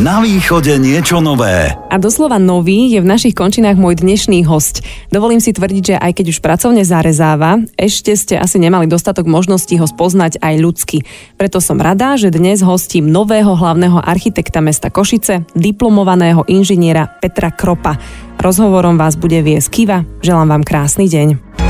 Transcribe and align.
Na 0.00 0.24
východe 0.24 0.80
niečo 0.80 1.20
nové. 1.20 1.76
A 1.92 2.00
doslova 2.00 2.40
nový 2.40 2.88
je 2.88 3.04
v 3.04 3.10
našich 3.12 3.36
končinách 3.36 3.76
môj 3.76 4.00
dnešný 4.00 4.48
host. 4.48 4.80
Dovolím 5.12 5.44
si 5.44 5.52
tvrdiť, 5.52 5.84
že 5.92 5.96
aj 6.00 6.12
keď 6.16 6.26
už 6.32 6.38
pracovne 6.40 6.88
zarezáva, 6.88 7.60
ešte 7.76 8.16
ste 8.16 8.40
asi 8.40 8.56
nemali 8.56 8.88
dostatok 8.88 9.28
možností 9.28 9.76
ho 9.76 9.84
spoznať 9.84 10.40
aj 10.40 10.54
ľudsky. 10.56 11.04
Preto 11.36 11.60
som 11.60 11.76
rada, 11.76 12.16
že 12.16 12.32
dnes 12.32 12.64
hostím 12.64 13.12
nového 13.12 13.52
hlavného 13.52 14.00
architekta 14.00 14.64
mesta 14.64 14.88
Košice, 14.88 15.44
diplomovaného 15.52 16.48
inžiniera 16.48 17.04
Petra 17.20 17.52
Kropa. 17.52 18.00
Rozhovorom 18.40 18.96
vás 18.96 19.20
bude 19.20 19.44
viesť 19.44 19.68
Kiva. 19.68 20.08
Želám 20.24 20.48
vám 20.48 20.64
krásny 20.64 21.12
deň. 21.12 21.69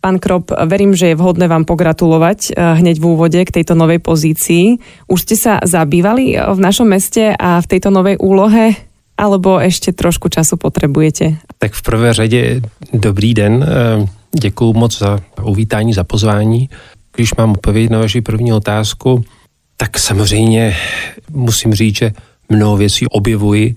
Pán 0.00 0.16
Krop, 0.16 0.48
verím, 0.64 0.96
že 0.96 1.12
je 1.12 1.18
vhodné 1.20 1.44
vám 1.44 1.68
pogratulovať 1.68 2.38
eh, 2.50 2.80
hneď 2.80 2.96
v 2.96 3.04
úvode 3.04 3.40
k 3.44 3.54
tejto 3.60 3.76
novej 3.76 4.00
pozícii. 4.00 4.80
Už 5.04 5.28
ste 5.28 5.36
sa 5.36 5.60
zabývali 5.60 6.34
eh, 6.34 6.40
v 6.40 6.60
našom 6.60 6.88
meste 6.88 7.36
a 7.36 7.60
v 7.60 7.66
tejto 7.68 7.92
novej 7.92 8.16
úlohe, 8.16 8.80
alebo 9.20 9.60
ešte 9.60 9.92
trošku 9.92 10.32
času 10.32 10.56
potrebujete? 10.56 11.36
Tak 11.60 11.76
v 11.76 11.82
prvé 11.82 12.16
řadě 12.16 12.64
dobrý 12.96 13.34
den. 13.34 13.60
Eh, 13.60 14.08
Děkuji 14.40 14.72
moc 14.72 14.98
za 14.98 15.20
uvítání, 15.42 15.92
za 15.92 16.04
pozvání. 16.04 16.68
Když 17.16 17.34
mám 17.34 17.50
odpovědět 17.50 17.90
na 17.90 17.98
vaši 17.98 18.20
první 18.20 18.52
otázku, 18.52 19.24
tak 19.76 19.98
samozřejmě 19.98 20.76
musím 21.30 21.74
říct, 21.74 21.96
že 21.96 22.12
mnoho 22.48 22.76
věcí 22.76 23.06
objevuji 23.06 23.74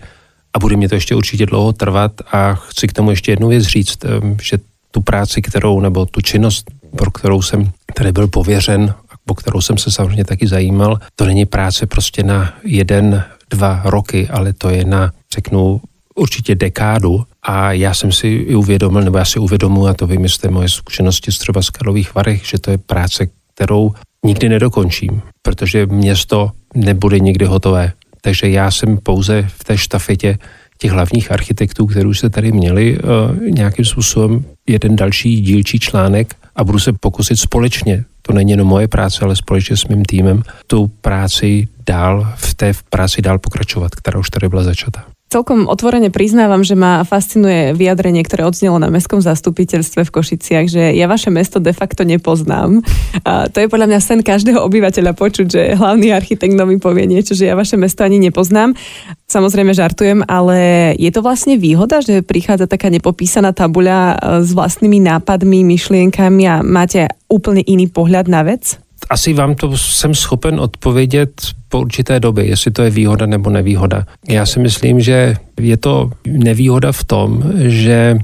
a 0.54 0.60
bude 0.60 0.78
mě 0.78 0.90
to 0.90 0.96
ještě 0.96 1.16
určitě 1.16 1.46
dlouho 1.46 1.74
trvat 1.74 2.12
a 2.32 2.54
chci 2.54 2.88
k 2.88 2.94
tomu 2.94 3.10
ještě 3.10 3.32
jednu 3.32 3.48
věc 3.48 3.64
říct, 3.64 3.98
že 4.42 4.58
tu 4.94 5.02
práci, 5.02 5.42
kterou, 5.42 5.80
nebo 5.80 6.06
tu 6.06 6.22
činnost, 6.22 6.72
pro 6.98 7.12
kterou 7.12 7.42
jsem 7.42 7.72
tady 7.94 8.12
byl 8.12 8.28
pověřen, 8.28 8.94
po 9.26 9.36
kterou 9.36 9.62
jsem 9.62 9.78
se 9.78 9.92
samozřejmě 9.92 10.26
taky 10.26 10.48
zajímal, 10.48 11.00
to 11.16 11.26
není 11.26 11.46
práce 11.46 11.88
prostě 11.88 12.24
na 12.24 12.54
jeden, 12.64 13.24
dva 13.50 13.82
roky, 13.86 14.30
ale 14.30 14.54
to 14.54 14.70
je 14.70 14.86
na, 14.86 15.12
řeknu, 15.34 15.82
určitě 16.16 16.56
dekádu 16.56 17.24
a 17.44 17.72
já 17.72 17.94
jsem 17.94 18.12
si 18.12 18.28
i 18.28 18.56
uvědomil, 18.56 19.02
nebo 19.02 19.18
já 19.18 19.26
si 19.26 19.40
uvědomuji, 19.40 19.88
a 19.88 19.94
to 19.94 20.08
vím 20.08 20.30
z 20.30 20.40
moje 20.50 20.70
zkušenosti 20.70 21.32
z 21.32 21.38
třeba 21.38 21.62
z 21.62 21.70
Karlových 21.70 22.16
Varech, 22.16 22.46
že 22.46 22.60
to 22.60 22.72
je 22.72 22.78
práce, 22.78 23.28
kterou 23.54 23.94
nikdy 24.26 24.50
nedokončím, 24.50 25.22
protože 25.42 25.86
město 25.86 26.52
nebude 26.76 27.20
nikdy 27.20 27.46
hotové. 27.46 27.92
Takže 28.22 28.50
já 28.50 28.72
jsem 28.72 28.98
pouze 28.98 29.46
v 29.48 29.64
té 29.64 29.78
štafetě 29.78 30.38
těch 30.78 30.92
hlavních 30.92 31.32
architektů, 31.32 31.86
kterou 31.86 32.14
se 32.14 32.30
tady 32.30 32.52
měli, 32.52 32.98
eh, 32.98 33.50
nějakým 33.50 33.86
způsobem 33.86 34.46
jeden 34.68 34.96
další 34.96 35.42
dílčí 35.42 35.80
článek 35.80 36.36
a 36.56 36.64
budu 36.64 36.80
se 36.80 36.94
pokusit 36.94 37.40
společně, 37.40 38.06
to 38.22 38.34
není 38.34 38.52
jenom 38.52 38.68
moje 38.68 38.88
práce, 38.88 39.26
ale 39.26 39.36
společně 39.36 39.78
s 39.78 39.88
mým 39.88 40.06
týmem, 40.06 40.44
tu 40.68 40.88
práci 40.88 41.68
dál, 41.86 42.34
v 42.36 42.54
té 42.54 42.74
práci 42.90 43.22
dál 43.22 43.40
pokračovat, 43.40 43.96
která 43.96 44.20
už 44.20 44.30
tady 44.30 44.50
byla 44.50 44.64
začata. 44.64 45.13
Celkom 45.34 45.66
otvorene 45.66 46.14
priznávam, 46.14 46.62
že 46.62 46.78
ma 46.78 47.02
fascinuje 47.02 47.74
vyjadrenie, 47.74 48.22
ktoré 48.22 48.46
odznelo 48.46 48.78
na 48.78 48.94
mestskom 48.94 49.18
zastupiteľstve 49.18 50.06
v 50.06 50.14
Košiciach, 50.14 50.70
že 50.70 50.94
ja 50.94 51.10
vaše 51.10 51.34
mesto 51.34 51.58
de 51.58 51.74
facto 51.74 52.06
nepoznám. 52.06 52.86
A 53.26 53.50
to 53.50 53.58
je 53.58 53.66
podľa 53.66 53.90
mňa 53.90 53.98
sen 53.98 54.22
každého 54.22 54.62
obyvateľa 54.62 55.18
počuť, 55.18 55.48
že 55.50 55.62
hlavný 55.74 56.14
architekt 56.14 56.54
mi 56.54 56.78
povie 56.78 57.10
niečo, 57.10 57.34
že 57.34 57.50
ja 57.50 57.58
vaše 57.58 57.82
mesto 57.82 58.06
ani 58.06 58.22
nepoznám. 58.22 58.78
Samozrejme 59.26 59.74
žartujem, 59.74 60.22
ale 60.30 60.94
je 61.02 61.10
to 61.10 61.26
vlastne 61.26 61.58
výhoda, 61.58 62.06
že 62.06 62.22
prichádza 62.22 62.70
taká 62.70 62.94
nepopísaná 62.94 63.58
tabuľa 63.58 64.22
s 64.46 64.54
vlastnými 64.54 65.02
nápadmi, 65.02 65.66
myšlienkami 65.66 66.44
a 66.46 66.62
máte 66.62 67.10
úplne 67.26 67.66
iný 67.66 67.90
pohľad 67.90 68.30
na 68.30 68.46
vec? 68.46 68.83
Asi 69.10 69.34
vám 69.34 69.56
to 69.56 69.78
jsem 69.78 70.16
schopen 70.16 70.60
odpovědět 70.60 71.42
po 71.70 71.80
určité 71.80 72.20
době, 72.20 72.46
jestli 72.46 72.72
to 72.72 72.82
je 72.82 72.90
výhoda 72.90 73.26
nebo 73.26 73.50
nevýhoda. 73.50 74.06
Já 74.30 74.46
si 74.46 74.60
myslím, 74.60 75.02
že 75.02 75.36
je 75.60 75.78
to 75.78 76.12
nevýhoda 76.28 76.92
v 76.92 77.04
tom, 77.04 77.44
že 77.58 78.18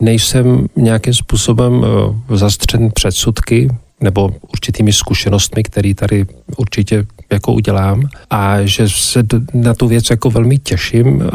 nejsem 0.00 0.66
nějakým 0.76 1.14
způsobem 1.14 1.84
eh, 1.84 2.36
zastřen 2.36 2.90
předsudky 2.94 3.68
nebo 4.00 4.30
určitými 4.52 4.92
zkušenostmi, 4.92 5.62
které 5.62 5.94
tady 5.94 6.26
určitě 6.56 7.04
jako 7.32 7.52
udělám 7.52 8.08
a 8.30 8.62
že 8.64 8.88
se 8.88 9.22
na 9.54 9.74
tu 9.74 9.88
věc 9.88 10.10
jako 10.10 10.30
velmi 10.30 10.58
těším 10.58 11.22
eh, 11.22 11.28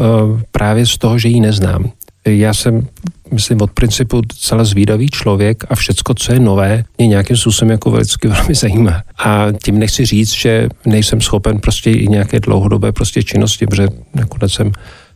právě 0.52 0.86
z 0.86 0.98
toho, 0.98 1.18
že 1.18 1.28
ji 1.30 1.42
neznám. 1.42 1.92
Já 2.26 2.54
jsem 2.54 2.88
myslím, 3.32 3.62
od 3.62 3.72
principu 3.72 4.22
celá 4.40 4.64
zvídavý 4.64 5.10
člověk 5.10 5.64
a 5.70 5.76
všecko, 5.76 6.14
co 6.14 6.34
je 6.34 6.40
nové, 6.40 6.84
mě 6.98 7.08
nějakým 7.08 7.38
způsobem 7.38 7.72
jako 7.72 7.92
vždycky 7.92 8.28
velmi 8.38 8.56
zajímá. 8.56 9.04
A 9.18 9.48
tím 9.64 9.80
nechci 9.80 10.06
říct, 10.06 10.32
že 10.32 10.70
nejsem 10.86 11.22
schopen 11.22 11.60
prostě 11.60 11.92
i 11.92 12.08
nějaké 12.08 12.40
dlouhodobé 12.40 12.92
prostě 12.92 13.24
činnosti, 13.24 13.68
protože 13.68 13.88
nakonec 14.16 14.54
jsem 14.54 14.72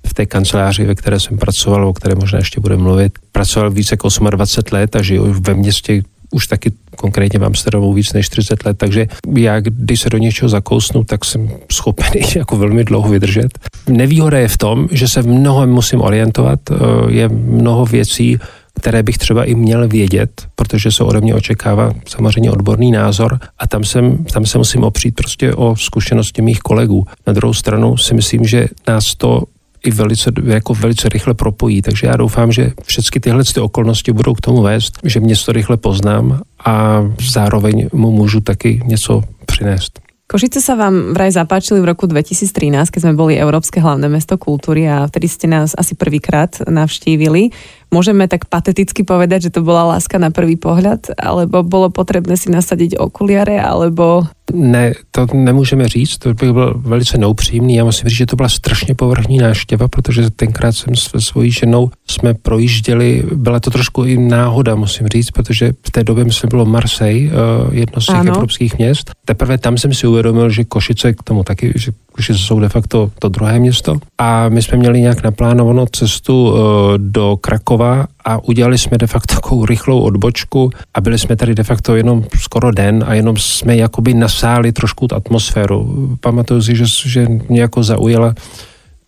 v 0.08 0.14
té 0.14 0.26
kanceláři, 0.26 0.86
ve 0.86 0.96
které 0.96 1.20
jsem 1.20 1.38
pracoval, 1.38 1.88
o 1.88 1.94
které 1.94 2.16
možná 2.16 2.40
ještě 2.40 2.60
budeme 2.60 2.84
mluvit, 2.84 3.20
pracoval 3.32 3.72
více 3.72 3.94
jako 3.94 4.10
28 4.30 4.76
let 4.76 4.96
a 4.96 5.02
žiju 5.02 5.36
ve 5.40 5.54
městě, 5.54 6.04
už 6.34 6.48
taky 6.48 6.72
konkrétně 6.96 7.40
v 7.40 7.46
Amsterdamu 7.46 7.94
víc 7.94 8.14
než 8.14 8.26
40 8.26 8.66
let, 8.66 8.78
takže 8.78 9.08
já, 9.38 9.60
když 9.60 10.02
se 10.02 10.10
do 10.10 10.18
něčeho 10.18 10.50
zakousnu, 10.50 11.04
tak 11.04 11.26
jsem 11.26 11.50
schopen 11.72 12.22
jako 12.36 12.58
velmi 12.58 12.84
dlouho 12.84 13.10
vydržet. 13.10 13.60
Nevýhoda 13.90 14.40
je 14.40 14.48
v 14.48 14.58
tom, 14.58 14.88
že 14.92 15.08
se 15.08 15.22
v 15.22 15.28
mnohem 15.28 15.70
musím 15.70 16.02
orientovat, 16.02 16.60
eh, 16.72 16.76
je 17.08 17.30
mnoho 17.30 17.86
věcí, 17.86 18.40
které 18.76 19.04
bych 19.04 19.18
třeba 19.18 19.44
i 19.44 19.56
měl 19.56 19.88
vědět, 19.88 20.48
protože 20.56 20.92
se 20.92 21.04
ode 21.04 21.22
mě 21.22 21.36
očekává 21.36 21.94
samozřejmě 22.08 22.52
odborný 22.52 22.92
názor 22.92 23.40
a 23.60 23.68
tam, 23.68 23.84
jsem, 23.84 24.26
tam 24.26 24.46
se 24.46 24.58
musím 24.58 24.84
opřít 24.84 25.16
prostě 25.16 25.54
o 25.54 25.76
zkušenosti 25.76 26.42
mých 26.42 26.60
kolegů. 26.60 27.06
Na 27.28 27.34
druhou 27.34 27.54
stranu 27.54 27.98
si 27.98 28.14
myslím, 28.14 28.46
že 28.46 28.68
nás 28.88 29.16
to 29.16 29.44
i 29.84 29.92
velice, 29.92 30.32
jako 30.46 30.74
velice 30.74 31.10
rychle 31.10 31.34
propojí. 31.34 31.82
Takže 31.82 32.08
já 32.08 32.18
doufám, 32.18 32.52
že 32.52 32.72
všechny 32.86 33.22
tyhle 33.22 33.44
ty 33.44 33.60
okolnosti 33.60 34.12
budou 34.14 34.34
k 34.34 34.42
tomu 34.42 34.62
vést, 34.62 35.00
že 35.04 35.20
město 35.20 35.52
rychle 35.52 35.78
poznám 35.78 36.42
a 36.66 37.04
zároveň 37.32 37.90
mu 37.94 38.12
můžu 38.12 38.40
taky 38.40 38.82
něco 38.86 39.24
přinést. 39.46 40.00
Košice 40.24 40.64
sa 40.64 40.74
vám 40.74 41.14
vraj 41.14 41.30
zapáčili 41.30 41.78
v 41.84 41.94
roku 41.94 42.10
2013, 42.10 42.90
keď 42.90 43.02
sme 43.06 43.14
boli 43.14 43.38
Európske 43.38 43.78
hlavné 43.78 44.10
mesto 44.10 44.40
kultúry 44.40 44.88
a 44.88 45.06
vtedy 45.06 45.30
ste 45.30 45.46
nás 45.46 45.78
asi 45.78 45.94
prvýkrát 45.94 46.58
navštívili. 46.64 47.54
Môžeme 47.94 48.26
tak 48.26 48.50
pateticky 48.50 49.06
povedať, 49.06 49.50
že 49.50 49.54
to 49.54 49.62
bola 49.62 49.86
láska 49.86 50.18
na 50.18 50.34
prvý 50.34 50.58
pohľad, 50.58 51.14
alebo 51.14 51.62
bolo 51.62 51.94
potrebné 51.94 52.34
si 52.34 52.50
nasadiť 52.50 52.98
okuliare, 52.98 53.62
alebo... 53.62 54.26
Ne, 54.54 54.94
to 55.12 55.28
nemůžeme 55.34 55.88
říct, 55.88 56.18
to 56.18 56.34
bych 56.34 56.52
byl 56.52 56.74
velice 56.78 57.18
neupřímný. 57.18 57.76
Já 57.76 57.86
musím 57.86 58.10
říct, 58.10 58.18
že 58.18 58.26
to 58.26 58.36
byla 58.36 58.50
strašně 58.50 58.96
povrchní 58.96 59.38
náštěva, 59.38 59.88
protože 59.88 60.30
tenkrát 60.30 60.72
jsem 60.72 60.96
s 60.96 61.10
svojí 61.18 61.52
ženou 61.52 61.90
jsme 62.08 62.34
projížděli, 62.34 63.24
byla 63.36 63.60
to 63.60 63.70
trošku 63.70 64.04
i 64.04 64.18
náhoda, 64.18 64.76
musím 64.76 65.08
říct, 65.08 65.32
protože 65.32 65.72
v 65.88 65.92
té 65.92 66.04
době 66.04 66.26
myslím 66.26 66.50
bylo 66.50 66.66
Marseille, 66.66 67.32
eh, 67.32 67.76
jedno 67.76 68.02
z 68.02 68.06
těch 68.06 68.16
ano. 68.16 68.34
evropských 68.34 68.78
měst. 68.78 69.12
Teprve 69.26 69.58
tam 69.58 69.78
jsem 69.78 69.94
si 69.94 70.08
uvědomil, 70.08 70.50
že 70.50 70.64
Košice 70.64 71.14
k 71.14 71.24
tomu 71.24 71.44
taky, 71.44 71.74
že 71.76 71.92
Košice 72.14 72.40
jsou 72.40 72.60
de 72.60 72.70
facto 72.70 73.12
to 73.20 73.30
druhé 73.30 73.60
město. 73.60 73.98
A 74.18 74.50
my 74.50 74.62
jsme 74.62 74.78
měli 74.78 75.02
nějak 75.02 75.24
naplánovanou 75.24 75.86
cestu 75.86 76.54
eh, 76.56 76.60
do 76.98 77.38
Krakova 77.42 78.08
a 78.26 78.44
udělali 78.44 78.78
jsme 78.78 78.98
de 78.98 79.08
facto 79.08 79.36
takovou 79.36 79.66
rychlou 79.66 80.02
odbočku 80.02 80.70
a 80.94 81.02
byli 81.02 81.20
jsme 81.20 81.36
tady 81.36 81.56
de 81.56 81.64
facto 81.64 81.96
jenom 81.96 82.24
skoro 82.38 82.72
den 82.72 83.04
a 83.08 83.14
jenom 83.14 83.38
jsme 83.38 83.76
jakoby 83.76 84.14
nasáli 84.14 84.72
trošku 84.72 85.08
tu 85.08 85.16
atmosféru. 85.16 86.10
Pamatuju 86.20 86.62
si, 86.62 86.76
že, 86.76 86.86
že 87.06 87.28
mě 87.50 87.62
jako 87.62 87.84
zaujala 87.84 88.34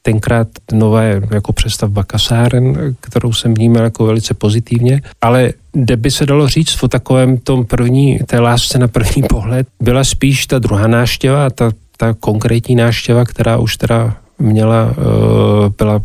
tenkrát 0.05 0.47
nové 0.71 1.21
jako 1.31 1.53
přestavba 1.53 2.03
kasáren, 2.03 2.95
kterou 3.01 3.33
jsem 3.33 3.53
vnímal 3.53 3.83
jako 3.83 4.05
velice 4.05 4.33
pozitivně, 4.33 5.01
ale 5.21 5.53
kde 5.73 5.97
by 5.97 6.11
se 6.11 6.25
dalo 6.25 6.47
říct 6.47 6.83
o 6.83 6.87
takovém 6.87 7.37
tom 7.37 7.65
první, 7.65 8.19
té 8.25 8.39
lásce 8.39 8.79
na 8.79 8.87
první 8.87 9.23
pohled, 9.29 9.67
byla 9.81 10.03
spíš 10.03 10.45
ta 10.47 10.59
druhá 10.59 10.87
náštěva, 10.87 11.49
ta, 11.49 11.71
ta 11.97 12.13
konkrétní 12.13 12.75
náštěva, 12.75 13.25
která 13.25 13.57
už 13.57 13.77
teda 13.77 14.17
měla, 14.39 14.89
eh, 14.91 15.69
byla 15.77 16.01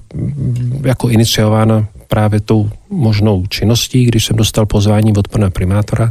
jako 0.85 1.09
iniciována 1.09 1.87
právě 2.09 2.41
tou 2.41 2.71
možnou 2.91 3.47
činností, 3.47 4.05
když 4.05 4.25
jsem 4.25 4.37
dostal 4.37 4.67
pozvání 4.67 5.13
od 5.17 5.29
pana 5.29 5.51
primátora, 5.51 6.11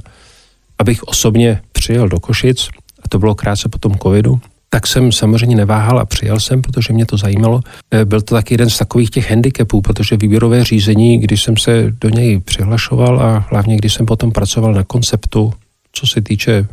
abych 0.80 1.04
osobně 1.04 1.62
přijel 1.72 2.10
do 2.10 2.20
Košic, 2.20 2.70
a 3.04 3.08
to 3.10 3.20
bylo 3.20 3.36
krátce 3.36 3.70
po 3.70 3.78
tom 3.78 3.98
covidu, 3.98 4.40
tak 4.70 4.88
jsem 4.88 5.12
samozřejmě 5.12 5.56
neváhal 5.56 6.00
a 6.00 6.06
přijel 6.06 6.40
jsem, 6.40 6.62
protože 6.62 6.94
mě 6.94 7.06
to 7.06 7.18
zajímalo. 7.18 7.62
Eh, 7.92 8.06
byl 8.06 8.22
to 8.22 8.36
taky 8.36 8.54
jeden 8.54 8.70
z 8.70 8.78
takových 8.78 9.10
těch 9.10 9.30
handicapů, 9.30 9.82
protože 9.82 10.18
výběrové 10.18 10.64
řízení, 10.64 11.18
když 11.18 11.44
jsem 11.44 11.58
se 11.58 11.94
do 12.02 12.10
něj 12.10 12.40
přihlašoval 12.40 13.22
a 13.22 13.46
hlavně 13.50 13.78
když 13.78 13.94
jsem 13.94 14.06
potom 14.06 14.32
pracoval 14.32 14.74
na 14.74 14.84
konceptu, 14.84 15.54
co 15.92 16.08
se 16.08 16.22
týče 16.22 16.68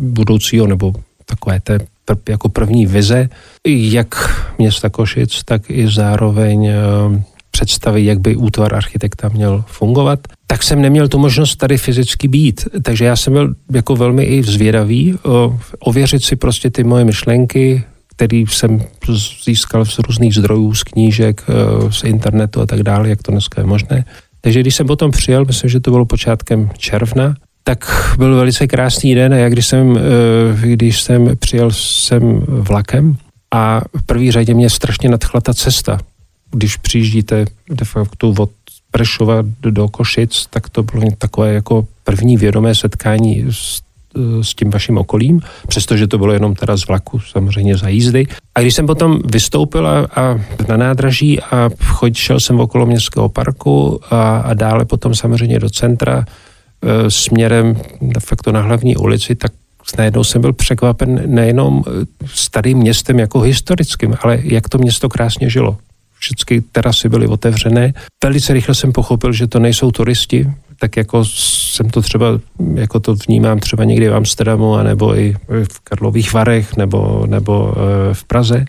budoucího 0.00 0.66
nebo 0.66 0.94
takové 1.26 1.60
té 1.60 1.78
jako 2.28 2.48
první 2.48 2.86
vize, 2.86 3.28
jak 3.66 4.36
města 4.58 4.88
Košic, 4.88 5.44
tak 5.44 5.70
i 5.70 5.88
zároveň 5.88 6.66
eh, 6.66 6.74
představy, 7.50 8.04
jak 8.04 8.20
by 8.20 8.36
útvar 8.36 8.74
architekta 8.74 9.28
měl 9.28 9.64
fungovat, 9.66 10.20
tak 10.46 10.62
jsem 10.62 10.82
neměl 10.82 11.08
tu 11.08 11.18
možnost 11.18 11.56
tady 11.56 11.78
fyzicky 11.78 12.28
být. 12.28 12.68
Takže 12.82 13.04
já 13.04 13.16
jsem 13.16 13.32
byl 13.32 13.54
jako 13.72 13.96
velmi 13.96 14.24
i 14.24 14.42
zvědavý 14.42 15.14
o, 15.24 15.58
ověřit 15.78 16.24
si 16.24 16.36
prostě 16.36 16.70
ty 16.70 16.84
moje 16.84 17.04
myšlenky, 17.04 17.84
který 18.20 18.46
jsem 18.46 18.82
získal 19.44 19.84
z 19.84 19.98
různých 19.98 20.34
zdrojů, 20.34 20.74
z 20.74 20.82
knížek, 20.82 21.44
e, 21.48 21.92
z 21.92 22.04
internetu 22.04 22.60
a 22.60 22.66
tak 22.66 22.82
dále, 22.82 23.08
jak 23.08 23.22
to 23.22 23.32
dneska 23.32 23.60
je 23.60 23.66
možné. 23.66 24.04
Takže 24.40 24.60
když 24.60 24.74
jsem 24.74 24.86
potom 24.86 25.10
přijel, 25.10 25.44
myslím, 25.44 25.70
že 25.70 25.80
to 25.80 25.90
bylo 25.90 26.04
počátkem 26.04 26.70
června, 26.78 27.34
tak 27.64 28.14
byl 28.18 28.36
velice 28.36 28.66
krásný 28.66 29.14
den 29.14 29.34
a 29.34 29.36
já 29.36 29.48
když 29.48 29.66
jsem, 29.66 29.96
e, 29.96 30.00
když 30.66 31.00
jsem 31.00 31.36
přijel 31.36 31.70
jsem 31.70 32.40
vlakem 32.46 33.16
a 33.54 33.80
v 33.80 34.02
první 34.06 34.32
řadě 34.32 34.54
mě 34.54 34.70
strašně 34.70 35.08
nadchla 35.08 35.40
ta 35.40 35.54
cesta, 35.54 35.98
když 36.50 36.76
přijíždíte 36.76 37.44
de 37.70 37.84
facto 37.84 38.34
od 38.38 38.50
Prešova 38.90 39.36
do 39.60 39.88
Košic, 39.88 40.46
tak 40.50 40.68
to 40.68 40.82
bylo 40.82 41.10
takové 41.18 41.54
jako 41.54 41.86
první 42.04 42.36
vědomé 42.36 42.74
setkání 42.74 43.46
s, 43.50 43.82
s 44.42 44.54
tím 44.54 44.70
vaším 44.70 44.98
okolím, 44.98 45.40
přestože 45.68 46.06
to 46.06 46.18
bylo 46.18 46.32
jenom 46.32 46.54
teda 46.54 46.76
z 46.76 46.86
vlaku, 46.86 47.20
samozřejmě 47.20 47.76
za 47.76 47.88
jízdy. 47.88 48.26
A 48.54 48.60
když 48.60 48.74
jsem 48.74 48.86
potom 48.86 49.20
vystoupil 49.24 49.86
a, 49.86 50.08
a 50.14 50.40
na 50.68 50.76
nádraží 50.76 51.40
a 51.40 51.70
šel 52.12 52.40
jsem 52.40 52.60
okolo 52.60 52.86
městského 52.86 53.28
parku 53.28 54.00
a, 54.10 54.38
a 54.38 54.54
dále 54.54 54.84
potom 54.84 55.14
samozřejmě 55.14 55.58
do 55.58 55.70
centra 55.70 56.24
směrem 57.08 57.76
de 58.00 58.20
facto 58.20 58.52
na 58.52 58.60
hlavní 58.60 58.96
ulici, 58.96 59.34
tak 59.34 59.52
najednou 59.98 60.24
jsem 60.24 60.40
byl 60.40 60.52
překvapen 60.52 61.22
nejenom 61.26 61.84
starým 62.26 62.78
městem 62.78 63.18
jako 63.18 63.40
historickým, 63.40 64.14
ale 64.22 64.38
jak 64.42 64.68
to 64.68 64.78
město 64.78 65.08
krásně 65.08 65.50
žilo 65.50 65.76
všechny 66.20 66.60
terasy 66.60 67.08
byly 67.08 67.26
otevřené. 67.26 67.92
Velice 68.24 68.52
rychle 68.52 68.74
jsem 68.74 68.92
pochopil, 68.92 69.32
že 69.32 69.46
to 69.46 69.58
nejsou 69.58 69.90
turisti, 69.90 70.46
tak 70.78 70.96
jako 70.96 71.24
jsem 71.24 71.90
to 71.90 72.02
třeba, 72.02 72.26
jako 72.74 73.00
to 73.00 73.14
vnímám 73.14 73.58
třeba 73.58 73.84
někdy 73.84 74.08
v 74.08 74.14
Amsterdamu, 74.14 74.74
anebo 74.74 75.18
i 75.18 75.36
v 75.48 75.80
Karlových 75.84 76.32
Varech, 76.32 76.76
nebo, 76.76 77.26
nebo 77.26 77.74
eh, 77.74 78.14
v 78.14 78.24
Praze, 78.24 78.64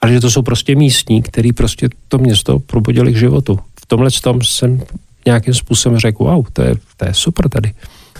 ale 0.00 0.12
že 0.12 0.20
to 0.20 0.30
jsou 0.30 0.42
prostě 0.42 0.74
místní, 0.74 1.22
který 1.22 1.52
prostě 1.52 1.88
to 2.08 2.18
město 2.18 2.58
probudili 2.58 3.12
k 3.12 3.16
životu. 3.16 3.58
V 3.80 3.86
tomhle 3.86 4.10
tom 4.22 4.42
jsem 4.42 4.82
nějakým 5.28 5.54
způsobem 5.54 5.98
řekl, 5.98 6.24
wow, 6.24 6.44
to 6.52 6.62
je, 6.62 6.72
to 6.96 7.02
je 7.04 7.12
super 7.14 7.48
tady. 7.48 7.72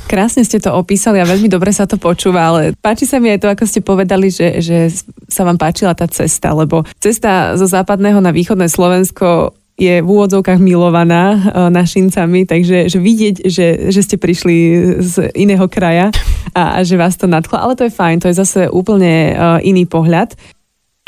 Krásne 0.09 0.41
ste 0.41 0.57
to 0.57 0.73
opísali 0.73 1.21
a 1.21 1.29
veľmi 1.29 1.53
dobre 1.53 1.69
sa 1.69 1.85
to 1.85 2.01
počúva, 2.01 2.49
ale 2.49 2.73
páči 2.81 3.05
sa 3.05 3.21
mi 3.21 3.29
aj 3.29 3.45
to, 3.45 3.49
ako 3.53 3.65
ste 3.69 3.85
povedali, 3.85 4.33
že, 4.33 4.65
že 4.65 4.89
sa 5.29 5.45
vám 5.45 5.61
páčila 5.61 5.93
tá 5.93 6.09
cesta, 6.09 6.57
lebo 6.57 6.81
cesta 6.97 7.53
zo 7.61 7.69
západného 7.69 8.17
na 8.25 8.33
východné 8.33 8.73
Slovensko 8.73 9.53
je 9.77 10.01
v 10.01 10.09
úvodzovkách 10.09 10.59
milovaná 10.65 11.37
uh, 11.37 11.41
našincami, 11.69 12.49
takže 12.49 12.89
že 12.89 12.99
vidieť, 12.99 13.37
že, 13.47 13.67
že 13.93 14.01
ste 14.01 14.17
prišli 14.17 14.57
z 15.05 15.29
iného 15.37 15.69
kraja 15.69 16.09
a, 16.57 16.81
a 16.81 16.89
že 16.89 16.97
vás 16.97 17.15
to 17.21 17.29
nadchlo, 17.29 17.61
ale 17.61 17.77
to 17.77 17.85
je 17.85 17.93
fajn, 17.93 18.17
to 18.25 18.29
je 18.33 18.41
zase 18.41 18.61
úplne 18.73 19.37
uh, 19.37 19.61
iný 19.61 19.85
pohľad. 19.85 20.35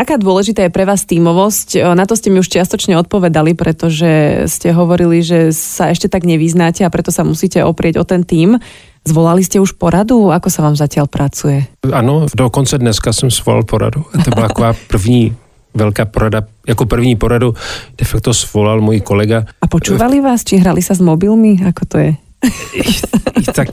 Aká 0.01 0.17
dôležitá 0.17 0.65
je 0.65 0.73
pre 0.73 0.89
vás 0.89 1.05
tímovosť? 1.05 1.93
Na 1.93 2.09
to 2.09 2.17
ste 2.17 2.33
mi 2.33 2.41
už 2.41 2.49
čiastočne 2.49 2.97
odpovedali, 3.05 3.53
pretože 3.53 4.43
ste 4.49 4.73
hovorili, 4.73 5.21
že 5.21 5.53
sa 5.53 5.93
ešte 5.93 6.09
tak 6.09 6.25
nevyznáte 6.25 6.89
a 6.89 6.93
preto 6.93 7.13
sa 7.13 7.21
musíte 7.21 7.61
oprieť 7.61 8.01
o 8.01 8.09
ten 8.09 8.25
tým. 8.25 8.57
Zvolali 9.05 9.45
jste 9.45 9.61
už 9.61 9.77
poradu? 9.77 10.33
Ako 10.33 10.49
se 10.49 10.63
vám 10.65 10.77
zatím 10.77 11.05
pracuje? 11.05 11.69
Ano, 11.93 12.27
dokonce 12.33 12.79
dneska 12.79 13.13
jsem 13.13 13.31
svolal 13.31 13.63
poradu. 13.63 14.05
To 14.25 14.31
byla 14.31 14.49
taková 14.49 14.73
první 14.89 15.37
velká 15.75 16.05
porada, 16.05 16.43
jako 16.69 16.87
první 16.87 17.17
poradu 17.17 17.55
de 17.99 18.05
facto 18.05 18.35
svolal 18.35 18.81
můj 18.81 19.01
kolega. 19.01 19.45
A 19.61 19.69
počúvali 19.69 20.21
vás, 20.21 20.45
či 20.45 20.57
hrali 20.57 20.83
se 20.83 20.95
s 20.95 21.01
mobilmi? 21.01 21.61
Ako 21.69 21.85
to 21.85 21.99
je? 21.99 22.17
Tak 23.55 23.69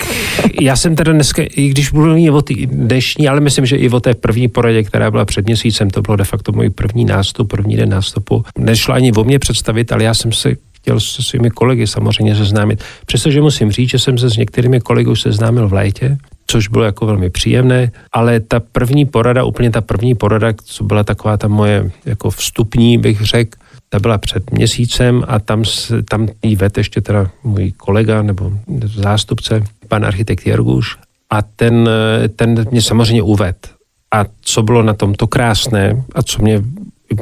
já 0.62 0.76
jsem 0.76 0.96
teda 0.96 1.12
dneska, 1.12 1.44
i 1.44 1.70
když 1.70 1.90
budu 1.90 2.14
mít 2.14 2.32
o 2.32 2.42
dnešní, 2.66 3.28
ale 3.28 3.40
myslím, 3.40 3.66
že 3.66 3.76
i 3.76 3.90
o 3.90 4.00
té 4.00 4.14
první 4.14 4.48
poradě, 4.48 4.84
která 4.84 5.12
byla 5.12 5.26
před 5.26 5.46
měsícem, 5.46 5.90
to 5.90 6.02
bylo 6.02 6.18
de 6.18 6.24
facto 6.24 6.52
můj 6.52 6.70
první 6.70 7.06
nástup, 7.06 7.50
první 7.50 7.76
den 7.76 7.90
nástupu. 7.90 8.44
Nešlo 8.58 8.94
ani 8.94 9.12
o 9.12 9.24
mě 9.24 9.40
představit, 9.40 9.92
ale 9.92 10.04
já 10.04 10.14
jsem 10.14 10.32
se 10.32 10.56
chtěl 10.72 11.00
se 11.00 11.24
svými 11.24 11.50
kolegy 11.50 11.88
samozřejmě 11.88 12.36
seznámit. 12.36 12.84
Přestože 13.06 13.42
musím 13.42 13.72
říct, 13.72 13.90
že 13.90 14.00
jsem 14.00 14.18
se 14.18 14.30
s 14.30 14.38
některými 14.38 14.80
kolegy 14.80 15.10
už 15.10 15.22
seznámil 15.22 15.68
v 15.68 15.74
létě, 15.74 16.18
což 16.48 16.68
bylo 16.68 16.84
jako 16.84 17.06
velmi 17.06 17.30
příjemné, 17.30 17.92
ale 18.12 18.40
ta 18.40 18.60
první 18.60 19.06
porada, 19.06 19.44
úplně 19.44 19.72
ta 19.72 19.82
první 19.82 20.16
porada, 20.16 20.54
co 20.64 20.84
byla 20.84 21.04
taková 21.04 21.38
ta 21.38 21.48
moje 21.48 21.92
jako 22.06 22.30
vstupní, 22.30 22.98
bych 22.98 23.22
řekl, 23.22 23.60
ta 23.90 24.00
byla 24.00 24.18
před 24.18 24.52
měsícem 24.52 25.24
a 25.28 25.40
tam, 25.40 25.64
tam 26.10 26.28
jí 26.44 26.56
ved 26.56 26.78
ještě 26.78 27.02
teda 27.02 27.32
můj 27.44 27.72
kolega 27.72 28.22
nebo 28.22 28.52
zástupce, 28.86 29.64
pan 29.88 30.06
architekt 30.06 30.48
Jerguš, 30.48 30.98
a 31.30 31.42
ten, 31.42 31.90
ten 32.36 32.66
mě 32.72 32.82
samozřejmě 32.82 33.22
uved. 33.22 33.72
A 34.14 34.26
co 34.42 34.64
bylo 34.64 34.84
na 34.84 34.94
tom 34.94 35.14
to 35.14 35.28
krásné 35.28 36.04
a 36.16 36.24
co 36.24 36.42
mě 36.42 36.64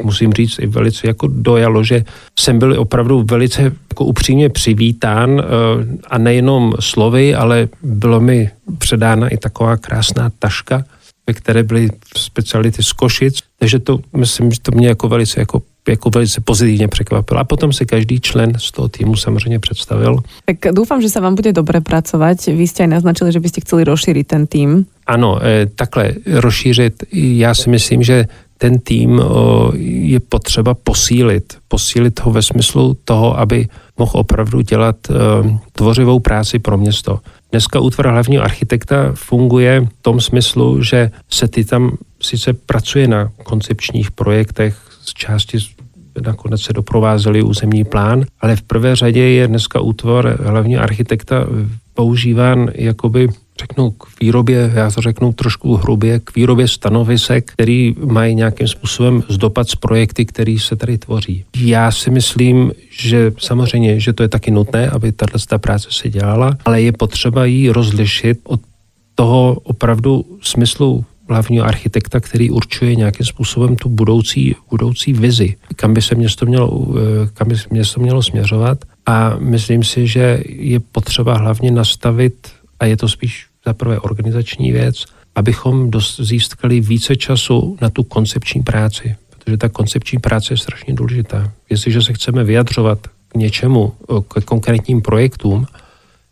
musím 0.03 0.33
říct, 0.33 0.59
i 0.59 0.67
velice 0.67 1.07
jako 1.07 1.27
dojalo, 1.27 1.83
že 1.83 2.03
jsem 2.39 2.59
byl 2.59 2.79
opravdu 2.79 3.25
velice 3.29 3.61
jako 3.61 4.05
upřímně 4.05 4.49
přivítán 4.49 5.39
eh, 5.39 5.43
a 6.07 6.17
nejenom 6.17 6.73
slovy, 6.79 7.35
ale 7.35 7.67
bylo 7.83 8.19
mi 8.19 8.49
předána 8.77 9.27
i 9.27 9.37
taková 9.37 9.77
krásná 9.77 10.31
taška, 10.39 10.83
ve 11.27 11.33
které 11.33 11.63
byly 11.63 11.89
speciality 12.17 12.83
z 12.83 12.93
Košic, 12.93 13.39
takže 13.59 13.79
to 13.79 13.99
myslím, 14.17 14.51
že 14.51 14.59
to 14.59 14.71
mě 14.71 14.87
jako 14.87 15.09
velice 15.09 15.39
jako 15.39 15.61
jako 15.87 16.09
velice 16.09 16.41
pozitivně 16.41 16.87
překvapilo. 16.87 17.39
A 17.39 17.43
potom 17.43 17.73
se 17.73 17.85
každý 17.85 18.19
člen 18.19 18.53
z 18.57 18.71
toho 18.71 18.87
týmu 18.87 19.15
samozřejmě 19.15 19.59
představil. 19.59 20.17
Tak 20.45 20.73
doufám, 20.73 21.01
že 21.01 21.09
se 21.09 21.19
vám 21.19 21.35
bude 21.35 21.53
dobře 21.53 21.81
pracovat. 21.81 22.45
Vy 22.45 22.67
jste 22.67 22.83
aj 22.83 22.87
naznačili, 22.87 23.31
že 23.31 23.39
byste 23.39 23.61
chceli 23.61 23.83
rozšířit 23.83 24.27
ten 24.27 24.47
tým. 24.47 24.85
Ano, 25.07 25.39
eh, 25.41 25.65
takhle 25.75 26.13
rozšířit. 26.27 27.03
Já 27.13 27.53
si 27.53 27.69
myslím, 27.69 28.03
že 28.03 28.25
ten 28.57 28.79
tým 28.79 29.21
je 29.79 30.19
potřeba 30.19 30.73
posílit. 30.73 31.57
Posílit 31.67 32.19
ho 32.19 32.31
ve 32.31 32.41
smyslu 32.41 32.97
toho, 33.05 33.39
aby 33.39 33.67
mohl 33.97 34.11
opravdu 34.13 34.61
dělat 34.61 34.95
tvořivou 35.71 36.19
práci 36.19 36.59
pro 36.59 36.77
město. 36.77 37.19
Dneska 37.51 37.79
útvar 37.79 38.07
hlavního 38.07 38.43
architekta 38.43 39.11
funguje 39.13 39.81
v 39.81 40.01
tom 40.01 40.21
smyslu, 40.21 40.83
že 40.83 41.11
se 41.29 41.47
ty 41.47 41.65
tam 41.65 41.97
sice 42.21 42.53
pracuje 42.53 43.07
na 43.07 43.31
koncepčních 43.43 44.11
projektech, 44.11 44.77
z 45.05 45.13
části 45.13 45.57
nakonec 46.21 46.61
se 46.61 46.73
doprovázeli 46.73 47.43
územní 47.43 47.83
plán, 47.83 48.25
ale 48.41 48.55
v 48.55 48.61
prvé 48.61 48.95
řadě 48.95 49.21
je 49.21 49.47
dneska 49.47 49.79
útvar 49.79 50.37
hlavního 50.41 50.83
architekta 50.83 51.45
používán 51.93 52.69
jakoby 52.75 53.29
řeknu 53.59 53.91
k 53.91 54.07
výrobě, 54.21 54.71
já 54.75 54.91
to 54.91 55.01
řeknu 55.01 55.33
trošku 55.33 55.75
hrubě, 55.75 56.19
k 56.19 56.35
výrobě 56.35 56.67
stanovisek, 56.67 57.51
který 57.51 57.95
mají 58.05 58.35
nějakým 58.35 58.67
způsobem 58.67 59.23
zdopad 59.29 59.69
z 59.69 59.75
projekty, 59.75 60.25
který 60.25 60.59
se 60.59 60.75
tady 60.75 60.97
tvoří. 60.97 61.45
Já 61.57 61.91
si 61.91 62.11
myslím, 62.11 62.71
že 62.91 63.31
samozřejmě, 63.37 63.99
že 63.99 64.13
to 64.13 64.23
je 64.23 64.29
taky 64.29 64.51
nutné, 64.51 64.89
aby 64.89 65.11
tato 65.11 65.59
práce 65.59 65.87
se 65.91 66.09
dělala, 66.09 66.57
ale 66.65 66.81
je 66.81 66.91
potřeba 66.91 67.45
ji 67.45 67.69
rozlišit 67.69 68.39
od 68.43 68.59
toho 69.15 69.57
opravdu 69.63 70.25
smyslu 70.41 71.05
hlavního 71.29 71.65
architekta, 71.65 72.19
který 72.19 72.49
určuje 72.49 72.95
nějakým 72.95 73.25
způsobem 73.25 73.75
tu 73.75 73.89
budoucí, 73.89 74.55
budoucí 74.69 75.13
vizi, 75.13 75.55
kam 75.75 75.93
by 75.93 76.01
se 76.01 76.15
město 76.15 76.45
mělo, 76.45 76.87
eh, 76.97 77.29
kam 77.33 77.47
by 77.47 77.55
město 77.69 77.99
mělo 78.01 78.23
směřovat. 78.23 78.85
A 79.05 79.35
myslím 79.39 79.83
si, 79.83 80.07
že 80.07 80.43
je 80.47 80.79
potřeba 80.79 81.37
hlavně 81.37 81.71
nastavit 81.71 82.49
a 82.79 82.85
je 82.85 82.97
to 82.97 83.09
spíš 83.09 83.45
za 83.65 83.73
prvé 83.73 83.99
organizační 83.99 84.71
věc, 84.71 85.05
abychom 85.35 85.91
získali 86.19 86.81
více 86.81 87.15
času 87.15 87.77
na 87.81 87.89
tu 87.89 88.03
koncepční 88.03 88.63
práci, 88.63 89.15
protože 89.29 89.57
ta 89.57 89.69
koncepční 89.69 90.19
práce 90.19 90.53
je 90.53 90.57
strašně 90.57 90.93
důležitá. 90.93 91.51
Jestliže 91.69 92.01
se 92.01 92.13
chceme 92.13 92.43
vyjadřovat 92.43 93.07
k 93.27 93.35
něčemu, 93.35 93.93
k 94.27 94.45
konkrétním 94.45 95.01
projektům, 95.01 95.67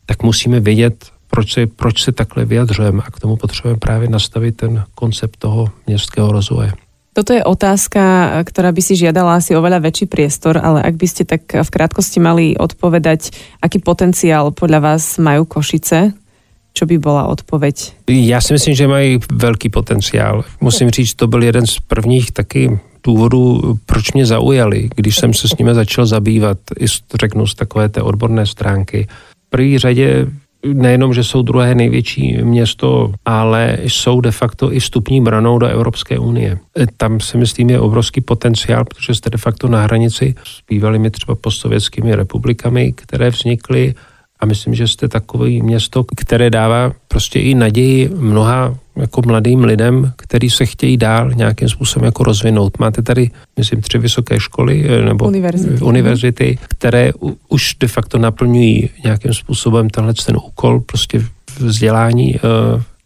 tak 0.06 0.24
musíme 0.24 0.60
vědět, 0.60 1.13
proč 1.34 1.54
se, 1.54 1.68
proč 1.68 2.04
se 2.04 2.12
takhle 2.12 2.46
vyjadřujeme 2.46 3.02
a 3.06 3.12
k 3.12 3.20
tomu 3.20 3.36
potřebujeme 3.36 3.80
právě 3.80 4.10
nastavit 4.10 4.58
ten 4.58 4.84
koncept 4.96 5.38
toho 5.38 5.70
městského 5.88 6.32
rozvoje. 6.32 6.72
Toto 7.14 7.34
je 7.34 7.46
otázka, 7.46 8.02
ktorá 8.42 8.74
by 8.74 8.82
si 8.82 8.98
žiadala 8.98 9.38
asi 9.38 9.54
oveľa 9.54 9.86
väčší 9.86 10.10
priestor, 10.10 10.58
ale 10.58 10.82
ak 10.82 10.98
by 10.98 11.06
ste 11.06 11.22
tak 11.30 11.46
v 11.46 11.70
krátkosti 11.70 12.18
mali 12.18 12.58
odpovedať, 12.58 13.30
aký 13.62 13.78
potenciál 13.86 14.50
podľa 14.50 14.80
vás 14.82 15.22
majú 15.22 15.46
Košice 15.46 16.18
čo 16.74 16.86
by 16.86 16.98
byla 16.98 17.28
odpověď? 17.28 17.94
Já 18.10 18.42
si 18.42 18.54
myslím, 18.54 18.76
že 18.76 18.88
mají 18.88 19.20
velký 19.32 19.70
potenciál. 19.70 20.44
Musím 20.62 20.90
říct, 20.90 21.14
to 21.14 21.28
byl 21.28 21.44
jeden 21.44 21.68
z 21.68 21.80
prvních 21.80 22.32
taky 22.32 22.80
důvodů, 23.04 23.78
proč 23.86 24.12
mě 24.12 24.26
zaujali, 24.26 24.90
když 24.96 25.16
jsem 25.16 25.34
se 25.34 25.48
s 25.48 25.58
nimi 25.58 25.74
začal 25.74 26.06
zabývat, 26.06 26.58
i 26.80 26.86
řeknu 27.20 27.48
z 27.48 27.56
takové 27.56 27.90
té 27.90 28.02
odborné 28.02 28.46
stránky. 28.46 29.08
V 29.48 29.50
první 29.50 29.78
řadě 29.80 30.28
nejenom, 30.66 31.14
že 31.14 31.24
jsou 31.24 31.42
druhé 31.42 31.76
největší 31.76 32.38
město, 32.44 33.14
ale 33.26 33.78
jsou 33.84 34.22
de 34.22 34.32
facto 34.32 34.74
i 34.74 34.80
vstupní 34.80 35.22
branou 35.22 35.58
do 35.58 35.68
Evropské 35.68 36.20
unie. 36.20 36.58
Tam 36.98 37.20
si 37.20 37.38
myslím 37.38 37.70
je 37.70 37.80
obrovský 37.80 38.22
potenciál, 38.22 38.86
protože 38.86 39.16
jste 39.16 39.30
de 39.30 39.38
facto 39.38 39.68
na 39.68 39.82
hranici 39.82 40.36
s 40.44 40.62
bývalými 40.70 41.12
třeba 41.12 41.36
postsovětskými 41.36 42.16
republikami, 42.16 42.94
které 42.94 43.30
vznikly 43.30 43.94
a 44.44 44.46
myslím, 44.46 44.76
že 44.76 44.88
jste 44.88 45.08
takový 45.08 45.62
město, 45.62 46.04
které 46.04 46.50
dává 46.50 46.92
prostě 47.08 47.40
i 47.40 47.56
naději 47.56 48.10
mnoha 48.16 48.76
jako 48.96 49.22
mladým 49.26 49.64
lidem, 49.64 50.12
kteří 50.16 50.50
se 50.50 50.66
chtějí 50.66 50.98
dál 50.98 51.32
nějakým 51.32 51.70
způsobem 51.70 52.06
jako 52.06 52.24
rozvinout. 52.24 52.80
Máte 52.80 53.02
tady, 53.02 53.32
myslím, 53.58 53.82
tři 53.82 53.98
vysoké 53.98 54.40
školy 54.40 54.86
eh, 54.86 55.06
nebo 55.06 55.26
univerzity, 55.26 55.84
univerzity 55.84 56.58
které 56.68 57.12
už 57.50 57.76
de 57.80 57.88
facto 57.88 58.18
naplňují 58.18 58.90
nějakým 59.04 59.34
způsobem 59.34 59.90
tenhle 59.90 60.14
ten 60.14 60.38
úkol 60.38 60.80
prostě 60.80 61.26
vzdělání, 61.60 62.36
eh, 62.36 62.40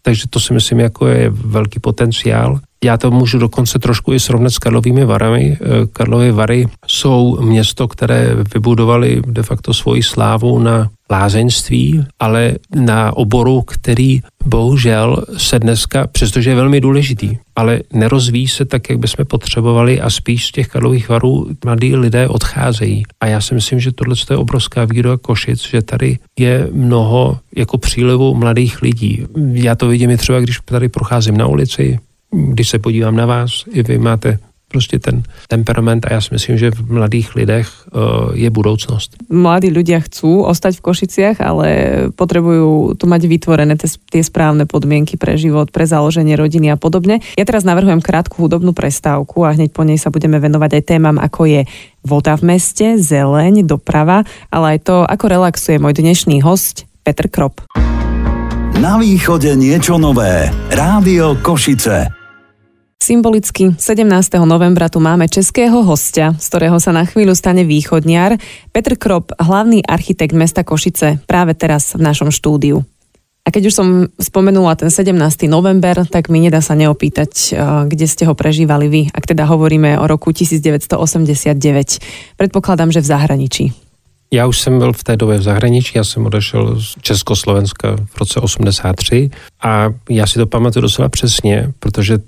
takže 0.02 0.28
to 0.30 0.40
si 0.40 0.54
myslím, 0.54 0.80
jako 0.80 1.06
je 1.06 1.30
velký 1.30 1.80
potenciál. 1.80 2.60
Já 2.84 2.96
to 2.96 3.10
můžu 3.10 3.38
dokonce 3.38 3.78
trošku 3.78 4.12
i 4.12 4.20
srovnat 4.20 4.50
s 4.50 4.58
Karlovými 4.58 5.04
Varami. 5.04 5.58
Eh, 5.60 5.86
Karlovy 5.92 6.32
Vary 6.32 6.66
jsou 6.86 7.40
město, 7.40 7.88
které 7.88 8.36
vybudovali 8.54 9.22
de 9.26 9.42
facto 9.42 9.74
svoji 9.74 10.02
slávu 10.02 10.58
na 10.58 10.88
lázeňství, 11.10 12.04
ale 12.20 12.54
na 12.74 13.16
oboru, 13.16 13.62
který 13.62 14.20
bohužel 14.44 15.24
se 15.36 15.58
dneska, 15.58 16.06
přestože 16.06 16.50
je 16.50 16.56
velmi 16.56 16.80
důležitý, 16.80 17.38
ale 17.56 17.80
nerozvíjí 17.92 18.48
se 18.48 18.64
tak, 18.64 18.90
jak 18.90 18.98
bychom 18.98 19.24
potřebovali 19.24 20.00
a 20.00 20.10
spíš 20.10 20.46
z 20.46 20.52
těch 20.52 20.68
Karlových 20.68 21.08
varů 21.08 21.46
mladí 21.64 21.96
lidé 21.96 22.28
odcházejí. 22.28 23.02
A 23.20 23.26
já 23.26 23.40
si 23.40 23.54
myslím, 23.54 23.80
že 23.80 23.92
tohle 23.92 24.14
je 24.30 24.36
obrovská 24.36 24.84
výhoda 24.84 25.16
Košic, 25.16 25.68
že 25.68 25.82
tady 25.82 26.18
je 26.38 26.68
mnoho 26.72 27.38
jako 27.56 27.78
přílevu 27.78 28.34
mladých 28.34 28.82
lidí. 28.82 29.26
Já 29.52 29.74
to 29.74 29.88
vidím 29.88 30.10
i 30.10 30.16
třeba, 30.16 30.40
když 30.40 30.58
tady 30.64 30.88
procházím 30.88 31.36
na 31.36 31.46
ulici, 31.46 31.98
když 32.30 32.68
se 32.68 32.78
podívám 32.78 33.16
na 33.16 33.26
vás, 33.26 33.64
i 33.72 33.82
vy 33.82 33.98
máte 33.98 34.38
prostě 34.68 34.98
ten 34.98 35.22
temperament 35.48 36.06
a 36.06 36.12
já 36.12 36.20
si 36.20 36.28
myslím, 36.32 36.58
že 36.58 36.70
v 36.70 36.92
mladých 36.92 37.34
lidech 37.34 37.68
uh, 37.68 38.36
je 38.36 38.50
budoucnost. 38.50 39.16
Mladí 39.32 39.72
ľudia 39.72 39.96
chcú 40.04 40.44
ostať 40.44 40.76
v 40.78 40.84
Košiciach, 40.84 41.36
ale 41.40 41.68
potrebujú 42.12 42.92
tu 43.00 43.08
mať 43.08 43.22
vytvorené 43.24 43.80
tie 43.80 44.22
správne 44.22 44.68
podmienky 44.68 45.16
pre 45.16 45.40
život, 45.40 45.72
pre 45.72 45.88
založenie 45.88 46.36
rodiny 46.36 46.68
a 46.68 46.76
podobne. 46.76 47.24
Ja 47.40 47.48
teraz 47.48 47.64
navrhujem 47.64 48.04
krátku 48.04 48.44
hudobnú 48.44 48.76
prestávku 48.76 49.48
a 49.48 49.56
hneď 49.56 49.72
po 49.72 49.88
nej 49.88 49.96
sa 49.96 50.12
budeme 50.12 50.36
venovať 50.36 50.70
aj 50.76 50.82
témam, 50.84 51.16
ako 51.16 51.48
je 51.48 51.60
voda 52.04 52.36
v 52.36 52.52
meste, 52.52 53.00
zeleň, 53.00 53.64
doprava, 53.64 54.28
ale 54.52 54.76
aj 54.76 54.78
to, 54.84 54.96
ako 55.08 55.24
relaxuje 55.32 55.80
môj 55.80 55.96
dnešný 55.96 56.44
host 56.44 56.84
Petr 57.08 57.32
Krop. 57.32 57.64
Na 58.78 59.00
východe 59.00 59.56
niečo 59.56 59.96
nové. 59.96 60.52
Rádio 60.70 61.40
Košice. 61.40 62.17
Symbolicky 63.08 63.72
17. 63.78 64.04
novembra 64.44 64.92
tu 64.92 65.00
máme 65.00 65.32
českého 65.32 65.80
hostia, 65.80 66.36
z 66.36 66.44
ktorého 66.44 66.76
sa 66.76 66.92
na 66.92 67.08
chvíľu 67.08 67.32
stane 67.32 67.64
východniar, 67.64 68.36
Petr 68.68 69.00
Krop, 69.00 69.32
hlavný 69.40 69.80
architekt 69.80 70.36
mesta 70.36 70.60
Košice, 70.60 71.16
práve 71.24 71.56
teraz 71.56 71.96
v 71.96 72.04
našom 72.04 72.28
štúdiu. 72.28 72.84
A 73.46 73.48
keď 73.48 73.72
už 73.72 73.74
som 73.80 73.88
spomenula 74.20 74.76
ten 74.76 74.92
17. 74.92 75.16
november, 75.48 76.04
tak 76.04 76.28
mi 76.28 76.36
nedá 76.36 76.60
sa 76.60 76.76
neopýtať, 76.76 77.56
kde 77.88 78.04
ste 78.04 78.28
ho 78.28 78.36
prežívali 78.36 78.92
vy, 78.92 79.02
ak 79.08 79.24
teda 79.24 79.48
hovoríme 79.48 79.96
o 79.96 80.04
roku 80.04 80.36
1989. 80.36 81.56
Predpokladám, 82.36 82.92
že 82.92 83.00
v 83.00 83.08
zahraničí. 83.08 83.72
Já 84.28 84.46
už 84.46 84.60
jsem 84.60 84.78
byl 84.78 84.92
v 84.92 85.04
té 85.04 85.16
době 85.16 85.38
v 85.38 85.42
zahraničí, 85.42 85.92
já 85.96 86.04
jsem 86.04 86.26
odešel 86.26 86.80
z 86.80 86.94
Československa 87.00 87.96
v 88.04 88.20
roce 88.20 88.40
83 88.40 89.30
a 89.62 89.88
já 90.10 90.26
si 90.26 90.38
to 90.38 90.46
pamatuju 90.46 90.82
docela 90.82 91.08
přesně, 91.08 91.72
protože 91.78 92.18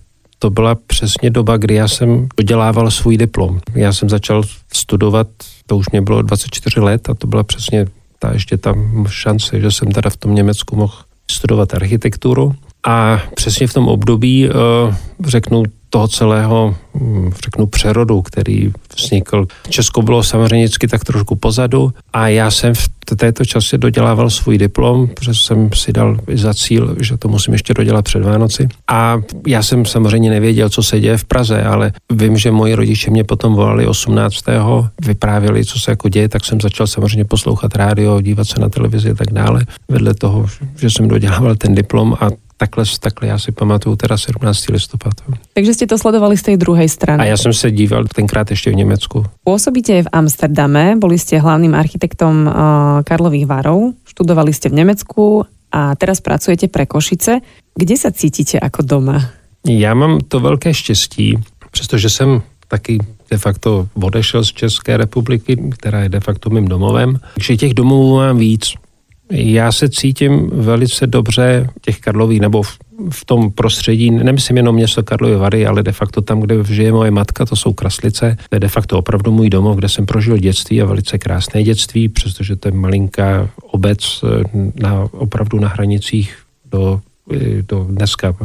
to 0.42 0.50
byla 0.50 0.74
přesně 0.74 1.30
doba, 1.30 1.56
kdy 1.56 1.74
já 1.74 1.88
jsem 1.88 2.28
dodělával 2.36 2.90
svůj 2.90 3.16
diplom. 3.16 3.60
Já 3.74 3.92
jsem 3.92 4.08
začal 4.08 4.42
studovat, 4.72 5.26
to 5.66 5.76
už 5.76 5.86
mě 5.92 6.02
bylo 6.02 6.22
24 6.22 6.80
let 6.80 7.08
a 7.10 7.14
to 7.14 7.26
byla 7.26 7.42
přesně 7.42 7.86
ta 8.18 8.32
ještě 8.32 8.56
tam 8.56 9.06
šance, 9.08 9.60
že 9.60 9.70
jsem 9.70 9.92
teda 9.92 10.10
v 10.10 10.16
tom 10.16 10.34
Německu 10.34 10.76
mohl 10.76 10.94
studovat 11.30 11.74
architekturu. 11.74 12.54
A 12.86 13.22
přesně 13.34 13.66
v 13.66 13.74
tom 13.74 13.88
období, 13.88 14.48
eh, 14.48 14.52
řeknu, 15.26 15.62
toho 15.90 16.08
celého, 16.08 16.74
hm, 16.94 17.32
řeknu, 17.44 17.66
přerodu, 17.66 18.22
který 18.22 18.72
vznikl. 18.96 19.46
Česko 19.68 20.02
bylo 20.02 20.22
samozřejmě 20.22 20.64
vždycky 20.64 20.88
tak 20.88 21.04
trošku 21.04 21.36
pozadu 21.36 21.92
a 22.12 22.28
já 22.28 22.50
jsem 22.50 22.74
v 22.74 23.16
této 23.16 23.44
čase 23.44 23.78
dodělával 23.78 24.30
svůj 24.30 24.58
diplom, 24.58 25.08
protože 25.08 25.34
jsem 25.34 25.70
si 25.74 25.92
dal 25.92 26.18
za 26.34 26.54
cíl, 26.54 26.96
že 27.00 27.16
to 27.16 27.28
musím 27.28 27.52
ještě 27.52 27.74
dodělat 27.74 28.04
před 28.04 28.22
Vánoci. 28.22 28.68
A 28.88 29.16
já 29.46 29.62
jsem 29.62 29.84
samozřejmě 29.86 30.30
nevěděl, 30.30 30.68
co 30.68 30.82
se 30.82 31.00
děje 31.00 31.16
v 31.16 31.24
Praze, 31.24 31.62
ale 31.62 31.92
vím, 32.12 32.36
že 32.36 32.50
moji 32.50 32.74
rodiče 32.74 33.10
mě 33.10 33.24
potom 33.24 33.54
volali 33.54 33.86
18. 33.86 34.44
vyprávěli, 35.06 35.64
co 35.64 35.78
se 35.78 35.90
jako 35.90 36.08
děje, 36.08 36.28
tak 36.28 36.44
jsem 36.44 36.60
začal 36.60 36.86
samozřejmě 36.86 37.24
poslouchat 37.24 37.76
rádio, 37.76 38.20
dívat 38.20 38.48
se 38.48 38.60
na 38.60 38.68
televizi 38.68 39.10
a 39.10 39.14
tak 39.14 39.32
dále. 39.32 39.64
Vedle 39.88 40.14
toho, 40.14 40.46
že 40.76 40.90
jsem 40.90 41.08
dodělával 41.08 41.56
ten 41.56 41.74
diplom 41.74 42.16
a 42.20 42.28
takhle, 42.60 42.84
takhle 43.00 43.28
já 43.28 43.38
si 43.38 43.52
pamatuju 43.52 43.96
teda 43.96 44.18
17. 44.18 44.68
listopad. 44.68 45.12
Takže 45.54 45.74
jste 45.74 45.86
to 45.86 45.98
sledovali 45.98 46.36
z 46.36 46.42
té 46.42 46.56
druhé 46.56 46.88
strany. 46.88 47.22
A 47.22 47.26
já 47.26 47.36
jsem 47.36 47.52
se 47.52 47.70
díval 47.70 48.04
tenkrát 48.04 48.50
ještě 48.50 48.70
v 48.70 48.74
Německu. 48.74 49.26
Působíte 49.44 50.02
v 50.02 50.06
Amsterdame, 50.12 50.96
byli 50.96 51.18
jste 51.18 51.38
hlavním 51.38 51.74
architektom 51.74 52.46
uh, 52.46 52.52
Karlových 53.04 53.46
varov, 53.46 53.82
študovali 54.04 54.52
jste 54.52 54.68
v 54.68 54.72
Německu 54.72 55.44
a 55.72 55.96
teraz 55.96 56.20
pracujete 56.20 56.68
pre 56.68 56.86
Košice. 56.86 57.40
Kde 57.74 57.96
se 57.96 58.12
cítíte 58.12 58.58
jako 58.62 58.82
doma? 58.82 59.24
Já 59.68 59.94
mám 59.94 60.18
to 60.28 60.40
velké 60.40 60.74
štěstí, 60.74 61.38
přestože 61.70 62.10
jsem 62.10 62.42
taky 62.68 62.98
de 63.30 63.38
facto 63.38 63.88
odešel 64.02 64.44
z 64.44 64.52
České 64.52 64.96
republiky, 64.96 65.56
která 65.70 66.02
je 66.02 66.08
de 66.08 66.20
facto 66.20 66.50
mým 66.50 66.68
domovem, 66.68 67.20
takže 67.34 67.56
těch 67.56 67.74
domovů 67.74 68.16
mám 68.16 68.38
víc. 68.38 68.74
Já 69.30 69.72
se 69.72 69.88
cítím 69.88 70.50
velice 70.52 71.06
dobře 71.06 71.68
těch 71.80 72.00
Karlových, 72.00 72.40
nebo 72.40 72.62
v, 72.62 72.78
v 73.10 73.24
tom 73.24 73.50
prostředí, 73.50 74.10
nemyslím 74.10 74.56
jenom 74.56 74.74
město 74.74 75.02
Karlovy 75.02 75.36
Vary, 75.36 75.66
ale 75.66 75.82
de 75.82 75.92
facto 75.92 76.22
tam, 76.22 76.40
kde 76.40 76.64
žije 76.64 76.92
moje 76.92 77.10
matka, 77.10 77.46
to 77.46 77.56
jsou 77.56 77.72
Kraslice. 77.72 78.36
To 78.48 78.56
je 78.56 78.60
de 78.60 78.68
facto 78.68 78.98
opravdu 78.98 79.32
můj 79.32 79.50
domov, 79.50 79.76
kde 79.76 79.88
jsem 79.88 80.06
prožil 80.06 80.38
dětství 80.38 80.82
a 80.82 80.84
velice 80.84 81.18
krásné 81.18 81.62
dětství, 81.62 82.08
přestože 82.08 82.56
to 82.56 82.68
je 82.68 82.72
malinká 82.72 83.48
obec 83.62 84.24
eh, 84.24 84.44
na, 84.82 85.08
opravdu 85.12 85.60
na 85.60 85.68
hranicích 85.68 86.36
do 86.72 87.00
eh, 87.32 87.62
do 87.62 87.86
dneska 87.90 88.36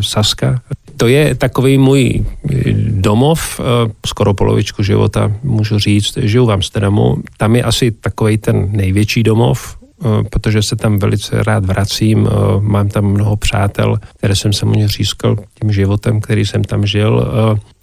Saska. 0.00 0.60
To 0.96 1.06
je 1.06 1.34
takový 1.34 1.78
můj 1.78 2.24
eh, 2.50 2.72
domov, 2.90 3.60
skoro 4.06 4.34
polovičku 4.34 4.82
života 4.82 5.32
můžu 5.42 5.78
říct, 5.78 6.16
žiju 6.16 6.46
v 6.46 6.52
Amsterdamu. 6.52 7.16
Tam 7.36 7.56
je 7.56 7.62
asi 7.62 7.90
takový 7.90 8.38
ten 8.38 8.68
největší 8.72 9.22
domov, 9.22 9.76
Eh, 9.76 9.85
protože 10.30 10.62
se 10.62 10.76
tam 10.76 10.98
velice 10.98 11.42
rád 11.42 11.64
vracím, 11.64 12.28
eh, 12.28 12.30
mám 12.60 12.88
tam 12.88 13.04
mnoho 13.04 13.36
přátel, 13.36 13.96
které 14.16 14.36
jsem 14.36 14.52
samozřejmě 14.52 14.88
řískal 14.88 15.36
tím 15.60 15.72
životem, 15.72 16.20
který 16.20 16.46
jsem 16.46 16.64
tam 16.64 16.86
žil, 16.86 17.32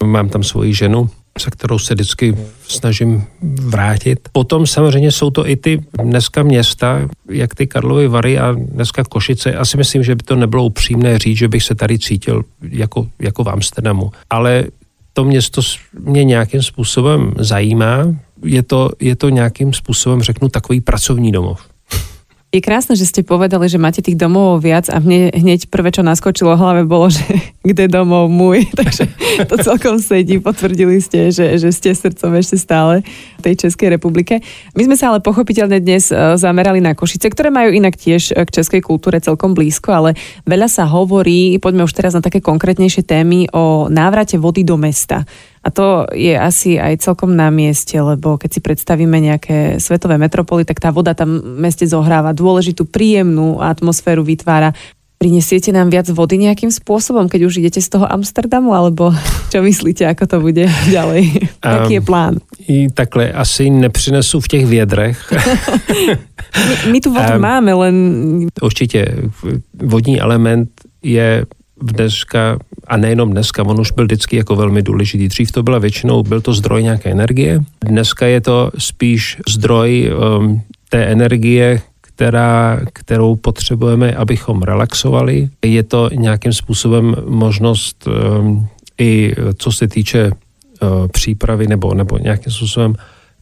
eh, 0.02 0.06
mám 0.06 0.28
tam 0.28 0.42
svoji 0.42 0.74
ženu, 0.74 1.10
se 1.38 1.50
kterou 1.50 1.78
se 1.78 1.94
vždycky 1.94 2.36
snažím 2.68 3.24
vrátit. 3.42 4.28
Potom 4.32 4.66
samozřejmě 4.66 5.12
jsou 5.12 5.30
to 5.30 5.48
i 5.48 5.56
ty 5.56 5.82
dneska 6.02 6.42
města, 6.42 7.08
jak 7.30 7.54
ty 7.54 7.66
Karlovy 7.66 8.08
Vary 8.08 8.38
a 8.38 8.52
dneska 8.52 9.04
Košice. 9.04 9.54
Asi 9.54 9.76
myslím, 9.76 10.02
že 10.02 10.14
by 10.14 10.22
to 10.22 10.36
nebylo 10.36 10.64
upřímné 10.64 11.18
říct, 11.18 11.38
že 11.38 11.48
bych 11.48 11.62
se 11.62 11.74
tady 11.74 11.98
cítil 11.98 12.42
jako, 12.62 13.06
jako 13.18 13.44
v 13.44 13.48
Amsterdamu. 13.48 14.10
Ale 14.30 14.64
to 15.12 15.24
město 15.24 15.62
mě 16.00 16.24
nějakým 16.24 16.62
způsobem 16.62 17.32
zajímá. 17.38 18.14
Je 18.44 18.62
to, 18.62 18.90
je 19.00 19.16
to 19.16 19.28
nějakým 19.28 19.72
způsobem, 19.72 20.22
řeknu, 20.22 20.48
takový 20.48 20.80
pracovní 20.80 21.32
domov. 21.32 21.73
Je 22.54 22.62
krásne, 22.62 22.94
že 22.94 23.10
ste 23.10 23.26
povedali, 23.26 23.66
že 23.66 23.82
máte 23.82 23.98
tých 23.98 24.14
domov 24.14 24.62
viac 24.62 24.86
a 24.86 25.02
mne 25.02 25.34
hneď 25.34 25.66
prvé, 25.74 25.90
čo 25.90 26.06
naskočilo 26.06 26.54
v 26.54 26.60
hlave, 26.62 26.82
bolo, 26.86 27.10
že 27.10 27.26
kde 27.66 27.90
domov 27.90 28.30
môj. 28.30 28.70
Takže 28.78 29.10
to 29.50 29.58
celkom 29.58 29.98
sedí. 29.98 30.38
Potvrdili 30.38 31.02
ste, 31.02 31.34
že, 31.34 31.58
že 31.58 31.74
ste 31.74 31.90
srdcom 31.90 32.30
ešte 32.38 32.54
stále 32.54 33.02
v 33.02 33.50
tej 33.50 33.66
Českej 33.66 33.98
republike. 33.98 34.38
My 34.78 34.86
sme 34.86 34.94
sa 34.94 35.10
ale 35.10 35.18
pochopiteľne 35.18 35.82
dnes 35.82 36.14
e, 36.14 36.38
zamerali 36.38 36.78
na 36.78 36.94
Košice, 36.94 37.26
ktoré 37.26 37.50
majú 37.50 37.74
inak 37.74 37.98
tiež 37.98 38.38
k 38.38 38.48
českej 38.54 38.86
kultúre 38.86 39.18
celkom 39.18 39.50
blízko, 39.50 39.90
ale 39.90 40.10
veľa 40.46 40.70
sa 40.70 40.86
hovorí, 40.86 41.58
poďme 41.58 41.82
už 41.82 41.96
teraz 41.98 42.14
na 42.14 42.22
také 42.22 42.38
konkrétnejšie 42.38 43.02
témy 43.02 43.50
o 43.50 43.90
návrate 43.90 44.38
vody 44.38 44.62
do 44.62 44.78
mesta. 44.78 45.26
A 45.64 45.72
to 45.72 46.04
je 46.12 46.36
asi 46.36 46.76
aj 46.76 47.00
celkom 47.00 47.32
na 47.32 47.48
mieste, 47.48 47.96
lebo 47.96 48.36
keď 48.36 48.50
si 48.52 48.60
predstavíme 48.60 49.16
nejaké 49.16 49.80
svetové 49.80 50.20
metropoly, 50.20 50.68
tak 50.68 50.76
tá 50.76 50.92
voda 50.92 51.16
tam 51.16 51.40
v 51.40 51.56
meste 51.56 51.88
zohráva 51.88 52.36
dôležitú 52.36 52.84
príjemnú 52.84 53.64
atmosféru, 53.64 54.20
vytvára 54.20 54.76
Prinesiete 55.24 55.72
nám 55.72 55.88
viac 55.88 56.04
vody 56.12 56.36
nejakým 56.36 56.68
spôsobom, 56.68 57.32
keď 57.32 57.48
už 57.48 57.64
idete 57.64 57.80
z 57.80 57.88
toho 57.88 58.04
Amsterdamu, 58.04 58.76
alebo 58.76 59.08
čo 59.52 59.64
myslíte, 59.64 60.04
ako 60.04 60.24
to 60.28 60.36
bude 60.44 60.68
ďalej? 60.96 61.48
Jaký 61.64 61.92
je 61.96 62.02
plán? 62.04 62.34
I 62.68 62.92
takhle 62.92 63.32
asi 63.32 63.70
nepřinesu 63.70 64.40
v 64.40 64.48
těch 64.48 64.66
vědrech. 64.66 65.32
my, 66.68 66.92
my 66.92 67.00
tu 67.00 67.08
vodu 67.08 67.34
um, 67.34 67.40
máme, 67.40 67.72
len... 67.74 67.96
Určitě 68.62 69.16
vodní 69.82 70.20
element 70.20 70.68
je 71.02 71.46
dneska, 71.92 72.58
a 72.86 72.96
nejenom 72.96 73.30
dneska, 73.30 73.62
on 73.62 73.80
už 73.80 73.90
byl 73.90 74.04
vždycky 74.04 74.36
jako 74.36 74.56
velmi 74.56 74.82
důležitý. 74.82 75.28
Dřív 75.28 75.52
to 75.52 75.62
byla 75.62 75.78
většinou, 75.78 76.22
byl 76.22 76.40
to 76.40 76.52
zdroj 76.52 76.82
nějaké 76.82 77.10
energie, 77.10 77.60
dneska 77.84 78.26
je 78.26 78.40
to 78.40 78.70
spíš 78.78 79.40
zdroj 79.48 80.12
um, 80.38 80.62
té 80.88 81.04
energie, 81.04 81.80
která, 82.00 82.80
kterou 82.92 83.36
potřebujeme, 83.36 84.14
abychom 84.14 84.62
relaxovali. 84.62 85.48
Je 85.64 85.82
to 85.82 86.10
nějakým 86.14 86.52
způsobem 86.52 87.16
možnost 87.26 88.06
um, 88.06 88.68
i 88.98 89.34
co 89.58 89.72
se 89.72 89.88
týče 89.88 90.30
uh, 90.30 91.08
přípravy 91.08 91.66
nebo, 91.66 91.94
nebo 91.94 92.18
nějakým 92.18 92.52
způsobem 92.52 92.94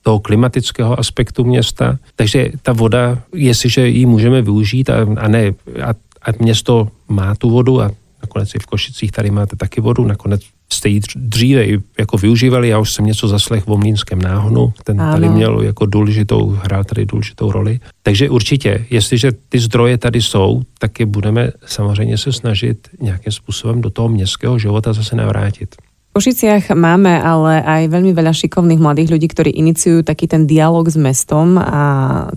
toho 0.03 0.19
klimatického 0.19 0.99
aspektu 0.99 1.45
města. 1.45 1.99
Takže 2.17 2.51
ta 2.63 2.73
voda, 2.73 3.19
jestliže 3.35 3.89
ji 3.89 4.07
můžeme 4.07 4.43
využít 4.43 4.91
a, 4.91 5.07
a 5.17 5.29
ne, 5.29 5.53
a, 5.83 5.91
a 6.23 6.29
město 6.39 6.89
má 7.09 7.35
tu 7.35 7.51
vodu 7.51 7.81
a 7.81 7.91
nakonec 8.33 8.55
i 8.55 8.59
v 8.59 8.67
Košicích 8.67 9.13
tady 9.13 9.31
máte 9.31 9.57
taky 9.57 9.81
vodu, 9.81 10.05
nakonec 10.05 10.41
jste 10.73 10.89
ji 10.89 11.01
dříve 11.17 11.67
jako 11.99 12.17
využívali, 12.17 12.69
já 12.69 12.79
už 12.79 12.93
jsem 12.93 13.05
něco 13.05 13.29
zaslech 13.29 13.69
o 13.69 13.77
Mlínském 13.77 14.23
náhonu, 14.23 14.73
ten 14.85 15.01
ano. 15.01 15.13
tady 15.13 15.29
měl 15.29 15.61
jako 15.61 15.87
důležitou, 15.87 16.57
hrál 16.65 16.85
tady 16.85 17.07
důležitou 17.07 17.53
roli. 17.53 17.81
Takže 18.03 18.31
určitě, 18.31 18.87
jestliže 18.91 19.33
ty 19.49 19.59
zdroje 19.59 19.99
tady 19.99 20.23
jsou, 20.23 20.63
tak 20.79 21.01
je 21.01 21.07
budeme 21.07 21.51
samozřejmě 21.67 22.19
se 22.19 22.33
snažit 22.33 22.89
nějakým 23.01 23.33
způsobem 23.33 23.81
do 23.81 23.91
toho 23.91 24.09
městského 24.09 24.59
života 24.59 24.93
zase 24.93 25.17
navrátit. 25.17 25.77
V 26.13 26.21
Košiciach 26.21 26.77
máme 26.77 27.25
ale 27.25 27.65
aj 27.65 27.89
veľmi 27.89 28.13
veľa 28.13 28.37
šikovných 28.37 28.85
mladých 28.85 29.17
ľudí, 29.17 29.33
ktorí 29.33 29.51
iniciujú 29.57 30.05
taký 30.05 30.29
ten 30.29 30.45
dialog 30.45 30.85
s 30.85 31.01
mestom 31.01 31.57
a 31.57 31.81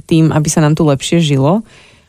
tým, 0.07 0.31
aby 0.31 0.47
sa 0.47 0.63
nám 0.63 0.79
tu 0.79 0.87
lepšie 0.87 1.19
žilo 1.19 1.59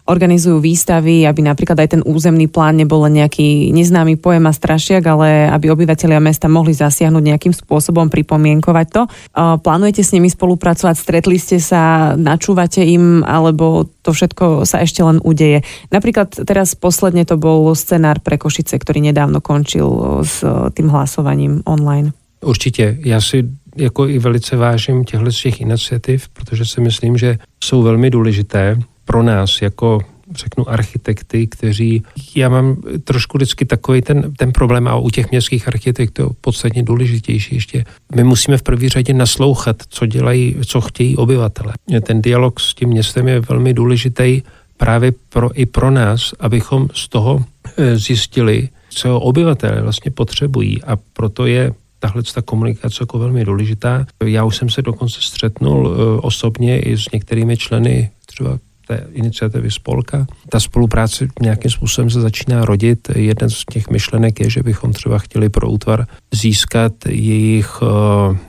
organizujú 0.06 0.62
výstavy, 0.62 1.26
aby 1.26 1.42
napríklad 1.42 1.82
aj 1.82 1.98
ten 1.98 2.02
územný 2.06 2.46
plán 2.46 2.78
nebol 2.78 3.02
len 3.04 3.18
nejaký 3.18 3.74
neznámy 3.74 4.16
pojem 4.16 4.46
a 4.46 4.54
strašiak, 4.54 5.02
ale 5.02 5.50
aby 5.50 5.70
obyvateľia 5.74 6.22
mesta 6.22 6.46
mohli 6.46 6.72
zasiahnuť 6.72 7.22
nejakým 7.26 7.54
spôsobom, 7.54 8.06
pripomienkovať 8.06 8.86
to. 8.94 9.02
Plánujete 9.36 10.06
s 10.06 10.14
nimi 10.14 10.30
spolupracovať, 10.30 10.94
stretli 10.94 11.36
ste 11.42 11.58
sa, 11.58 12.14
načúvate 12.14 12.86
im, 12.86 13.26
alebo 13.26 13.90
to 14.06 14.14
všetko 14.14 14.62
sa 14.62 14.78
ešte 14.86 15.02
len 15.02 15.18
udeje. 15.26 15.66
Napríklad 15.90 16.46
teraz 16.46 16.78
posledne 16.78 17.26
to 17.26 17.34
bol 17.34 17.74
scenár 17.74 18.22
pre 18.22 18.38
Košice, 18.38 18.78
ktorý 18.78 19.02
nedávno 19.02 19.42
končil 19.42 20.22
s 20.22 20.46
tým 20.72 20.88
hlasovaním 20.88 21.66
online. 21.66 22.14
Určitě. 22.44 22.98
Já 23.04 23.20
si 23.20 23.48
jako 23.76 24.08
i 24.08 24.18
velice 24.18 24.56
vážím 24.56 25.04
těchto 25.04 25.30
těch 25.30 25.60
iniciativ, 25.60 26.28
protože 26.28 26.64
si 26.64 26.80
myslím, 26.80 27.16
že 27.16 27.38
jsou 27.64 27.82
velmi 27.82 28.10
důležité 28.10 28.78
pro 29.06 29.22
nás 29.22 29.62
jako 29.62 30.00
řeknu 30.34 30.70
architekty, 30.70 31.46
kteří, 31.46 32.02
já 32.34 32.48
mám 32.48 32.76
trošku 33.04 33.38
vždycky 33.38 33.64
takový 33.64 34.02
ten, 34.02 34.32
ten 34.36 34.52
problém 34.52 34.88
a 34.88 34.96
u 34.96 35.10
těch 35.10 35.30
městských 35.30 35.68
architektů 35.68 36.22
je 36.22 36.28
podstatně 36.40 36.82
důležitější 36.82 37.54
ještě. 37.54 37.84
My 38.14 38.24
musíme 38.24 38.58
v 38.58 38.62
první 38.62 38.88
řadě 38.88 39.14
naslouchat, 39.14 39.76
co 39.88 40.06
dělají, 40.06 40.56
co 40.66 40.80
chtějí 40.80 41.16
obyvatele. 41.16 41.72
Ten 42.02 42.22
dialog 42.22 42.60
s 42.60 42.74
tím 42.74 42.88
městem 42.88 43.28
je 43.28 43.40
velmi 43.40 43.74
důležitý 43.74 44.42
právě 44.76 45.12
pro, 45.28 45.50
i 45.54 45.66
pro 45.66 45.90
nás, 45.90 46.34
abychom 46.40 46.88
z 46.94 47.08
toho 47.08 47.44
eh, 47.76 47.98
zjistili, 47.98 48.68
co 48.90 49.20
obyvatele 49.20 49.82
vlastně 49.82 50.10
potřebují 50.10 50.82
a 50.82 50.96
proto 51.12 51.46
je 51.46 51.72
tahle 51.98 52.22
ta 52.34 52.42
komunikace 52.42 52.96
jako 53.02 53.18
velmi 53.18 53.44
důležitá. 53.44 54.06
Já 54.24 54.44
už 54.44 54.56
jsem 54.56 54.70
se 54.70 54.82
dokonce 54.82 55.20
střetnul 55.20 55.96
eh, 55.96 56.20
osobně 56.20 56.80
i 56.80 56.98
s 56.98 57.10
některými 57.12 57.56
členy 57.56 58.10
třeba 58.26 58.58
té 58.86 59.06
iniciativy 59.12 59.70
Spolka. 59.70 60.26
Ta 60.48 60.60
spolupráce 60.60 61.28
nějakým 61.40 61.70
způsobem 61.70 62.10
se 62.10 62.20
začíná 62.20 62.64
rodit. 62.64 63.08
Jeden 63.14 63.50
z 63.50 63.64
těch 63.64 63.90
myšlenek 63.90 64.40
je, 64.40 64.50
že 64.50 64.62
bychom 64.62 64.92
třeba 64.92 65.18
chtěli 65.18 65.48
pro 65.48 65.70
útvar 65.70 66.06
získat 66.34 66.92
jejich 67.08 67.68
eh, 67.82 67.86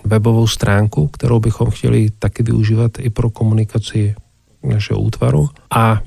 webovou 0.06 0.48
stránku, 0.48 1.08
kterou 1.08 1.40
bychom 1.40 1.70
chtěli 1.70 2.08
taky 2.20 2.44
využívat 2.44 2.92
i 3.00 3.10
pro 3.10 3.30
komunikaci 3.30 4.16
našeho 4.64 5.00
útvaru. 5.00 5.50
A 5.72 6.02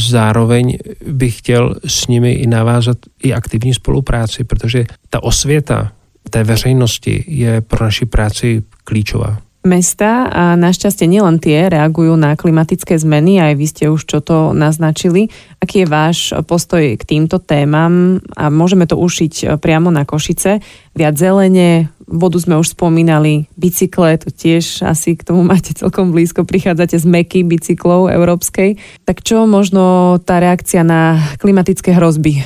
zároveň 0.00 0.78
bych 1.06 1.38
chtěl 1.38 1.74
s 1.86 2.06
nimi 2.06 2.32
i 2.32 2.46
navázat 2.46 2.96
i 3.22 3.32
aktivní 3.32 3.74
spolupráci, 3.74 4.44
protože 4.44 4.84
ta 5.10 5.22
osvěta 5.22 5.92
té 6.30 6.44
veřejnosti 6.44 7.24
je 7.28 7.60
pro 7.60 7.84
naši 7.84 8.06
práci 8.06 8.62
klíčová 8.84 9.38
mesta 9.64 10.28
a 10.28 10.42
našťastie 10.60 11.08
nielen 11.08 11.40
tie 11.40 11.72
reagujú 11.72 12.14
na 12.20 12.36
klimatické 12.36 13.00
zmeny, 13.00 13.40
aj 13.40 13.52
vy 13.56 13.66
ste 13.66 13.84
už 13.88 14.04
čo 14.04 14.20
to 14.20 14.52
naznačili. 14.52 15.32
Aký 15.58 15.82
je 15.82 15.88
váš 15.88 16.36
postoj 16.44 16.84
k 16.84 17.02
týmto 17.02 17.40
témam 17.40 18.20
a 18.36 18.52
môžeme 18.52 18.84
to 18.84 19.00
ušiť 19.00 19.56
priamo 19.58 19.88
na 19.88 20.04
Košice? 20.04 20.60
Viac 20.92 21.16
zelene, 21.16 21.88
vodu 22.04 22.36
sme 22.36 22.60
už 22.60 22.76
spomínali, 22.76 23.48
bicykle, 23.56 24.20
to 24.20 24.28
tiež 24.28 24.84
asi 24.84 25.16
k 25.16 25.24
tomu 25.24 25.40
máte 25.42 25.72
celkom 25.72 26.12
blízko, 26.12 26.44
prichádzate 26.44 27.00
z 27.00 27.06
meky 27.08 27.40
bicyklov 27.42 28.12
európskej. 28.12 28.76
Tak 29.08 29.24
čo 29.24 29.48
možno 29.48 30.16
tá 30.20 30.44
reakcia 30.44 30.84
na 30.84 31.16
klimatické 31.40 31.96
hrozby? 31.96 32.44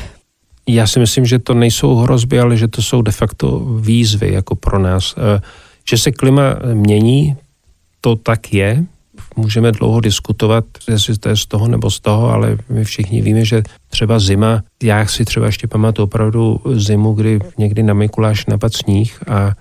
Já 0.69 0.87
si 0.87 1.01
myslím, 1.01 1.27
že 1.27 1.39
to 1.39 1.55
nejsou 1.55 2.05
hrozby, 2.05 2.41
ale 2.41 2.57
že 2.57 2.69
to 2.69 2.83
jsou 2.83 3.03
de 3.03 3.13
facto 3.13 3.59
výzvy 3.81 4.33
jako 4.33 4.55
pro 4.55 4.79
nás. 4.79 5.15
Že 5.89 5.99
se 5.99 6.13
klima 6.13 6.43
mění, 6.75 7.37
to 8.01 8.17
tak 8.17 8.55
je. 8.55 8.85
Můžeme 9.37 9.73
dlouho 9.73 10.01
diskutovat, 10.01 10.65
jestli 10.91 11.19
to 11.19 11.29
je 11.29 11.37
z 11.37 11.47
toho 11.47 11.69
nebo 11.69 11.91
z 11.91 12.01
toho, 12.01 12.31
ale 12.31 12.59
my 12.69 12.85
všichni 12.85 13.23
víme, 13.23 13.45
že 13.45 13.63
třeba 13.89 14.19
zima, 14.19 14.63
já 14.83 15.07
si 15.07 15.25
třeba 15.25 15.47
ještě 15.47 15.67
pamatuju 15.67 16.05
opravdu 16.05 16.61
zimu, 16.73 17.13
kdy 17.13 17.39
někdy 17.59 17.83
na 17.83 17.95
Mikuláš 17.95 18.47
napad 18.47 18.75
sníh 18.75 19.23
a 19.29 19.53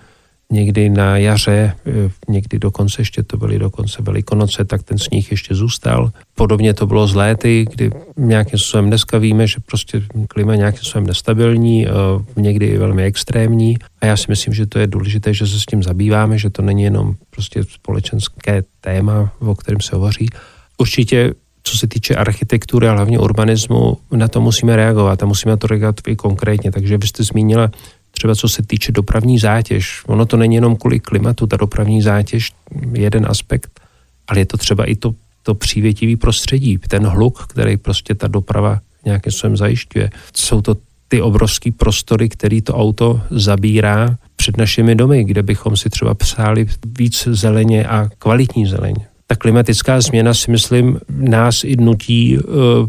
někdy 0.51 0.89
na 0.89 1.17
jaře, 1.17 1.75
eh, 1.85 1.91
někdy 2.27 2.59
dokonce 2.59 3.01
ještě 3.01 3.23
to 3.23 3.37
byly 3.37 3.59
dokonce 3.59 4.01
velikonoce, 4.01 4.65
tak 4.65 4.83
ten 4.83 4.97
sníh 4.97 5.31
ještě 5.31 5.55
zůstal. 5.55 6.11
Podobně 6.35 6.73
to 6.73 6.87
bylo 6.87 7.07
z 7.07 7.15
léty, 7.15 7.65
kdy 7.71 7.91
nějakým 8.17 8.59
způsobem 8.59 8.87
dneska 8.87 9.17
víme, 9.17 9.47
že 9.47 9.55
prostě 9.65 10.01
klima 10.27 10.55
nějakým 10.55 10.77
způsobem 10.77 11.07
nestabilní, 11.07 11.87
eh, 11.87 11.91
někdy 12.35 12.65
i 12.65 12.77
velmi 12.77 13.03
extrémní 13.03 13.77
a 14.01 14.05
já 14.05 14.17
si 14.17 14.25
myslím, 14.29 14.53
že 14.53 14.65
to 14.65 14.79
je 14.79 14.87
důležité, 14.87 15.33
že 15.33 15.47
se 15.47 15.59
s 15.59 15.65
tím 15.65 15.83
zabýváme, 15.83 16.37
že 16.37 16.49
to 16.49 16.61
není 16.61 16.83
jenom 16.83 17.15
prostě 17.29 17.63
společenské 17.63 18.63
téma, 18.81 19.31
o 19.39 19.55
kterém 19.55 19.81
se 19.81 19.95
hovoří. 19.95 20.29
Určitě 20.77 21.33
co 21.67 21.77
se 21.77 21.87
týče 21.87 22.15
architektury 22.15 22.87
a 22.87 22.91
hlavně 22.91 23.19
urbanismu, 23.19 23.97
na 24.11 24.27
to 24.27 24.41
musíme 24.41 24.75
reagovat 24.75 25.23
a 25.23 25.25
musíme 25.25 25.57
to 25.57 25.67
reagovat 25.67 25.95
i 26.07 26.15
konkrétně. 26.15 26.71
Takže 26.71 26.97
vy 26.97 27.07
jste 27.07 27.23
zmínila 27.23 27.69
třeba 28.17 28.35
co 28.35 28.49
se 28.49 28.63
týče 28.63 28.91
dopravní 28.91 29.39
zátěž. 29.39 30.01
Ono 30.07 30.25
to 30.25 30.37
není 30.37 30.55
jenom 30.55 30.75
kvůli 30.75 30.99
klimatu, 30.99 31.47
ta 31.47 31.57
dopravní 31.57 32.01
zátěž 32.01 32.51
je 32.93 33.01
jeden 33.01 33.25
aspekt, 33.29 33.79
ale 34.27 34.39
je 34.39 34.45
to 34.45 34.57
třeba 34.57 34.85
i 34.85 34.95
to, 34.95 35.13
to 35.43 35.55
přívětivý 35.55 36.15
prostředí, 36.15 36.77
ten 36.77 37.05
hluk, 37.05 37.45
který 37.49 37.77
prostě 37.77 38.15
ta 38.15 38.27
doprava 38.27 38.79
nějakým 39.05 39.31
způsobem 39.31 39.57
zajišťuje. 39.57 40.09
Jsou 40.35 40.61
to 40.61 40.75
ty 41.07 41.21
obrovské 41.21 41.71
prostory, 41.71 42.29
který 42.29 42.61
to 42.61 42.75
auto 42.75 43.21
zabírá 43.29 44.17
před 44.35 44.57
našimi 44.57 44.95
domy, 44.95 45.23
kde 45.23 45.43
bychom 45.43 45.77
si 45.77 45.89
třeba 45.89 46.13
přáli 46.13 46.65
víc 46.97 47.27
zeleně 47.31 47.87
a 47.87 48.09
kvalitní 48.19 48.65
zeleně 48.65 49.07
ta 49.27 49.35
klimatická 49.35 50.01
změna 50.01 50.33
si 50.33 50.51
myslím 50.51 50.99
nás 51.09 51.63
i 51.63 51.75
nutí 51.75 52.37
uh, 52.37 52.43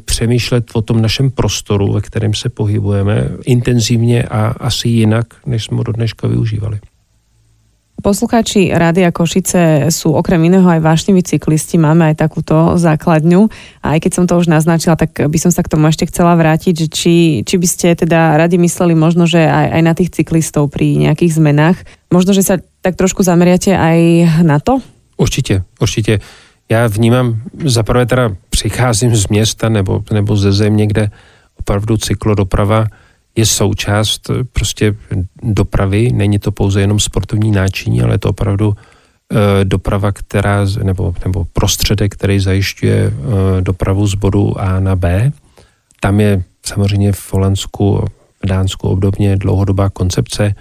přemýšlet 0.04 0.64
o 0.72 0.82
tom 0.82 1.02
našem 1.02 1.30
prostoru, 1.30 1.92
ve 1.92 2.00
kterém 2.00 2.34
se 2.34 2.48
pohybujeme 2.48 3.28
intenzivně 3.44 4.22
a 4.22 4.46
asi 4.46 4.88
jinak, 4.88 5.26
než 5.46 5.64
jsme 5.64 5.84
do 5.84 5.92
dneška 5.92 6.28
využívali. 6.28 6.78
Poslucháči 7.98 8.70
Rádia 8.70 9.10
Košice 9.10 9.90
sú 9.90 10.14
okrem 10.14 10.38
iného 10.46 10.62
aj 10.70 10.78
vášniví 10.78 11.18
cyklisti, 11.26 11.82
máme 11.82 12.14
aj 12.14 12.22
takúto 12.22 12.78
základňu 12.78 13.50
a 13.82 13.98
aj 13.98 14.06
keď 14.06 14.12
som 14.14 14.24
to 14.30 14.38
už 14.38 14.46
naznačila, 14.46 14.94
tak 14.94 15.18
by 15.18 15.34
som 15.34 15.50
sa 15.50 15.66
k 15.66 15.74
tomu 15.74 15.90
ešte 15.90 16.06
chcela 16.06 16.38
vrátiť, 16.38 16.74
že 16.78 16.86
či, 16.86 17.14
či 17.42 17.54
by 17.58 17.66
ste 17.66 17.98
teda 17.98 18.38
radi 18.38 18.54
mysleli 18.54 18.94
možno, 18.94 19.26
že 19.26 19.42
aj, 19.42 19.66
aj 19.74 19.82
na 19.82 19.92
tých 19.98 20.14
cyklistov 20.14 20.70
pri 20.70 20.94
nejakých 20.94 21.42
zmenách, 21.42 21.82
možno, 22.14 22.30
že 22.38 22.46
sa 22.46 22.62
tak 22.86 22.94
trošku 22.94 23.26
zameriate 23.26 23.74
aj 23.74 23.98
na 24.46 24.62
to? 24.62 24.78
Určitě, 25.18 25.62
určitě. 25.80 26.20
Já 26.68 26.86
vnímám, 26.86 27.42
zaprvé 27.64 28.06
teda 28.06 28.30
přicházím 28.50 29.16
z 29.16 29.28
města 29.28 29.68
nebo, 29.68 30.04
nebo 30.12 30.36
ze 30.36 30.52
země, 30.52 30.86
kde 30.86 31.10
opravdu 31.58 31.96
cyklodoprava 31.96 32.86
je 33.36 33.46
součást 33.46 34.30
prostě 34.52 34.94
dopravy. 35.42 36.12
Není 36.12 36.38
to 36.38 36.52
pouze 36.52 36.80
jenom 36.80 37.00
sportovní 37.00 37.50
náčiní, 37.50 38.02
ale 38.02 38.14
je 38.14 38.18
to 38.18 38.30
opravdu 38.30 38.74
e, 38.74 39.64
doprava, 39.64 40.12
která, 40.12 40.66
nebo, 40.82 41.14
nebo 41.24 41.44
prostředek, 41.52 42.14
který 42.14 42.40
zajišťuje 42.40 42.98
e, 42.98 43.12
dopravu 43.60 44.06
z 44.06 44.14
bodu 44.14 44.60
A 44.60 44.80
na 44.80 44.96
B. 44.96 45.32
Tam 46.00 46.20
je 46.20 46.42
samozřejmě 46.66 47.12
v 47.12 47.32
Holandsku, 47.32 48.04
v 48.44 48.46
Dánsku 48.46 48.88
obdobně 48.88 49.36
dlouhodobá 49.36 49.90
koncepce, 49.90 50.54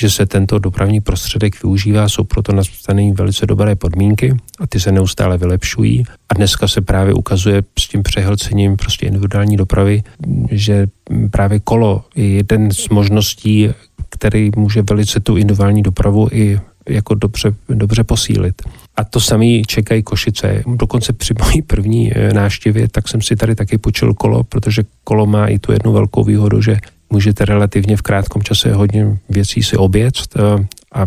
že 0.00 0.10
se 0.10 0.26
tento 0.26 0.58
dopravní 0.58 1.00
prostředek 1.00 1.62
využívá, 1.62 2.08
jsou 2.08 2.24
proto 2.24 2.52
nastavené 2.52 3.12
velice 3.12 3.46
dobré 3.46 3.76
podmínky 3.76 4.36
a 4.58 4.66
ty 4.66 4.80
se 4.80 4.92
neustále 4.92 5.38
vylepšují. 5.38 6.04
A 6.28 6.34
dneska 6.34 6.68
se 6.68 6.80
právě 6.80 7.14
ukazuje 7.14 7.62
s 7.78 7.88
tím 7.88 8.02
přehlcením 8.02 8.76
prostě 8.76 9.06
individuální 9.06 9.56
dopravy, 9.56 10.02
že 10.50 10.86
právě 11.30 11.60
kolo 11.60 12.04
je 12.16 12.28
jeden 12.28 12.70
z 12.70 12.88
možností, 12.88 13.68
který 14.08 14.50
může 14.56 14.82
velice 14.90 15.20
tu 15.20 15.36
individuální 15.36 15.82
dopravu 15.82 16.28
i 16.32 16.60
jako 16.88 17.14
dobře, 17.14 17.54
dobře 17.68 18.04
posílit. 18.04 18.62
A 18.96 19.04
to 19.04 19.20
samý 19.20 19.62
čekají 19.66 20.02
Košice. 20.02 20.62
Dokonce 20.74 21.12
při 21.12 21.34
mojí 21.44 21.62
první 21.62 22.12
eh, 22.12 22.32
náštěvě, 22.32 22.88
tak 22.88 23.08
jsem 23.08 23.22
si 23.22 23.36
tady 23.36 23.54
taky 23.54 23.78
počil 23.78 24.14
kolo, 24.14 24.44
protože 24.44 24.82
kolo 25.04 25.26
má 25.26 25.46
i 25.46 25.58
tu 25.58 25.72
jednu 25.72 25.92
velkou 25.92 26.24
výhodu, 26.24 26.62
že 26.62 26.76
můžete 27.10 27.44
relativně 27.44 27.96
v 27.96 28.02
krátkom 28.02 28.42
čase 28.42 28.72
hodně 28.72 29.18
věcí 29.28 29.62
si 29.62 29.76
obět 29.76 30.14
eh, 30.36 30.66
a 30.94 31.06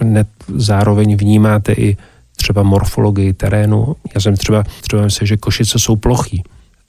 hned 0.00 0.28
zároveň 0.48 1.16
vnímáte 1.16 1.72
i 1.72 1.96
třeba 2.36 2.62
morfologii 2.62 3.32
terénu. 3.32 3.96
Já 4.14 4.20
jsem 4.20 4.36
třeba, 4.36 4.64
třeba 4.80 5.02
myslím, 5.02 5.26
že 5.26 5.36
Košice 5.36 5.78
jsou 5.78 5.96
plochý. 5.96 6.42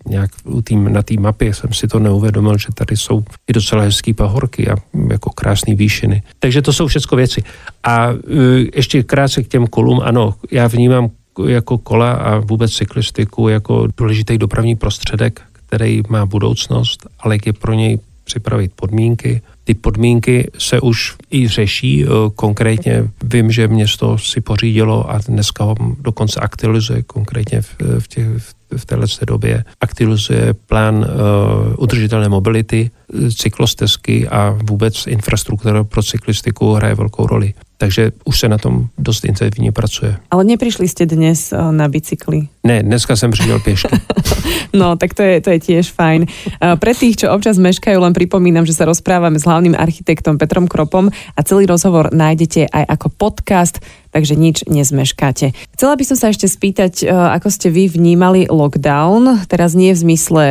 Nějak 0.05 0.31
tým, 0.63 0.93
na 0.93 1.01
té 1.01 1.13
mapě 1.19 1.53
jsem 1.53 1.73
si 1.73 1.87
to 1.87 1.99
neuvědomil, 1.99 2.57
že 2.57 2.67
tady 2.73 2.97
jsou 2.97 3.23
i 3.47 3.53
docela 3.53 3.83
hezký 3.83 4.13
pahorky 4.13 4.69
a 4.69 4.75
jako 5.11 5.29
krásné 5.29 5.75
výšiny. 5.75 6.23
Takže 6.39 6.61
to 6.61 6.73
jsou 6.73 6.87
všechno 6.87 7.15
věci. 7.15 7.43
A 7.83 8.09
eh, 8.11 8.15
ještě 8.75 9.03
krátce 9.03 9.43
k 9.43 9.47
těm 9.47 9.67
kolům. 9.67 9.99
Ano, 10.03 10.33
já 10.51 10.67
vnímám 10.67 11.09
jako 11.47 11.77
kola 11.77 12.11
a 12.11 12.39
vůbec 12.39 12.73
cyklistiku 12.73 13.47
jako 13.47 13.87
důležitý 13.97 14.37
dopravní 14.37 14.75
prostředek, 14.75 15.41
který 15.51 16.01
má 16.09 16.25
budoucnost, 16.25 17.07
ale 17.19 17.37
je 17.45 17.53
pro 17.53 17.73
něj 17.73 17.99
připravit 18.27 18.71
podmínky. 18.75 19.41
Ty 19.63 19.73
podmínky 19.73 20.51
se 20.57 20.79
už 20.81 21.15
i 21.31 21.47
řeší. 21.47 22.05
Eh, 22.05 22.07
konkrétně 22.35 23.09
vím, 23.23 23.51
že 23.51 23.67
město 23.67 24.17
si 24.17 24.41
pořídilo 24.41 25.11
a 25.11 25.17
dneska 25.17 25.63
ho 25.63 25.75
dokonce 25.99 26.39
aktualizuje 26.39 27.03
konkrétně 27.03 27.61
v, 27.61 27.75
v, 27.99 28.07
těch, 28.07 28.27
v 28.37 28.56
této 28.85 29.25
době 29.25 29.63
aktualizuje 29.81 30.53
plán 30.53 30.95
uh, 30.95 31.05
udržitelné 31.77 32.29
mobility, 32.29 32.91
cyklostezky 33.35 34.27
a 34.27 34.57
vůbec 34.63 35.07
infrastruktura 35.07 35.83
pro 35.83 36.03
cyklistiku 36.03 36.73
hraje 36.73 36.95
velkou 36.95 37.27
roli. 37.27 37.53
Takže 37.77 38.11
už 38.25 38.39
se 38.39 38.49
na 38.49 38.57
tom 38.57 38.87
dost 38.97 39.25
intenzivně 39.25 39.71
pracuje. 39.71 40.17
Ale 40.31 40.43
neprišli 40.43 40.87
jste 40.87 41.05
dnes 41.05 41.53
eh, 41.53 41.71
na 41.71 41.87
bicykli? 41.87 42.47
Ne, 42.63 42.83
dneska 42.83 43.15
jsem 43.15 43.31
přišel 43.31 43.59
pěšky. 43.59 43.95
no, 44.73 44.95
tak 44.95 45.13
to 45.13 45.21
je, 45.21 45.41
to 45.41 45.49
je 45.49 45.59
tiež 45.59 45.93
fajn. 45.93 46.25
Eh, 46.25 46.75
pre 46.81 46.97
tých, 46.97 47.21
čo 47.21 47.29
občas 47.29 47.61
meškajú, 47.61 48.01
len 48.01 48.17
pripomínam, 48.17 48.65
že 48.65 48.73
sa 48.73 48.89
rozprávame 48.89 49.37
s 49.37 49.45
hlavným 49.45 49.77
architektom 49.77 50.41
Petrom 50.41 50.65
Kropom 50.65 51.13
a 51.13 51.39
celý 51.45 51.69
rozhovor 51.69 52.09
nájdete 52.09 52.65
aj 52.65 52.83
ako 52.97 53.07
podcast 53.13 53.77
takže 54.17 54.33
nič 54.33 54.65
nezmeškáte. 54.65 55.53
Chcela 55.77 55.93
by 55.93 56.03
som 56.09 56.17
sa 56.17 56.33
ešte 56.33 56.49
spýtať, 56.49 57.05
e, 57.05 57.13
ako 57.13 57.53
ste 57.53 57.69
vy 57.69 57.85
vnímali 57.85 58.49
lockdown, 58.49 59.45
teraz 59.45 59.77
nie 59.77 59.93
v 59.93 60.01
zmysle 60.09 60.45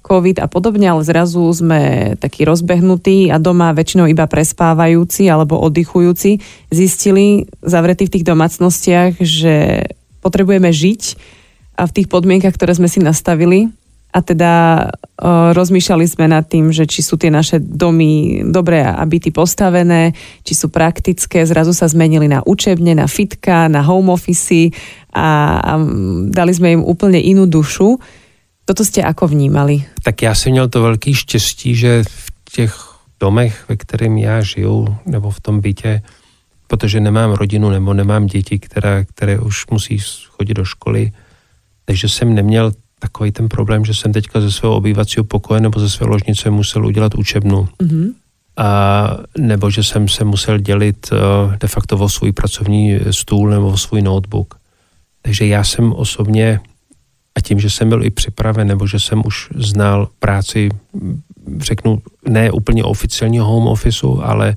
COVID 0.00 0.40
a 0.40 0.48
podobne, 0.48 0.88
ale 0.88 1.04
zrazu 1.04 1.44
sme 1.52 2.16
takí 2.16 2.48
rozbehnutí 2.48 3.28
a 3.28 3.36
doma 3.36 3.76
väčšinou 3.76 4.08
iba 4.08 4.24
prespávajúci 4.24 5.28
alebo 5.28 5.60
oddychujúci 5.60 6.40
zistili 6.72 7.44
zavretí 7.60 8.08
v 8.08 8.14
tých 8.16 8.24
domácnostiach, 8.24 9.20
že 9.20 9.84
potrebujeme 10.24 10.72
žiť 10.72 11.02
a 11.76 11.84
v 11.84 11.94
tých 12.00 12.08
podmienkach, 12.08 12.56
ktoré 12.56 12.72
sme 12.72 12.88
si 12.88 13.04
nastavili 13.04 13.68
a 14.10 14.18
teda 14.26 14.52
uh, 14.90 15.54
rozmýšľali 15.54 16.06
sme 16.06 16.26
nad 16.26 16.42
tým, 16.42 16.74
že 16.74 16.82
či 16.86 17.02
sú 17.02 17.14
tie 17.14 17.30
naše 17.30 17.62
domy 17.62 18.42
dobré 18.42 18.82
a 18.82 18.98
byty 19.06 19.30
postavené, 19.30 20.12
či 20.42 20.58
sú 20.58 20.66
praktické. 20.66 21.46
Zrazu 21.46 21.70
sa 21.70 21.86
zmenili 21.86 22.26
na 22.26 22.42
učebne, 22.42 22.98
na 22.98 23.06
fitka, 23.06 23.70
na 23.70 23.86
home 23.86 24.10
office 24.10 24.74
a, 25.14 25.58
a 25.62 25.72
dali 26.26 26.52
sme 26.54 26.74
im 26.74 26.82
úplne 26.82 27.22
inú 27.22 27.46
dušu. 27.46 28.02
Toto 28.66 28.82
ste 28.82 29.02
ako 29.02 29.30
vnímali? 29.30 29.86
Tak 30.02 30.22
já 30.22 30.34
jsem 30.34 30.52
měl 30.52 30.68
to 30.68 30.82
velký 30.82 31.14
štěstí, 31.14 31.74
že 31.74 32.02
v 32.06 32.26
těch 32.50 32.74
domech, 33.20 33.64
ve 33.68 33.76
kterém 33.76 34.18
já 34.18 34.40
žiju, 34.40 34.96
nebo 35.06 35.30
v 35.30 35.40
tom 35.40 35.60
bytě, 35.60 36.02
protože 36.66 37.00
nemám 37.00 37.32
rodinu 37.32 37.70
nebo 37.70 37.94
nemám 37.94 38.26
děti, 38.26 38.58
které, 38.58 39.04
které 39.04 39.38
už 39.38 39.66
musí 39.70 39.98
chodit 40.28 40.54
do 40.54 40.64
školy, 40.64 41.12
takže 41.84 42.08
jsem 42.08 42.34
neměl 42.34 42.72
takový 43.00 43.32
ten 43.32 43.48
problém, 43.48 43.84
že 43.84 43.94
jsem 43.94 44.12
teďka 44.12 44.40
ze 44.40 44.52
svého 44.52 44.76
obývacího 44.76 45.24
pokoje 45.24 45.60
nebo 45.60 45.80
ze 45.80 45.90
své 45.90 46.06
ložnice 46.06 46.50
musel 46.50 46.86
udělat 46.86 47.14
učebnu. 47.14 47.68
Mm-hmm. 47.82 48.12
A, 48.56 49.16
nebo 49.38 49.70
že 49.70 49.82
jsem 49.82 50.08
se 50.08 50.24
musel 50.24 50.58
dělit 50.58 51.10
uh, 51.12 51.18
de 51.56 51.68
facto 51.68 51.98
o 51.98 52.08
svůj 52.08 52.32
pracovní 52.32 53.00
stůl 53.10 53.50
nebo 53.50 53.68
o 53.68 53.76
svůj 53.76 54.02
notebook. 54.02 54.54
Takže 55.22 55.46
já 55.46 55.64
jsem 55.64 55.92
osobně, 55.92 56.60
a 57.34 57.40
tím, 57.40 57.60
že 57.60 57.70
jsem 57.70 57.88
byl 57.88 58.04
i 58.04 58.10
připraven, 58.10 58.68
nebo 58.68 58.86
že 58.86 59.00
jsem 59.00 59.22
už 59.26 59.48
znal 59.56 60.08
práci, 60.18 60.68
řeknu, 61.58 62.02
ne 62.28 62.50
úplně 62.50 62.84
oficiálního 62.84 63.46
home 63.46 63.66
officeu, 63.66 64.20
ale 64.22 64.56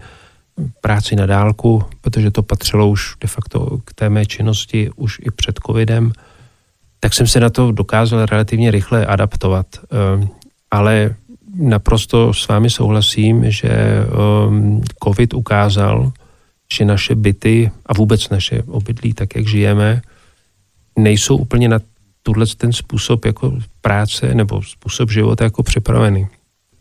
práci 0.81 1.15
na 1.15 1.25
dálku, 1.25 1.83
protože 2.01 2.31
to 2.31 2.43
patřilo 2.43 2.89
už 2.89 3.15
de 3.21 3.27
facto 3.27 3.79
k 3.85 3.93
té 3.93 4.09
mé 4.09 4.25
činnosti 4.25 4.89
už 4.95 5.19
i 5.23 5.31
před 5.31 5.59
covidem, 5.65 6.13
tak 7.03 7.13
jsem 7.13 7.27
se 7.27 7.39
na 7.39 7.49
to 7.49 7.71
dokázal 7.71 8.25
relativně 8.25 8.71
rychle 8.71 9.05
adaptovat. 9.05 9.67
Ehm, 9.75 10.29
ale 10.71 11.15
naprosto 11.55 12.33
s 12.33 12.47
vámi 12.47 12.69
souhlasím, 12.69 13.51
že 13.51 13.67
ehm, 13.67 14.81
COVID 15.03 15.33
ukázal, 15.33 16.11
že 16.73 16.85
naše 16.85 17.15
byty 17.15 17.71
a 17.85 17.93
vůbec 17.93 18.29
naše 18.29 18.63
obydlí, 18.63 19.13
tak 19.13 19.35
jak 19.35 19.47
žijeme, 19.47 20.01
nejsou 20.99 21.37
úplně 21.37 21.69
na 21.69 21.79
tuhle 22.23 22.45
ten 22.57 22.73
způsob 22.73 23.25
jako 23.25 23.59
práce 23.81 24.35
nebo 24.35 24.63
způsob 24.63 25.11
života 25.11 25.43
jako 25.43 25.63
připravený. 25.63 26.27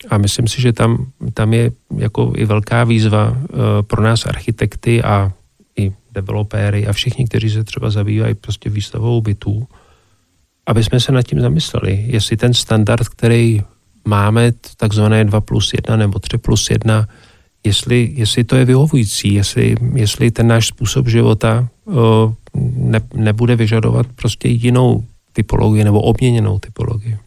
A 0.08 0.18
myslím 0.18 0.48
si, 0.48 0.62
že 0.62 0.72
tam, 0.72 1.06
tam 1.34 1.52
je 1.52 1.70
jako 1.98 2.32
i 2.36 2.44
velká 2.44 2.84
výzva 2.84 3.30
uh, 3.30 3.36
pro 3.82 4.02
nás 4.02 4.26
architekty 4.26 5.02
a 5.02 5.32
i 5.78 5.92
developéry 6.12 6.86
a 6.86 6.92
všichni, 6.92 7.26
kteří 7.26 7.50
se 7.50 7.64
třeba 7.64 7.90
zabývají 7.90 8.34
prostě 8.34 8.70
výstavou 8.70 9.20
bytů, 9.20 9.66
aby 10.66 10.84
jsme 10.84 11.00
se 11.00 11.12
nad 11.12 11.22
tím 11.22 11.40
zamysleli, 11.40 12.04
jestli 12.06 12.36
ten 12.36 12.54
standard, 12.54 13.08
který 13.08 13.62
máme, 14.04 14.52
takzvané 14.76 15.24
2 15.24 15.40
plus 15.40 15.72
1 15.74 15.96
nebo 15.96 16.18
3 16.18 16.38
plus 16.38 16.70
1, 16.70 17.06
jestli, 17.64 18.12
jestli 18.16 18.44
to 18.44 18.56
je 18.56 18.64
vyhovující, 18.64 19.34
jestli, 19.34 19.76
jestli 19.94 20.30
ten 20.30 20.46
náš 20.46 20.66
způsob 20.66 21.08
života 21.08 21.68
o, 21.86 22.34
ne, 22.76 23.00
nebude 23.14 23.56
vyžadovat 23.56 24.06
prostě 24.14 24.48
jinou 24.48 25.04
typologii 25.32 25.84
nebo 25.84 26.02
obměněnou 26.02 26.58
typologii. 26.58 27.18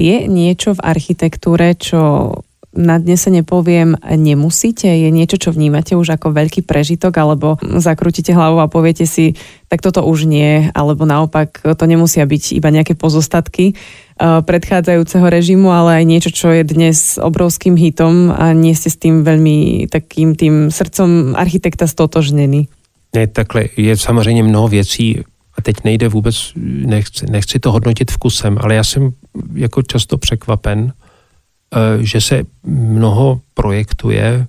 Je 0.00 0.24
niečo 0.24 0.72
v 0.72 0.80
architektúre, 0.80 1.76
čo 1.76 2.32
na 2.70 3.02
dnes 3.02 3.18
sa 3.26 3.34
nepoviem, 3.34 3.98
nemusíte? 3.98 4.86
Je 4.86 5.10
niečo, 5.10 5.42
čo 5.42 5.50
vnímate 5.50 5.98
už 5.98 6.14
ako 6.14 6.30
veľký 6.30 6.62
prežitok, 6.62 7.18
alebo 7.18 7.58
zakrútite 7.82 8.30
hlavu 8.30 8.62
a 8.62 8.70
poviete 8.70 9.10
si, 9.10 9.34
tak 9.66 9.82
toto 9.82 10.06
už 10.06 10.30
nie, 10.30 10.70
alebo 10.70 11.02
naopak 11.02 11.66
to 11.66 11.84
nemusia 11.86 12.22
byť 12.22 12.54
iba 12.54 12.70
nejaké 12.70 12.94
pozostatky 12.94 13.74
uh, 13.74 14.38
predchádzajúceho 14.46 15.26
režimu, 15.26 15.74
ale 15.74 16.02
aj 16.02 16.04
niečo, 16.06 16.30
čo 16.30 16.54
je 16.54 16.62
dnes 16.62 17.18
obrovským 17.18 17.74
hitom 17.74 18.30
a 18.30 18.54
nie 18.54 18.74
ste 18.78 18.94
s 18.94 19.02
tým 19.02 19.26
veľmi 19.26 19.90
takým 19.90 20.38
tým 20.38 20.70
srdcom 20.70 21.34
architekta 21.34 21.90
stotožnený. 21.90 22.70
Ne, 23.14 23.26
takhle 23.26 23.74
je 23.76 23.96
samozřejmě 23.96 24.42
mnoho 24.42 24.68
věcí, 24.68 25.18
a 25.58 25.62
teď 25.62 25.76
nejde 25.84 26.08
vůbec, 26.08 26.52
nechci, 26.86 27.26
nechci 27.30 27.58
to 27.58 27.72
hodnotit 27.72 28.10
vkusem, 28.10 28.58
ale 28.60 28.74
já 28.74 28.84
jsem 28.84 29.10
jako 29.54 29.82
často 29.82 30.18
překvapen, 30.18 30.92
Eh, 30.92 31.09
že 32.00 32.20
se 32.20 32.42
mnoho 32.64 33.40
projektuje 33.54 34.46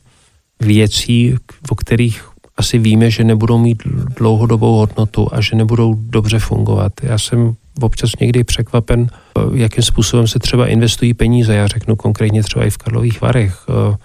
věcí, 0.59 1.35
o 1.69 1.75
kterých 1.75 2.31
asi 2.57 2.77
víme, 2.77 3.11
že 3.11 3.23
nebudou 3.23 3.57
mít 3.57 3.83
dlouhodobou 4.17 4.77
hodnotu 4.77 5.27
a 5.31 5.41
že 5.41 5.55
nebudou 5.55 5.93
dobře 5.93 6.39
fungovat. 6.39 6.93
Já 7.03 7.17
jsem 7.17 7.55
občas 7.81 8.11
někdy 8.19 8.43
překvapen, 8.43 9.07
eh, 9.09 9.41
jakým 9.53 9.83
způsobem 9.83 10.27
se 10.27 10.39
třeba 10.39 10.67
investují 10.67 11.13
peníze. 11.13 11.55
Já 11.55 11.67
řeknu 11.67 11.95
konkrétně 11.95 12.43
třeba 12.43 12.65
i 12.65 12.69
v 12.69 12.77
Karlových 12.77 13.21
Varech. 13.21 13.65
Eh, 13.69 13.95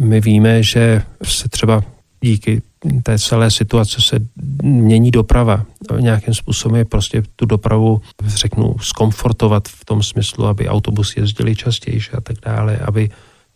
my 0.00 0.20
víme, 0.20 0.62
že 0.62 1.02
se 1.22 1.48
třeba 1.48 1.82
díky 2.20 2.62
té 3.02 3.18
celé 3.18 3.50
situace 3.50 4.00
se 4.00 4.18
mění 4.62 5.10
doprava. 5.10 5.64
Nějakým 6.00 6.34
způsobem 6.34 6.76
je 6.76 6.84
prostě 6.84 7.22
tu 7.36 7.46
dopravu, 7.46 8.00
řeknu, 8.24 8.76
skomfortovat 8.80 9.68
v 9.68 9.84
tom 9.84 10.02
smyslu, 10.02 10.46
aby 10.46 10.68
autobusy 10.68 11.20
jezdily 11.20 11.56
častěji 11.56 12.00
a 12.16 12.20
tak 12.20 12.36
dále, 12.46 12.78
aby 12.78 13.10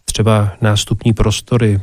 třeba 0.04 0.52
nástupní 0.60 1.12
prostory 1.12 1.80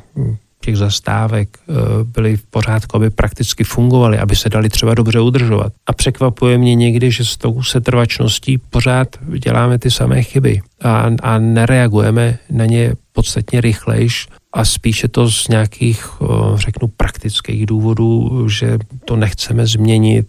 těch 0.61 0.77
zastávek 0.77 1.57
eh, 1.57 1.73
byly 2.03 2.37
v 2.37 2.43
pořádku, 2.43 2.95
aby 2.95 3.09
prakticky 3.09 3.63
fungovaly, 3.63 4.19
aby 4.19 4.35
se 4.35 4.49
dali 4.49 4.69
třeba 4.69 4.93
dobře 4.93 5.19
udržovat. 5.19 5.73
A 5.87 5.93
překvapuje 5.93 6.57
mě 6.57 6.75
někdy, 6.75 7.11
že 7.11 7.25
s 7.25 7.37
tou 7.37 7.63
setrvačností 7.63 8.57
pořád 8.57 9.07
děláme 9.37 9.79
ty 9.79 9.91
samé 9.91 10.23
chyby 10.23 10.61
a, 10.81 11.09
a 11.21 11.37
nereagujeme 11.37 12.37
na 12.49 12.65
ně 12.65 12.93
podstatně 13.13 13.61
rychlejš 13.61 14.27
a 14.53 14.65
spíše 14.65 15.07
to 15.07 15.31
z 15.31 15.47
nějakých, 15.47 16.05
eh, 16.21 16.25
řeknu, 16.55 16.87
praktických 16.87 17.65
důvodů, 17.65 18.45
že 18.49 18.77
to 19.05 19.15
nechceme 19.15 19.67
změnit. 19.67 20.27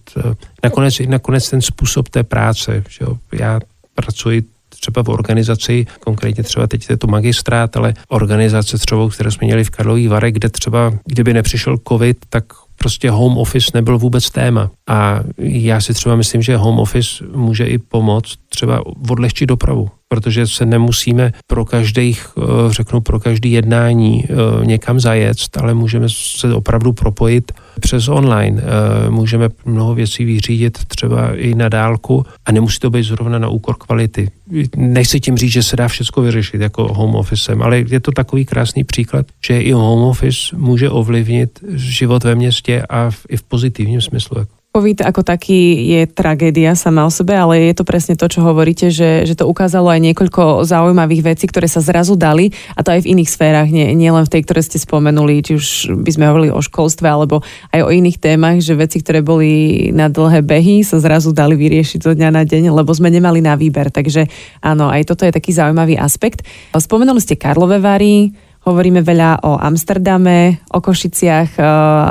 Nakonec, 0.65 0.99
nakonec 1.07 1.51
ten 1.51 1.61
způsob 1.63 2.09
té 2.09 2.23
práce, 2.23 2.85
že 2.89 2.99
jo, 3.05 3.19
já 3.33 3.61
pracuji 3.95 4.43
třeba 4.81 5.03
v 5.03 5.09
organizaci, 5.09 5.87
konkrétně 6.01 6.45
třeba 6.45 6.67
teď 6.67 6.91
je 6.91 6.97
to 6.97 7.07
magistrát, 7.07 7.77
ale 7.77 7.95
organizace 8.09 8.79
třeba, 8.79 9.09
které 9.11 9.31
jsme 9.31 9.47
měli 9.47 9.65
v 9.65 9.71
Karlový 9.71 10.09
Vare, 10.09 10.33
kde 10.33 10.49
třeba, 10.49 10.93
kdyby 11.05 11.35
nepřišel 11.35 11.77
covid, 11.89 12.17
tak 12.29 12.45
prostě 12.77 13.11
home 13.11 13.39
office 13.39 13.71
nebyl 13.75 13.99
vůbec 13.99 14.31
téma. 14.31 14.71
A 14.89 15.21
já 15.39 15.81
si 15.81 15.95
třeba 15.95 16.17
myslím, 16.17 16.43
že 16.43 16.57
home 16.57 16.79
office 16.79 17.25
může 17.35 17.65
i 17.65 17.79
pomoct 17.79 18.39
třeba 18.49 18.83
odlehčit 19.11 19.49
dopravu 19.49 19.91
protože 20.13 20.47
se 20.47 20.67
nemusíme 20.67 21.33
pro 21.47 21.65
každých, 21.65 22.27
eh, 22.37 22.43
řeknu, 22.69 23.01
pro 23.01 23.21
každý 23.21 23.53
jednání 23.53 24.25
eh, 24.25 24.67
někam 24.67 25.01
zajet, 25.01 25.37
ale 25.57 25.75
můžeme 25.75 26.07
se 26.09 26.55
opravdu 26.55 26.93
propojit 26.93 27.53
přes 27.81 28.09
online. 28.09 28.61
Eh, 28.61 29.11
můžeme 29.11 29.49
mnoho 29.65 29.95
věcí 29.95 30.25
vyřídit 30.25 30.85
třeba 30.85 31.33
i 31.35 31.55
na 31.55 31.69
dálku 31.69 32.27
a 32.45 32.53
nemusí 32.53 32.79
to 32.81 32.91
být 32.91 33.09
zrovna 33.09 33.39
na 33.39 33.49
úkor 33.49 33.75
kvality. 33.79 34.31
Nechci 34.77 35.21
tím 35.21 35.37
říct, 35.37 35.53
že 35.53 35.63
se 35.63 35.77
dá 35.77 35.89
všechno 35.89 36.23
vyřešit 36.23 36.61
jako 36.61 36.93
home 36.93 37.15
officem, 37.15 37.63
ale 37.63 37.79
je 37.89 38.01
to 38.01 38.13
takový 38.13 38.45
krásný 38.45 38.85
příklad, 38.85 39.27
že 39.47 39.63
i 39.63 39.73
home 39.73 40.05
office 40.13 40.57
může 40.57 40.91
ovlivnit 40.91 41.65
život 41.73 42.25
ve 42.25 42.35
městě 42.35 42.85
a 42.89 43.11
v, 43.11 43.21
i 43.29 43.37
v 43.37 43.43
pozitivním 43.43 44.01
smyslu. 44.01 44.39
Jako. 44.39 44.62
COVID 44.73 45.05
ako 45.05 45.21
taký 45.21 45.85
je 45.85 46.09
tragédia 46.09 46.73
sama 46.73 47.05
o 47.05 47.13
sebe, 47.13 47.37
ale 47.37 47.61
je 47.69 47.77
to 47.77 47.85
presne 47.85 48.17
to, 48.17 48.25
čo 48.25 48.41
hovoríte, 48.41 48.89
že, 48.89 49.29
že 49.29 49.37
to 49.37 49.45
ukázalo 49.45 49.93
aj 49.93 50.01
niekoľko 50.01 50.65
zaujímavých 50.65 51.37
vecí, 51.37 51.45
ktoré 51.45 51.69
sa 51.69 51.85
zrazu 51.85 52.17
dali 52.17 52.57
a 52.73 52.81
to 52.81 52.89
aj 52.89 53.05
v 53.05 53.13
iných 53.13 53.29
sférach, 53.29 53.69
nie, 53.69 53.93
nie 53.93 54.09
len 54.09 54.25
v 54.25 54.33
tej, 54.33 54.49
ktoré 54.49 54.65
ste 54.65 54.81
spomenuli, 54.81 55.45
či 55.45 55.53
už 55.61 55.67
by 56.01 56.11
sme 56.17 56.25
hovorili 56.25 56.51
o 56.57 56.65
školstve 56.65 57.05
alebo 57.05 57.45
aj 57.69 57.85
o 57.85 57.93
iných 57.93 58.17
témach, 58.17 58.65
že 58.65 58.73
veci, 58.73 59.05
ktoré 59.05 59.21
boli 59.21 59.93
na 59.93 60.09
dlhé 60.09 60.41
behy, 60.41 60.81
sa 60.81 60.97
zrazu 61.05 61.37
dali 61.37 61.53
vyriešiť 61.53 62.01
zo 62.01 62.17
dňa 62.17 62.33
na 62.33 62.49
deň, 62.49 62.73
lebo 62.73 62.97
sme 62.97 63.13
nemali 63.13 63.45
na 63.45 63.61
výber. 63.61 63.93
Takže 63.93 64.25
áno, 64.65 64.89
aj 64.89 65.05
toto 65.05 65.29
je 65.29 65.37
taký 65.37 65.53
zaujímavý 65.53 66.01
aspekt. 66.01 66.49
Spomenuli 66.73 67.21
ste 67.21 67.37
Karlové 67.37 67.77
Vary, 67.77 68.33
Hovoríme 68.63 69.03
veľa 69.03 69.43
o 69.43 69.59
Amsterdame, 69.59 70.63
o 70.71 70.79
Košiciach. 70.79 71.59
E, 71.59 71.63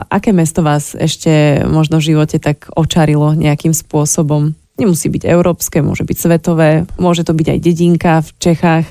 aké 0.04 0.36
mesto 0.36 0.60
vás 0.60 1.00
ešte 1.00 1.64
možno 1.64 2.04
v 2.04 2.12
živote 2.12 2.44
tak 2.44 2.68
očarilo 2.76 3.32
nejakým 3.32 3.72
spôsobom? 3.72 4.52
Nemusí 4.76 5.08
byť 5.08 5.32
európske, 5.32 5.80
môže 5.80 6.04
byť 6.04 6.18
svetové, 6.20 6.84
môže 7.00 7.24
to 7.24 7.32
byť 7.32 7.48
aj 7.56 7.60
dedinka 7.64 8.14
v 8.20 8.30
Čechách. 8.40 8.86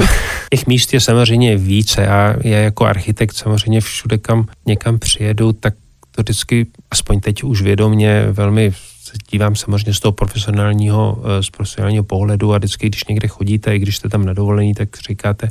Těch 0.52 0.66
míst 0.66 0.92
je 0.92 1.00
samozřejmě 1.00 1.56
více 1.56 2.06
a 2.06 2.36
já 2.44 2.58
jako 2.58 2.84
architekt 2.84 3.36
samozřejmě 3.36 3.80
všude, 3.80 4.18
kam 4.18 4.46
někam 4.66 4.98
přijedu, 4.98 5.52
tak 5.52 5.74
to 6.10 6.22
vždycky, 6.22 6.66
aspoň 6.90 7.20
teď 7.20 7.42
už 7.44 7.62
vědomně, 7.62 8.26
velmi 8.32 8.72
dívám 9.30 9.56
samozřejmě 9.56 9.94
z 9.94 10.00
toho 10.00 10.12
profesionálního, 10.12 11.22
e, 11.24 11.42
z 11.42 11.50
profesionálního 11.50 12.04
pohledu 12.04 12.54
a 12.54 12.58
vždycky, 12.58 12.86
když 12.86 13.04
někde 13.04 13.28
chodíte, 13.28 13.76
i 13.76 13.78
když 13.78 13.96
jste 13.96 14.08
tam 14.08 14.24
na 14.24 14.32
dovolení, 14.32 14.74
tak 14.74 14.88
říkáte, 15.08 15.48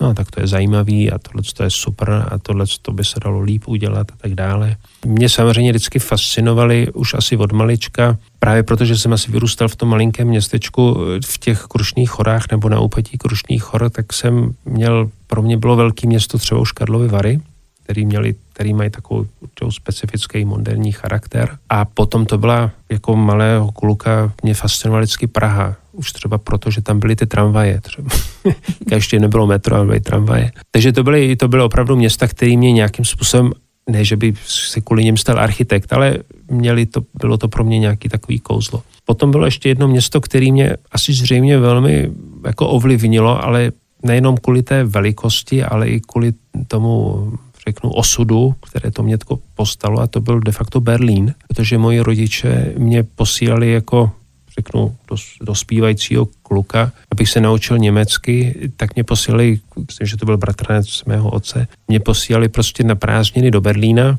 no 0.00 0.14
tak 0.14 0.30
to 0.30 0.40
je 0.40 0.46
zajímavý 0.46 1.10
a 1.10 1.18
tohle 1.18 1.42
to 1.56 1.62
je 1.62 1.70
super 1.70 2.26
a 2.30 2.38
tohle 2.38 2.66
to 2.82 2.92
by 2.92 3.04
se 3.04 3.20
dalo 3.24 3.40
líp 3.40 3.62
udělat 3.66 4.06
a 4.12 4.16
tak 4.16 4.34
dále. 4.34 4.76
Mě 5.06 5.28
samozřejmě 5.28 5.72
vždycky 5.72 5.98
fascinovali 5.98 6.92
už 6.92 7.14
asi 7.14 7.36
od 7.36 7.52
malička, 7.52 8.18
právě 8.38 8.62
protože 8.62 8.98
jsem 8.98 9.12
asi 9.12 9.32
vyrůstal 9.32 9.68
v 9.68 9.76
tom 9.76 9.88
malinkém 9.88 10.28
městečku 10.28 10.98
v 11.26 11.38
těch 11.38 11.62
Krušných 11.62 12.18
horách 12.18 12.42
nebo 12.50 12.68
na 12.68 12.80
úpatí 12.80 13.18
Krušných 13.18 13.72
hor, 13.72 13.90
tak 13.90 14.12
jsem 14.12 14.54
měl, 14.64 15.10
pro 15.26 15.42
mě 15.42 15.56
bylo 15.56 15.76
velký 15.76 16.06
město 16.06 16.38
třeba 16.38 16.60
už 16.60 16.72
Karlovy 16.72 17.08
Vary, 17.08 17.40
který, 17.84 18.06
měli, 18.06 18.34
který 18.52 18.74
mají 18.74 18.90
takovou 18.90 19.26
specifický 19.70 20.44
moderní 20.44 20.92
charakter. 20.92 21.58
A 21.68 21.84
potom 21.84 22.26
to 22.26 22.38
byla 22.38 22.70
jako 22.90 23.16
malého 23.16 23.72
kluka, 23.72 24.32
mě 24.42 24.54
fascinovala 24.54 25.00
vždycky 25.00 25.26
Praha 25.26 25.76
už 25.94 26.12
třeba 26.12 26.38
proto, 26.38 26.70
že 26.70 26.82
tam 26.82 27.00
byly 27.00 27.16
ty 27.16 27.26
tramvaje. 27.26 27.80
Třeba. 27.80 28.08
Ještě 28.90 29.20
nebylo 29.20 29.46
metro, 29.46 29.76
ale 29.76 29.86
byly 29.86 30.00
tramvaje. 30.00 30.52
Takže 30.70 30.92
to 30.92 31.02
byly, 31.02 31.36
to 31.36 31.48
byly 31.48 31.62
opravdu 31.62 31.96
města, 31.96 32.28
které 32.28 32.56
mě 32.56 32.72
nějakým 32.72 33.04
způsobem, 33.04 33.52
ne, 33.90 34.04
že 34.04 34.16
by 34.16 34.34
se 34.46 34.80
kvůli 34.80 35.04
něm 35.04 35.16
stal 35.16 35.40
architekt, 35.40 35.92
ale 35.92 36.18
měli 36.50 36.86
to, 36.86 37.02
bylo 37.14 37.38
to 37.38 37.48
pro 37.48 37.64
mě 37.64 37.78
nějaký 37.78 38.08
takový 38.08 38.40
kouzlo. 38.40 38.82
Potom 39.04 39.30
bylo 39.30 39.44
ještě 39.44 39.68
jedno 39.68 39.88
město, 39.88 40.20
které 40.20 40.52
mě 40.52 40.76
asi 40.92 41.12
zřejmě 41.12 41.58
velmi 41.58 42.10
jako 42.44 42.68
ovlivnilo, 42.68 43.44
ale 43.44 43.72
nejenom 44.02 44.36
kvůli 44.36 44.62
té 44.62 44.84
velikosti, 44.84 45.64
ale 45.64 45.88
i 45.88 46.00
kvůli 46.00 46.32
tomu 46.68 47.32
řeknu, 47.66 47.90
osudu, 47.90 48.54
které 48.68 48.90
to 48.90 49.02
mě 49.02 49.18
postalo 49.54 50.00
a 50.00 50.06
to 50.06 50.20
byl 50.20 50.40
de 50.40 50.52
facto 50.52 50.80
Berlín, 50.80 51.34
protože 51.48 51.78
moji 51.78 52.00
rodiče 52.00 52.72
mě 52.78 53.02
posílali 53.02 53.72
jako 53.72 54.10
řeknu, 54.58 54.96
do 55.40 55.54
zpívajícího 55.54 56.28
kluka, 56.42 56.92
abych 57.12 57.28
se 57.28 57.40
naučil 57.40 57.78
německy, 57.78 58.54
tak 58.76 58.94
mě 58.94 59.04
posílali, 59.04 59.60
myslím, 59.86 60.06
že 60.06 60.16
to 60.16 60.26
byl 60.26 60.36
bratranec 60.36 61.04
mého 61.04 61.30
otce, 61.30 61.68
mě 61.88 62.00
posílali 62.00 62.48
prostě 62.48 62.84
na 62.84 62.94
prázdniny 62.94 63.50
do 63.50 63.60
Berlína 63.60 64.18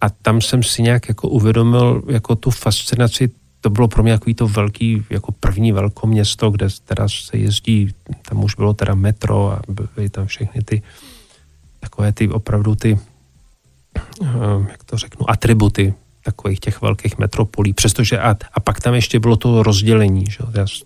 a 0.00 0.10
tam 0.10 0.40
jsem 0.40 0.62
si 0.62 0.82
nějak 0.82 1.08
jako 1.08 1.28
uvědomil 1.28 2.02
jako 2.08 2.36
tu 2.36 2.50
fascinaci 2.50 3.30
to 3.62 3.70
bylo 3.70 3.88
pro 3.88 4.02
mě 4.02 4.12
takový 4.12 4.34
to 4.34 4.48
velký, 4.48 5.04
jako 5.10 5.32
první 5.32 5.72
velké 5.72 6.06
město, 6.06 6.50
kde 6.50 6.66
teda 6.84 7.08
se 7.08 7.36
jezdí, 7.38 7.94
tam 8.28 8.44
už 8.44 8.54
bylo 8.54 8.74
teda 8.74 8.94
metro 8.94 9.52
a 9.52 9.62
byly 9.68 10.10
tam 10.10 10.26
všechny 10.26 10.62
ty 10.62 10.82
takové 11.80 12.12
ty 12.12 12.28
opravdu 12.28 12.74
ty, 12.74 12.98
eh, 13.96 14.28
jak 14.70 14.84
to 14.84 14.96
řeknu, 14.96 15.30
atributy 15.30 15.94
takových 16.24 16.60
těch 16.60 16.82
velkých 16.82 17.18
metropolí, 17.18 17.72
přestože 17.72 18.18
a, 18.18 18.36
a 18.52 18.60
pak 18.60 18.80
tam 18.80 18.94
ještě 18.94 19.20
bylo 19.20 19.36
to 19.36 19.62
rozdělení, 19.62 20.24
že? 20.30 20.38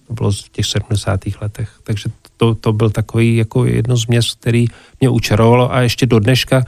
to 0.06 0.14
bylo 0.14 0.32
v 0.32 0.48
těch 0.48 0.66
70. 0.66 1.20
letech, 1.40 1.70
takže 1.82 2.10
to, 2.36 2.54
to 2.54 2.72
byl 2.72 2.90
takový 2.90 3.36
jako 3.36 3.64
jedno 3.64 3.96
z 3.96 4.06
měst, 4.06 4.40
který 4.40 4.66
mě 5.00 5.08
učarovalo 5.08 5.74
a 5.74 5.80
ještě 5.80 6.06
do 6.06 6.18
dneška, 6.18 6.64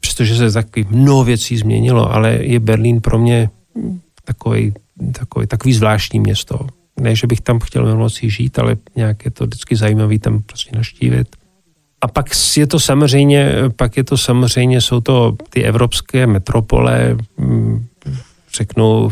přestože 0.00 0.36
se 0.36 0.52
taky 0.52 0.86
mnoho 0.90 1.24
věcí 1.24 1.56
změnilo, 1.56 2.12
ale 2.14 2.32
je 2.32 2.60
Berlín 2.60 3.00
pro 3.00 3.18
mě 3.18 3.50
takový, 4.24 4.74
takový, 5.12 5.46
takový 5.46 5.74
zvláštní 5.74 6.20
město. 6.20 6.66
Ne, 7.00 7.16
že 7.16 7.26
bych 7.26 7.40
tam 7.40 7.58
chtěl 7.60 7.96
moci 7.96 8.30
žít, 8.30 8.58
ale 8.58 8.76
nějak 8.96 9.24
je 9.24 9.30
to 9.30 9.44
vždycky 9.44 9.76
zajímavý 9.76 10.18
tam 10.18 10.42
prostě 10.42 10.76
naštívit. 10.76 11.36
A 12.00 12.08
pak 12.08 12.26
je 12.56 12.66
to 12.66 12.80
samozřejmě, 12.80 13.54
pak 13.76 13.96
je 13.96 14.04
to 14.04 14.16
samozřejmě, 14.16 14.80
jsou 14.80 15.00
to 15.00 15.36
ty 15.50 15.64
evropské 15.64 16.26
metropole, 16.26 17.16
mm, 17.38 17.86
řeknu... 18.54 19.08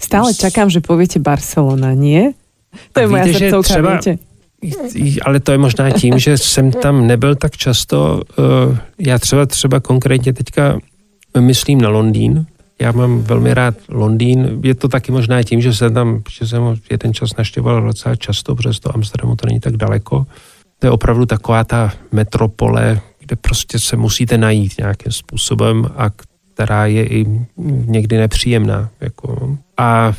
Stále 0.00 0.34
čakám, 0.34 0.70
že 0.70 0.80
povíte 0.80 1.18
Barcelona, 1.18 1.96
nie? 1.96 2.32
To 2.92 3.00
je 3.00 3.06
moja 3.08 3.24
srdcovka, 3.24 3.62
třeba, 3.62 3.90
viete? 3.90 4.18
Ale 5.24 5.40
to 5.40 5.52
je 5.52 5.58
možná 5.58 5.90
tím, 5.90 6.18
že 6.18 6.38
jsem 6.38 6.70
tam 6.72 7.06
nebyl 7.06 7.34
tak 7.34 7.56
často. 7.56 8.22
Eh, 8.38 8.78
já 8.98 9.18
třeba 9.18 9.46
třeba 9.46 9.80
konkrétně 9.80 10.32
teďka 10.32 10.78
myslím 11.40 11.80
na 11.80 11.88
Londýn. 11.88 12.46
Já 12.80 12.92
mám 12.92 13.22
velmi 13.22 13.54
rád 13.54 13.74
Londýn. 13.88 14.60
Je 14.62 14.74
to 14.74 14.88
taky 14.88 15.12
možná 15.12 15.42
tím, 15.42 15.60
že 15.60 15.74
jsem 15.74 15.94
tam, 15.94 16.22
že 16.30 16.46
jsem 16.46 16.62
jeden 16.90 17.14
čas 17.14 17.36
naštěvoval 17.38 17.82
docela 17.82 18.16
často, 18.16 18.54
protože 18.54 18.80
to 18.80 18.94
Amsterdamu 18.94 19.36
to 19.36 19.46
není 19.46 19.60
tak 19.60 19.76
daleko. 19.76 20.26
To 20.78 20.86
je 20.86 20.90
opravdu 20.90 21.26
taková 21.26 21.64
ta 21.64 21.92
metropole, 22.12 23.00
kde 23.18 23.36
prostě 23.36 23.78
se 23.78 23.96
musíte 23.96 24.38
najít 24.38 24.78
nějakým 24.78 25.12
způsobem 25.12 25.86
a 25.96 26.10
která 26.56 26.86
je 26.86 27.06
i 27.06 27.26
někdy 27.86 28.16
nepříjemná. 28.16 28.88
Jako. 29.00 29.58
A 29.76 30.12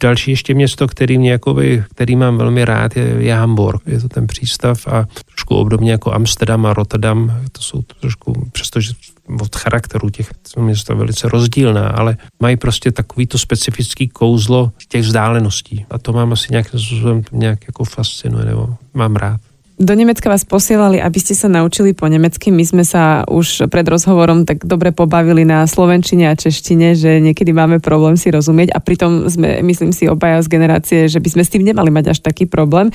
další 0.00 0.30
ještě 0.30 0.54
město, 0.54 0.86
který, 0.88 1.18
mě 1.18 1.30
jakoby, 1.30 1.84
který 1.90 2.16
mám 2.16 2.38
velmi 2.38 2.64
rád, 2.64 2.96
je, 2.96 3.04
je 3.18 3.34
Hamburg. 3.34 3.82
Je 3.86 4.00
to 4.00 4.08
ten 4.08 4.26
přístav 4.26 4.88
a 4.88 5.08
trošku 5.24 5.54
obdobně 5.54 5.92
jako 5.92 6.12
Amsterdam 6.12 6.66
a 6.66 6.72
Rotterdam. 6.72 7.40
To 7.52 7.62
jsou 7.62 7.82
trošku, 7.82 8.48
přestože 8.52 8.92
od 9.40 9.56
charakteru 9.56 10.10
těch 10.10 10.30
měst 10.58 10.88
velice 10.88 11.28
rozdílná, 11.28 11.88
ale 11.88 12.16
mají 12.40 12.56
prostě 12.56 12.92
takový 12.92 13.26
to 13.26 13.38
specifický 13.38 14.08
kouzlo 14.08 14.72
těch 14.88 15.02
vzdáleností. 15.02 15.86
A 15.90 15.98
to 15.98 16.12
mám 16.12 16.32
asi 16.32 16.48
způsobem 16.64 17.22
nějak 17.32 17.58
jako 17.66 17.84
fascinuje, 17.84 18.44
nebo 18.44 18.76
mám 18.94 19.16
rád. 19.16 19.40
Do 19.78 19.94
Nemecka 19.94 20.26
vás 20.26 20.42
posielali, 20.42 20.98
aby 20.98 21.22
ste 21.22 21.38
sa 21.38 21.46
naučili 21.46 21.94
po 21.94 22.10
nemecky. 22.10 22.50
My 22.50 22.66
sme 22.66 22.82
sa 22.82 23.22
už 23.30 23.70
pred 23.70 23.86
rozhovorom 23.86 24.42
tak 24.42 24.66
dobre 24.66 24.90
pobavili 24.90 25.46
na 25.46 25.62
slovenčine 25.70 26.26
a 26.26 26.34
češtine, 26.34 26.98
že 26.98 27.22
niekedy 27.22 27.54
máme 27.54 27.78
problém 27.78 28.18
si 28.18 28.34
rozumieť 28.34 28.74
a 28.74 28.82
pritom 28.82 29.30
sme, 29.30 29.62
myslím 29.62 29.94
si, 29.94 30.10
obaja 30.10 30.42
z 30.42 30.50
generácie, 30.50 30.98
že 31.06 31.22
by 31.22 31.28
sme 31.30 31.42
s 31.46 31.52
tým 31.54 31.62
nemali 31.62 31.94
mať 31.94 32.10
až 32.10 32.18
taký 32.26 32.50
problém. 32.50 32.90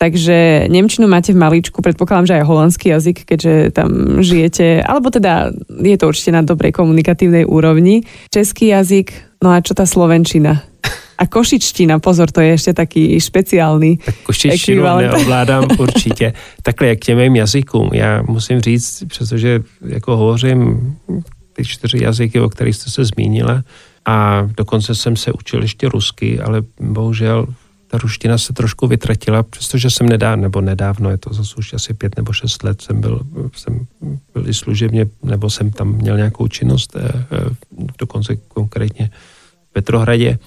Takže 0.00 0.72
Nemčinu 0.72 1.04
máte 1.04 1.36
v 1.36 1.38
maličku, 1.44 1.84
predpokladám, 1.84 2.24
že 2.24 2.36
aj 2.40 2.48
holandský 2.48 2.96
jazyk, 2.96 3.28
keďže 3.28 3.76
tam 3.76 4.24
žijete, 4.24 4.80
alebo 4.80 5.12
teda 5.12 5.52
je 5.68 5.96
to 6.00 6.08
určite 6.08 6.32
na 6.32 6.40
dobrej 6.40 6.72
komunikatívnej 6.72 7.44
úrovni. 7.44 8.08
Český 8.32 8.72
jazyk, 8.72 9.36
no 9.44 9.52
a 9.52 9.60
čo 9.60 9.76
tá 9.76 9.84
Slovenčina? 9.84 10.71
A 11.22 11.26
košičtina, 11.26 11.98
pozor, 11.98 12.30
to 12.30 12.40
je 12.40 12.48
ještě 12.48 12.72
taký 12.72 13.20
špeciální 13.20 13.96
Tak 13.96 14.14
košičtinu 14.22 14.82
neovládám 14.82 15.66
určitě. 15.78 16.32
Takhle, 16.62 16.88
jak 16.88 16.98
těm 16.98 17.18
mým 17.18 17.36
jazykům, 17.36 17.90
já 17.92 18.22
musím 18.22 18.60
říct, 18.60 19.04
přestože 19.08 19.60
jako 19.86 20.16
hovořím 20.16 20.96
ty 21.52 21.64
čtyři 21.64 22.02
jazyky, 22.02 22.40
o 22.40 22.48
kterých 22.48 22.76
jste 22.76 22.90
se 22.90 23.04
zmínila, 23.04 23.62
a 24.04 24.48
dokonce 24.56 24.94
jsem 24.94 25.16
se 25.16 25.32
učil 25.32 25.62
ještě 25.62 25.88
rusky, 25.88 26.40
ale 26.40 26.62
bohužel 26.80 27.46
ta 27.86 27.98
ruština 27.98 28.38
se 28.38 28.52
trošku 28.52 28.86
vytratila, 28.86 29.42
přestože 29.42 29.90
jsem 29.90 30.08
nedávno, 30.08 30.42
nebo 30.42 30.60
nedávno, 30.60 31.10
je 31.10 31.18
to 31.18 31.34
zase 31.34 31.54
už 31.56 31.74
asi 31.74 31.94
pět 31.94 32.16
nebo 32.16 32.32
šest 32.32 32.62
let, 32.62 32.82
jsem 32.82 33.00
byl, 33.00 33.20
jsem 33.56 33.86
byl 34.34 34.48
i 34.48 34.54
služebně, 34.54 35.06
nebo 35.22 35.50
jsem 35.50 35.70
tam 35.70 35.92
měl 35.92 36.16
nějakou 36.16 36.48
činnost, 36.48 36.96
eh, 36.96 37.26
eh, 37.30 37.50
dokonce 37.98 38.36
konkrétně 38.36 39.10
v 39.68 39.72
Petrohradě, 39.72 40.38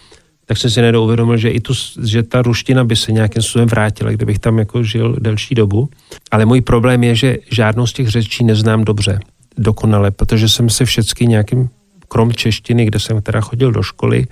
tak 0.46 0.58
jsem 0.58 0.70
si 0.70 0.80
najednou 0.80 1.04
uvědomil, 1.04 1.38
že 1.38 1.50
i 1.50 1.60
tu, 1.60 1.74
že 2.04 2.24
ta 2.24 2.42
ruština 2.42 2.84
by 2.84 2.96
se 2.96 3.12
nějakým 3.12 3.42
způsobem 3.42 3.68
vrátila, 3.68 4.12
kdybych 4.12 4.40
tam 4.40 4.60
jako 4.60 4.84
žil 4.84 5.16
delší 5.20 5.56
dobu. 5.56 5.90
Ale 6.32 6.46
můj 6.46 6.62
problém 6.62 7.04
je, 7.04 7.16
že 7.16 7.38
žádnou 7.52 7.88
z 7.88 7.94
těch 7.94 8.08
řečí 8.08 8.44
neznám 8.44 8.84
dobře, 8.84 9.20
dokonale, 9.58 10.12
protože 10.12 10.50
jsem 10.50 10.70
se 10.70 10.86
všechny 10.86 11.28
nějakým, 11.28 11.70
krom 12.08 12.34
češtiny, 12.34 12.86
kde 12.86 13.00
jsem 13.00 13.22
teda 13.22 13.42
chodil 13.42 13.72
do 13.72 13.84
školy, 13.84 14.26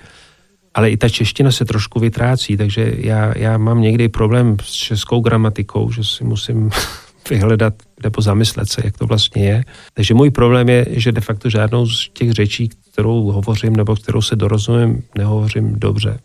ale 0.74 0.90
i 0.90 0.96
ta 0.96 1.08
čeština 1.08 1.52
se 1.52 1.64
trošku 1.64 2.00
vytrácí, 2.00 2.56
takže 2.56 2.92
já, 2.96 3.38
já 3.38 3.58
mám 3.58 3.80
někdy 3.80 4.08
problém 4.08 4.56
s 4.62 4.72
českou 4.72 5.20
gramatikou, 5.20 5.90
že 5.90 6.04
si 6.04 6.24
musím 6.24 6.70
vyhledat 7.30 7.74
nebo 8.02 8.22
zamyslet 8.22 8.70
se, 8.70 8.82
jak 8.84 8.98
to 8.98 9.06
vlastně 9.06 9.44
je. 9.44 9.64
Takže 9.94 10.14
můj 10.14 10.30
problém 10.30 10.68
je, 10.68 10.86
že 10.90 11.12
de 11.12 11.20
facto 11.20 11.50
žádnou 11.50 11.86
z 11.86 12.08
těch 12.12 12.32
řečí, 12.32 12.70
kterou 12.94 13.22
hovořím 13.22 13.76
nebo 13.76 13.96
kterou 13.96 14.22
se 14.22 14.36
dorozumím, 14.36 15.02
nehovořím 15.18 15.74
dobře. 15.78 16.18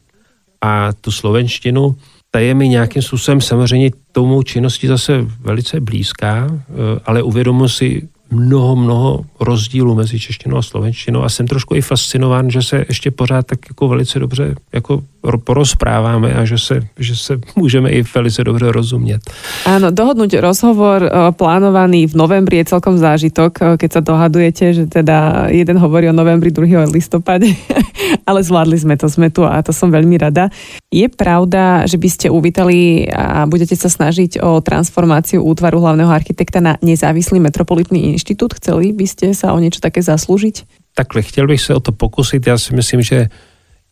A 0.61 0.93
tu 0.93 1.11
slovenštinu, 1.11 1.95
ta 2.31 2.39
je 2.39 2.53
mi 2.53 2.69
nějakým 2.69 3.01
způsobem 3.01 3.41
samozřejmě 3.41 3.91
tomu 4.11 4.43
činnosti 4.43 4.87
zase 4.87 5.25
velice 5.39 5.79
blízká, 5.79 6.47
eh, 6.51 6.63
ale 7.05 7.23
uvědomuji 7.23 7.69
si 7.69 8.09
mnoho, 8.31 8.75
mnoho 8.75 9.25
rozdílů 9.39 9.95
mezi 9.95 10.19
češtinou 10.19 10.57
a 10.57 10.61
slovenštinou 10.61 11.23
a 11.23 11.29
jsem 11.29 11.47
trošku 11.47 11.75
i 11.75 11.81
fascinován, 11.81 12.49
že 12.49 12.61
se 12.61 12.85
ještě 12.87 13.11
pořád 13.11 13.45
tak 13.45 13.59
jako 13.69 13.87
velice 13.87 14.19
dobře 14.19 14.55
jako 14.73 15.01
porozpráváme 15.43 16.33
a 16.33 16.45
že 16.45 16.57
se, 16.57 16.81
že 16.99 17.15
se 17.15 17.39
můžeme 17.55 17.89
i 17.89 18.03
velice 18.15 18.43
dobře 18.43 18.71
rozumět. 18.71 19.19
Áno, 19.67 19.91
dohodnúť 19.91 20.39
rozhovor 20.39 21.03
eh, 21.03 21.11
plánovaný 21.35 22.07
v 22.07 22.15
novembri 22.15 22.63
je 22.63 22.71
celkom 22.71 22.95
zážitok, 22.95 23.51
eh, 23.59 23.65
keď 23.75 23.89
sa 23.91 24.01
dohadujete, 24.01 24.65
že 24.73 24.83
teda 24.87 25.47
jeden 25.51 25.75
hovorí 25.75 26.07
o 26.07 26.15
novembri, 26.15 26.55
druhý 26.55 26.79
o 26.79 26.87
listopade, 26.87 27.51
ale 28.29 28.39
zvládli 28.43 28.79
sme 28.79 28.95
to, 28.95 29.11
sme 29.11 29.27
tu 29.27 29.43
a 29.43 29.59
to 29.59 29.75
som 29.75 29.91
veľmi 29.91 30.15
rada. 30.15 30.47
Je 30.89 31.05
pravda, 31.05 31.85
že 31.85 32.01
by 32.01 32.09
ste 32.09 32.27
uvítali 32.33 33.05
a 33.13 33.45
budete 33.45 33.77
sa 33.77 33.93
snažiť 33.93 34.41
o 34.41 34.57
transformáciu 34.57 35.45
útvaru 35.45 35.77
hlavného 35.85 36.09
architekta 36.09 36.57
na 36.57 36.81
nezávislý 36.81 37.37
metropolitný 37.37 38.09
inštitút? 38.17 38.57
Chceli 38.57 38.89
by 38.89 39.05
ste 39.05 39.37
sa 39.37 39.53
o 39.53 39.61
niečo 39.61 39.85
také 39.85 40.01
zaslúžiť? 40.01 40.65
Takhle, 40.97 41.21
chtěl 41.21 41.47
bych 41.47 41.61
se 41.61 41.75
o 41.75 41.79
to 41.79 41.91
pokusit. 41.91 42.47
Já 42.47 42.57
si 42.57 42.75
myslím, 42.75 43.01
že 43.01 43.29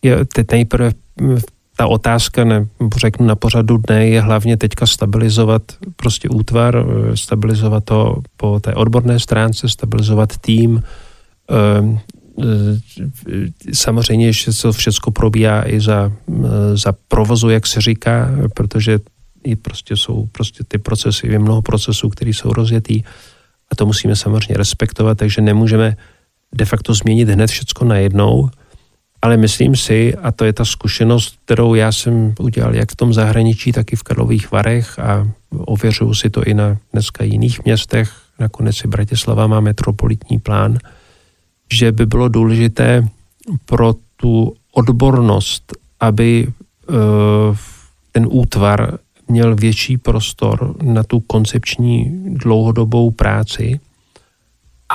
je 0.02 0.26
teď 0.26 0.52
nejprve 0.52 0.92
ta 1.78 1.88
otázka, 1.88 2.44
ne, 2.44 2.68
řeknu 2.98 3.26
na 3.26 3.36
pořadu 3.36 3.78
dne, 3.78 4.08
je 4.08 4.22
hlavně 4.22 4.58
teďka 4.58 4.86
stabilizovat 4.86 5.62
prostě 5.96 6.30
útvar, 6.30 6.74
eh, 6.82 7.18
stabilizovat 7.18 7.84
to 7.84 8.16
po 8.38 8.60
té 8.60 8.74
odborné 8.74 9.20
stránce, 9.20 9.70
stabilizovat 9.70 10.38
tým. 10.38 10.82
Eh, 12.43 12.80
samozřejmě, 13.73 14.34
že 14.34 14.52
to 14.62 14.71
všechno 14.73 15.12
probíhá 15.12 15.69
i 15.69 15.80
za, 15.80 16.12
eh, 16.30 16.78
za 16.78 16.93
provozu, 17.08 17.50
jak 17.50 17.67
se 17.67 17.82
říká, 17.82 18.30
protože 18.56 19.00
i 19.43 19.56
prostě 19.56 19.95
jsou 19.95 20.28
prostě 20.32 20.63
ty 20.67 20.78
procesy, 20.78 21.28
je 21.28 21.39
mnoho 21.39 21.62
procesů, 21.62 22.10
které 22.10 22.30
jsou 22.30 22.54
rozjetý 22.54 23.04
a 23.71 23.76
to 23.76 23.86
musíme 23.86 24.15
samozřejmě 24.15 24.58
respektovat, 24.58 25.17
takže 25.17 25.41
nemůžeme 25.41 25.97
de 26.56 26.65
facto 26.65 26.93
změnit 26.93 27.30
hned 27.30 27.47
všechno 27.47 27.88
najednou, 27.88 28.50
ale 29.21 29.38
myslím 29.38 29.76
si, 29.76 30.15
a 30.15 30.32
to 30.32 30.45
je 30.45 30.54
ta 30.54 30.65
zkušenost, 30.65 31.36
kterou 31.45 31.76
já 31.76 31.91
jsem 31.91 32.36
udělal 32.39 32.76
jak 32.76 32.91
v 32.91 32.95
tom 32.95 33.13
zahraničí, 33.13 33.71
tak 33.71 33.93
i 33.93 33.95
v 33.95 34.04
Karlových 34.04 34.52
Varech 34.52 35.00
a 35.00 35.28
ověřuju 35.52 36.13
si 36.13 36.30
to 36.30 36.43
i 36.43 36.54
na 36.54 36.78
dneska 36.93 37.23
jiných 37.23 37.65
městech, 37.65 38.12
nakonec 38.39 38.84
i 38.84 38.88
Bratislava 38.88 39.47
má 39.47 39.60
metropolitní 39.60 40.39
plán, 40.39 40.78
že 41.73 41.91
by 41.91 42.06
bylo 42.06 42.27
důležité 42.27 43.08
pro 43.65 43.93
tu 44.15 44.53
odbornost, 44.71 45.73
aby 45.99 46.47
eh, 46.47 46.93
ten 48.12 48.27
útvar 48.30 48.97
měl 49.27 49.56
větší 49.56 49.97
prostor 49.97 50.75
na 50.82 51.03
tu 51.03 51.19
koncepční 51.19 52.23
dlouhodobou 52.34 53.12
práci 53.12 53.80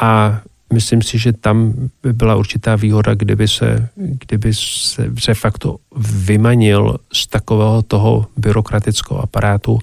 a 0.03 0.41
myslím 0.73 1.03
si, 1.03 1.19
že 1.19 1.33
tam 1.33 1.75
by 2.03 2.13
byla 2.13 2.37
určitá 2.37 2.77
výhoda, 2.77 3.15
kdyby 3.15 3.49
se, 3.49 3.89
kdyby 3.97 4.55
se, 4.55 5.11
se 5.19 5.35
facto 5.35 5.77
vymanil 5.97 6.97
z 7.13 7.27
takového 7.27 7.83
toho 7.83 8.27
byrokratického 8.37 9.21
aparátu, 9.21 9.79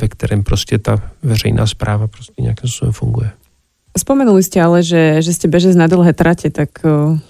ve 0.00 0.08
kterém 0.08 0.42
prostě 0.42 0.78
ta 0.78 1.02
veřejná 1.22 1.66
zpráva 1.66 2.06
prostě 2.06 2.42
nějakým 2.42 2.70
způsobem 2.70 2.92
funguje. 2.92 3.30
Spomenuli 3.92 4.40
ste 4.40 4.56
ale, 4.56 4.80
že, 4.80 5.20
že 5.20 5.36
ste 5.36 5.52
bežec 5.52 5.76
na 5.76 5.84
dlhé 5.84 6.16
trate, 6.16 6.48
tak 6.48 6.80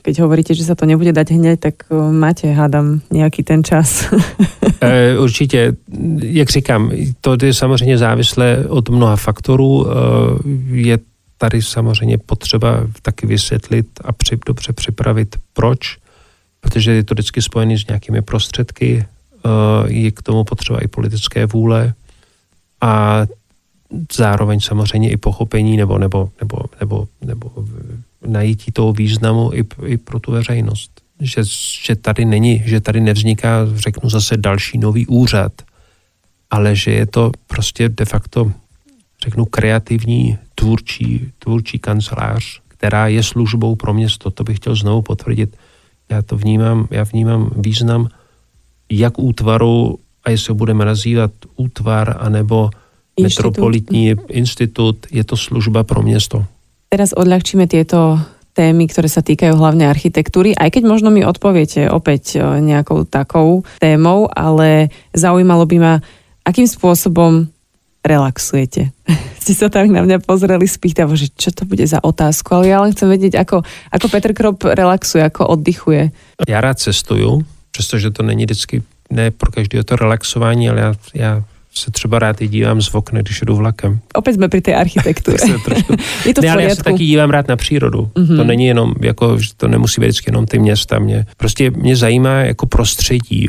keď 0.03 0.15
hovoríte, 0.23 0.55
že 0.55 0.63
sa 0.63 0.79
to 0.79 0.87
nebude 0.87 1.11
dať 1.11 1.35
hneď, 1.35 1.59
tak 1.59 1.91
máte, 1.91 2.55
hádam, 2.55 3.03
nějaký 3.11 3.43
ten 3.43 3.67
čas. 3.67 4.07
e, 4.81 5.19
určitě, 5.19 5.75
jak 6.23 6.51
říkám, 6.51 6.91
to 7.21 7.35
je 7.43 7.55
samozřejmě 7.55 7.99
závislé 7.99 8.65
od 8.69 8.89
mnoha 8.89 9.17
faktorů. 9.17 9.87
E, 9.87 9.95
je 10.71 10.99
tady 11.43 11.63
samozřejmě 11.63 12.19
potřeba 12.19 12.87
taky 13.03 13.27
vysvětlit 13.27 13.87
a 14.05 14.13
při, 14.13 14.39
dobře 14.47 14.73
připravit, 14.73 15.37
proč, 15.53 15.99
protože 16.61 16.93
je 16.93 17.05
to 17.05 17.15
vždycky 17.15 17.43
spojené 17.43 17.79
s 17.79 17.87
nějakými 17.87 18.23
prostředky, 18.23 19.03
eh, 19.03 19.49
je 19.87 20.11
k 20.11 20.23
tomu 20.23 20.45
potřeba 20.45 20.79
i 20.79 20.89
politické 20.89 21.47
vůle 21.47 21.95
a 22.81 23.23
zároveň 24.13 24.61
samozřejmě 24.61 25.11
i 25.11 25.17
pochopení 25.17 25.77
nebo, 25.77 25.99
nebo, 25.99 26.29
nebo, 26.41 26.59
nebo, 26.81 27.07
nebo 27.23 27.51
najítí 28.27 28.73
toho 28.73 28.93
významu 28.93 29.51
i, 29.55 29.65
i 29.87 29.97
pro 29.97 30.21
tu 30.21 30.33
veřejnost. 30.33 30.91
Že, 31.21 31.43
že 31.83 31.97
tady 31.97 32.25
není, 32.25 32.63
že 32.67 32.81
tady 32.81 33.01
nevzniká, 33.01 33.67
řeknu 33.75 34.11
zase, 34.11 34.37
další 34.37 34.79
nový 34.79 35.07
úřad, 35.07 35.53
ale 36.51 36.77
že 36.77 36.91
je 36.91 37.07
to 37.07 37.33
prostě 37.47 37.89
de 37.89 38.05
facto 38.05 38.53
řeknu, 39.25 39.45
kreativní 39.45 40.39
tvůrčí, 40.55 41.33
tvůrčí 41.39 41.79
kancelář, 41.79 42.61
která 42.69 43.07
je 43.07 43.23
službou 43.23 43.77
pro 43.77 43.95
město. 43.95 44.31
To 44.31 44.45
bych 44.45 44.57
chtěl 44.57 44.75
znovu 44.75 45.03
potvrdit. 45.03 45.57
Já 46.11 46.23
to 46.23 46.37
vnímám, 46.37 46.89
já 46.91 47.05
vnímám 47.05 47.51
význam 47.57 48.09
jak 48.91 49.19
útvaru, 49.19 49.99
a 50.25 50.31
jestli 50.31 50.51
ho 50.51 50.55
budeme 50.55 50.85
nazývat 50.85 51.31
útvar, 51.57 52.17
anebo 52.21 52.71
metropolitní 53.21 54.17
institut, 54.29 55.07
je 55.11 55.25
to 55.25 55.37
služba 55.37 55.85
pro 55.85 56.03
město. 56.03 56.45
Teraz 56.93 57.17
odľahčíme 57.17 57.65
tieto 57.69 58.21
témy, 58.53 58.85
ktoré 58.89 59.09
sa 59.09 59.25
týkajú 59.25 59.57
hlavne 59.57 59.89
architektúry, 59.89 60.53
aj 60.53 60.77
keď 60.77 60.83
možno 60.85 61.09
mi 61.09 61.25
odpoviete 61.25 61.89
opäť 61.89 62.37
e, 62.37 62.61
nejakou 62.61 63.09
takou 63.09 63.65
témou, 63.81 64.29
ale 64.29 64.93
zaujímalo 65.17 65.65
by 65.65 65.77
ma, 65.81 65.95
akým 66.45 66.69
spôsobom 66.69 67.49
relaxujete? 68.05 68.93
Ste 69.43 69.53
sa 69.57 69.69
tak 69.73 69.89
na 69.89 70.05
mňa 70.05 70.21
pozreli 70.21 70.69
spýtavo, 70.69 71.17
že 71.17 71.33
čo 71.33 71.49
to 71.51 71.65
bude 71.65 71.83
za 71.89 71.99
otázku, 72.05 72.53
ale 72.61 72.65
ja 72.69 72.79
len 72.85 72.93
chcem 72.93 73.09
vedieť, 73.09 73.41
ako, 73.41 73.65
ako 73.89 74.07
Petr 74.13 74.37
Krop 74.37 74.61
relaxuje, 74.69 75.25
ako 75.25 75.49
oddychuje. 75.57 76.13
Já 76.49 76.61
rád 76.61 76.79
cestuju, 76.79 77.47
přestože 77.71 78.11
to 78.11 78.23
není 78.23 78.45
vždycky, 78.45 78.83
ne 79.11 79.31
pro 79.31 79.53
každého 79.53 79.85
to 79.85 79.97
relaxování, 79.97 80.69
ale 80.69 80.81
já, 80.81 80.95
já 81.15 81.43
se 81.75 81.91
třeba 81.91 82.19
rád 82.19 82.43
i 82.43 82.49
dívám 82.49 82.83
z 82.83 82.95
okna, 82.95 83.23
když 83.23 83.41
jdu 83.41 83.57
vlakem. 83.57 84.01
Opět 84.15 84.35
jsme 84.35 84.49
při 84.49 84.61
té 84.61 84.75
architektuře. 84.75 85.59
trošku... 85.65 85.95
je 86.27 86.35
to 86.35 86.41
ne, 86.41 86.51
ale 86.51 86.63
já 86.63 86.75
se 86.75 86.83
taky 86.83 87.05
dívám 87.05 87.31
rád 87.31 87.49
na 87.49 87.57
přírodu. 87.57 88.11
Mm-hmm. 88.15 88.37
To 88.37 88.45
není 88.45 88.67
jenom, 88.67 88.95
jako, 89.01 89.39
to 89.57 89.69
nemusí 89.69 90.01
být 90.01 90.07
vždycky 90.07 90.31
jenom 90.31 90.47
ty 90.47 90.59
města. 90.59 90.99
Mě, 90.99 91.27
prostě 91.37 91.71
mě 91.71 91.97
zajímá 91.97 92.31
jako 92.31 92.67
prostředí. 92.67 93.49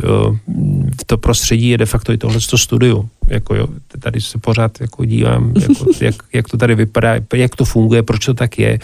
To 1.05 1.17
prostředí 1.17 1.69
je 1.69 1.77
de 1.77 1.85
facto 1.85 2.13
i 2.13 2.17
tohle 2.17 2.39
studiu. 2.41 3.09
Jako 3.27 3.55
jo, 3.55 3.67
tady 3.99 4.21
se 4.21 4.37
pořád 4.37 4.81
jako 4.81 5.05
dívám, 5.05 5.53
jako, 5.61 5.85
jak, 6.01 6.15
jak, 6.33 6.49
to 6.49 6.57
tady 6.57 6.75
vypadá, 6.75 7.15
jak 7.33 7.55
to 7.55 7.65
funguje, 7.65 8.03
proč 8.03 8.25
to 8.25 8.33
tak 8.33 8.59
je. 8.59 8.69
E, 8.73 8.79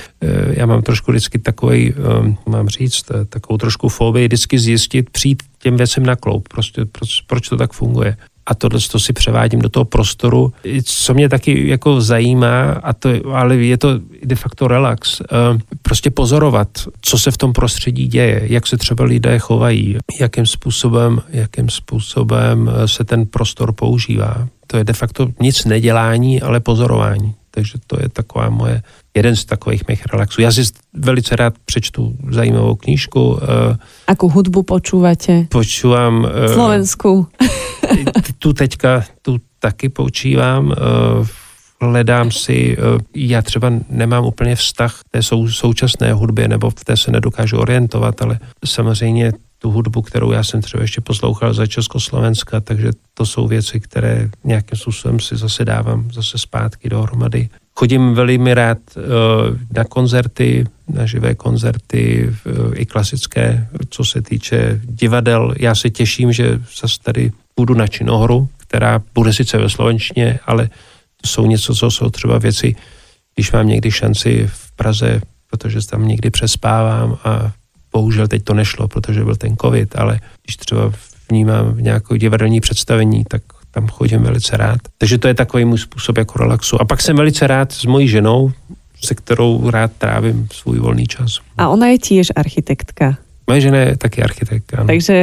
já 0.60 0.66
mám 0.66 0.82
trošku 0.82 1.12
vždycky 1.12 1.40
takový, 1.40 1.94
mám 2.46 2.70
říct, 2.70 3.06
takovou 3.30 3.58
trošku 3.58 3.90
fobii, 3.90 4.28
vždycky 4.28 4.60
zjistit, 4.60 5.10
přijít 5.10 5.44
těm 5.60 5.78
věcem 5.78 6.06
na 6.06 6.16
kloup, 6.16 6.48
prostě 6.48 6.86
proč, 6.86 7.22
proč 7.22 7.50
to 7.50 7.58
tak 7.58 7.74
funguje 7.74 8.18
a 8.50 8.56
tohle 8.56 8.80
to 8.92 9.00
si 9.00 9.14
převádím 9.14 9.62
do 9.62 9.70
toho 9.70 9.86
prostoru. 9.86 10.54
Co 10.84 11.14
mě 11.14 11.30
taky 11.30 11.68
jako 11.68 12.02
zajímá, 12.02 12.72
a 12.72 12.94
to, 12.94 13.10
ale 13.34 13.56
je 13.56 13.78
to 13.78 13.90
de 14.24 14.36
facto 14.36 14.68
relax, 14.68 15.22
eh, 15.22 15.26
prostě 15.82 16.12
pozorovat, 16.12 16.68
co 17.02 17.20
se 17.20 17.32
v 17.32 17.38
tom 17.38 17.54
prostředí 17.54 18.08
děje, 18.08 18.42
jak 18.44 18.68
se 18.68 18.78
třeba 18.78 19.06
lidé 19.06 19.40
chovají, 19.40 19.98
jakým 20.20 20.46
způsobem, 20.46 21.22
jakým 21.30 21.70
způsobem 21.70 22.72
eh, 22.74 22.88
se 22.88 23.04
ten 23.04 23.26
prostor 23.26 23.72
používá. 23.74 24.48
To 24.68 24.78
je 24.78 24.84
de 24.84 24.94
facto 24.94 25.28
nic 25.42 25.66
nedělání, 25.66 26.42
ale 26.42 26.60
pozorování. 26.60 27.36
Takže 27.52 27.74
to 27.88 27.98
je 28.02 28.10
taková 28.10 28.50
moje, 28.50 28.82
jeden 29.16 29.36
z 29.36 29.46
takových 29.46 29.88
mých 29.88 30.06
relaxů. 30.06 30.42
Já 30.42 30.52
si 30.52 30.64
velice 30.94 31.36
rád 31.36 31.54
přečtu 31.66 32.16
zajímavou 32.32 32.76
knížku. 32.76 33.40
Eh, 33.42 33.78
Akú 34.08 34.30
hudbu 34.30 34.64
počúvate? 34.64 35.46
Počúvam... 35.50 36.26
Slovensku. 36.54 37.28
tu 38.40 38.54
teďka, 38.54 39.06
tu 39.22 39.38
taky 39.60 39.90
poučívám. 39.90 40.74
Hledám 41.82 42.32
si, 42.32 42.78
já 43.16 43.42
třeba 43.42 43.72
nemám 43.90 44.26
úplně 44.26 44.56
vztah 44.56 45.00
k 45.00 45.10
té 45.12 45.24
sou, 45.24 45.48
současné 45.48 46.14
hudbě, 46.14 46.48
nebo 46.48 46.70
v 46.70 46.84
té 46.84 46.98
se 46.98 47.12
nedokážu 47.12 47.58
orientovat, 47.58 48.22
ale 48.22 48.40
samozřejmě 48.66 49.32
tu 49.60 49.72
hudbu, 49.72 50.02
kterou 50.02 50.32
já 50.32 50.44
jsem 50.44 50.62
třeba 50.62 50.84
ještě 50.84 51.02
poslouchal 51.02 51.54
za 51.54 51.68
Československa, 51.68 52.60
takže 52.60 52.92
to 53.14 53.26
jsou 53.26 53.48
věci, 53.48 53.80
které 53.80 54.30
nějakým 54.44 54.78
způsobem 54.78 55.20
si 55.20 55.38
zase 55.38 55.66
dávám 55.66 56.12
zase 56.12 56.38
zpátky 56.38 56.90
dohromady. 56.90 57.50
Chodím 57.76 58.14
velmi 58.14 58.54
rád 58.54 58.78
uh, 58.96 59.04
na 59.76 59.84
koncerty, 59.84 60.66
na 60.88 61.06
živé 61.06 61.36
koncerty, 61.36 62.30
uh, 62.30 62.74
i 62.76 62.86
klasické, 62.86 63.68
co 63.90 64.06
se 64.06 64.22
týče 64.22 64.82
divadel. 64.84 65.54
Já 65.60 65.76
se 65.76 65.90
těším, 65.90 66.34
že 66.34 66.60
zase 66.82 67.00
tady 67.04 67.32
půjdu 67.56 67.74
na 67.74 67.88
činohru, 67.88 68.50
která 68.58 69.02
bude 69.16 69.34
sice 69.34 69.58
ve 69.58 69.70
slovenštině, 69.70 70.40
ale 70.46 70.70
to 71.22 71.28
jsou 71.28 71.46
něco, 71.46 71.76
co 71.76 71.92
jsou 71.92 72.10
třeba 72.10 72.38
věci, 72.38 72.76
když 73.36 73.52
mám 73.52 73.68
někdy 73.68 73.92
šanci 73.92 74.50
v 74.54 74.72
Praze, 74.72 75.22
protože 75.50 75.88
tam 75.88 76.08
někdy 76.08 76.30
přespávám 76.30 77.18
a 77.24 77.52
bohužel 77.92 78.28
teď 78.28 78.44
to 78.44 78.54
nešlo, 78.54 78.88
protože 78.88 79.24
byl 79.24 79.36
ten 79.36 79.58
covid, 79.58 79.96
ale 79.96 80.20
když 80.44 80.58
třeba 80.58 80.92
vnímám 81.30 81.78
nějakou 81.78 82.16
divadelní 82.16 82.60
představení, 82.62 83.24
tak 83.28 83.42
tam 83.72 83.88
chodím 83.88 84.22
velice 84.22 84.58
rád. 84.58 84.80
Takže 84.98 85.18
to 85.18 85.28
je 85.28 85.34
takový 85.34 85.66
můj 85.66 85.78
způsob 85.78 86.18
jako 86.18 86.40
relaxu. 86.40 86.82
A 86.82 86.86
pak 86.86 87.02
jsem 87.02 87.16
velice 87.16 87.48
rád 87.48 87.72
s 87.72 87.86
mojí 87.86 88.08
ženou, 88.08 88.52
se 89.02 89.16
kterou 89.16 89.70
rád 89.70 89.92
trávím 89.98 90.48
svůj 90.52 90.80
volný 90.80 91.08
čas. 91.08 91.40
A 91.58 91.70
ona 91.70 91.88
je 91.88 91.98
tiež 91.98 92.28
architektka. 92.36 93.18
Moje 93.50 93.66
žena 93.66 93.78
je 93.82 93.98
taky 93.98 94.22
architekt, 94.22 94.78
ano. 94.78 94.86
Takže 94.86 95.16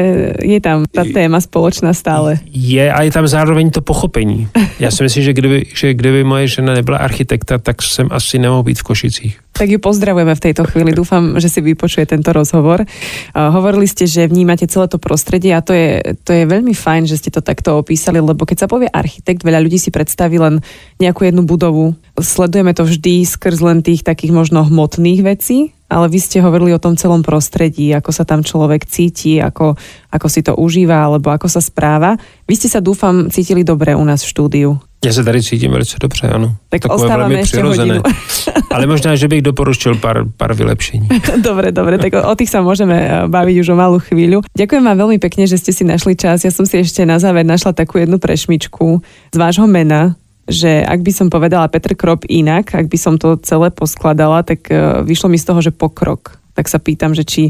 je 0.43 0.59
tam 0.59 0.83
ta 0.91 1.07
téma 1.07 1.39
společná 1.39 1.95
stále. 1.95 2.43
Je 2.51 2.83
a 2.83 3.07
je 3.07 3.15
tam 3.15 3.23
zároveň 3.23 3.71
to 3.71 3.87
pochopení. 3.87 4.51
Já 4.83 4.91
si 4.91 5.03
myslím, 5.03 5.23
že 5.25 5.33
kdyby, 5.33 5.67
že 5.75 5.95
kdyby 5.95 6.25
moje 6.25 6.49
žena 6.49 6.75
nebyla 6.75 6.99
architekta, 6.99 7.59
tak 7.59 7.83
jsem 7.83 8.09
asi 8.11 8.39
nemohl 8.39 8.63
být 8.63 8.79
v 8.79 8.83
Košicích. 8.83 9.39
Tak 9.57 9.71
ju 9.71 9.79
pozdravujeme 9.79 10.35
v 10.35 10.41
tejto 10.41 10.69
chvíli. 10.69 10.93
Dúfam, 10.93 11.41
že 11.41 11.49
si 11.49 11.65
vypočuje 11.65 12.05
tento 12.05 12.29
rozhovor. 12.35 12.85
Uh, 12.85 13.49
hovorili 13.55 13.89
ste, 13.89 14.05
že 14.05 14.29
vnímate 14.29 14.69
celé 14.69 14.85
to 14.85 15.01
prostredie 15.01 15.57
a 15.57 15.65
to 15.65 15.73
je, 15.73 16.03
to 16.29 16.37
je 16.37 16.45
veľmi 16.45 16.77
fajn, 16.77 17.09
že 17.09 17.17
ste 17.17 17.31
to 17.33 17.41
takto 17.41 17.79
opísali, 17.79 18.21
lebo 18.21 18.45
keď 18.45 18.67
sa 18.67 18.69
povie 18.69 18.91
architekt, 18.93 19.47
veľa 19.47 19.65
ľudí 19.65 19.81
si 19.81 19.89
predstaví 19.89 20.37
len 20.37 20.61
nejakú 21.01 21.25
jednu 21.25 21.49
budovu. 21.49 21.97
Sledujeme 22.21 22.77
to 22.77 22.85
vždy 22.85 23.25
skrz 23.25 23.65
len 23.65 23.81
tých 23.81 24.05
takých 24.05 24.35
možno 24.35 24.61
hmotných 24.61 25.25
vecí, 25.25 25.76
ale 25.87 26.07
vy 26.11 26.19
ste 26.19 26.43
hovorili 26.43 26.75
o 26.75 26.83
tom 26.83 26.99
celom 26.99 27.23
prostredí, 27.23 27.95
ako 27.95 28.11
sa 28.11 28.27
tam 28.27 28.43
človek 28.43 28.87
cíti, 28.87 29.39
ako, 29.39 29.79
ako 30.11 30.27
si 30.27 30.41
to 30.43 30.59
užíva, 30.59 31.07
alebo 31.07 31.31
ako 31.31 31.47
sa 31.47 31.63
správa. 31.63 32.19
Vy 32.51 32.55
ste 32.59 32.69
sa, 32.71 32.83
dúfam, 32.83 33.31
cítili 33.31 33.63
dobre 33.63 33.95
u 33.95 34.03
nás 34.03 34.23
v 34.23 34.31
štúdiu. 34.31 34.71
Já 35.05 35.13
se 35.13 35.25
tady 35.25 35.43
cítím 35.43 35.71
velice 35.71 35.97
dobře, 36.01 36.29
ano. 36.29 36.57
Tak 36.69 36.81
Takové 36.83 37.17
velmi 37.17 37.43
přirozené. 37.43 38.01
Ale 38.71 38.87
možná, 38.87 39.17
že 39.17 39.29
bych 39.29 39.43
doporučil 39.43 39.95
pár, 39.95 40.25
pár 40.37 40.55
vylepšení. 40.55 41.09
dobre, 41.47 41.73
dobre, 41.73 41.99
tak 41.99 42.13
o, 42.13 42.27
o 42.27 42.35
tých 42.35 42.51
sa 42.51 42.59
môžeme 42.59 42.97
eh, 42.97 43.29
baviť 43.31 43.57
už 43.63 43.69
o 43.71 43.77
malú 43.79 44.03
chvíľu. 44.03 44.43
Ďakujem 44.59 44.83
vám 44.83 44.99
veľmi 45.07 45.19
pekne, 45.23 45.47
že 45.47 45.63
ste 45.63 45.71
si 45.71 45.87
našli 45.87 46.19
čas. 46.19 46.43
Ja 46.43 46.51
som 46.51 46.67
si 46.67 46.83
ešte 46.83 47.07
na 47.07 47.23
záver 47.23 47.47
našla 47.47 47.71
takú 47.71 48.03
jednu 48.03 48.19
prešmičku 48.19 48.99
z 49.31 49.37
vášho 49.39 49.71
mena, 49.71 50.19
že 50.47 50.83
ak 50.87 51.03
by 51.03 51.13
som 51.13 51.27
povedala 51.27 51.67
Petr 51.67 51.99
Krop 51.99 52.23
inak, 52.31 52.75
ak 52.75 52.87
by 52.87 52.99
som 52.99 53.19
to 53.19 53.35
celé 53.43 53.75
poskladala, 53.75 54.47
tak 54.47 54.71
e, 54.71 55.03
vyšlo 55.03 55.27
mi 55.31 55.39
z 55.39 55.47
toho, 55.51 55.61
že 55.63 55.75
pokrok. 55.75 56.39
Tak 56.55 56.71
sa 56.71 56.79
pýtam, 56.79 57.13
že 57.13 57.27
či 57.27 57.43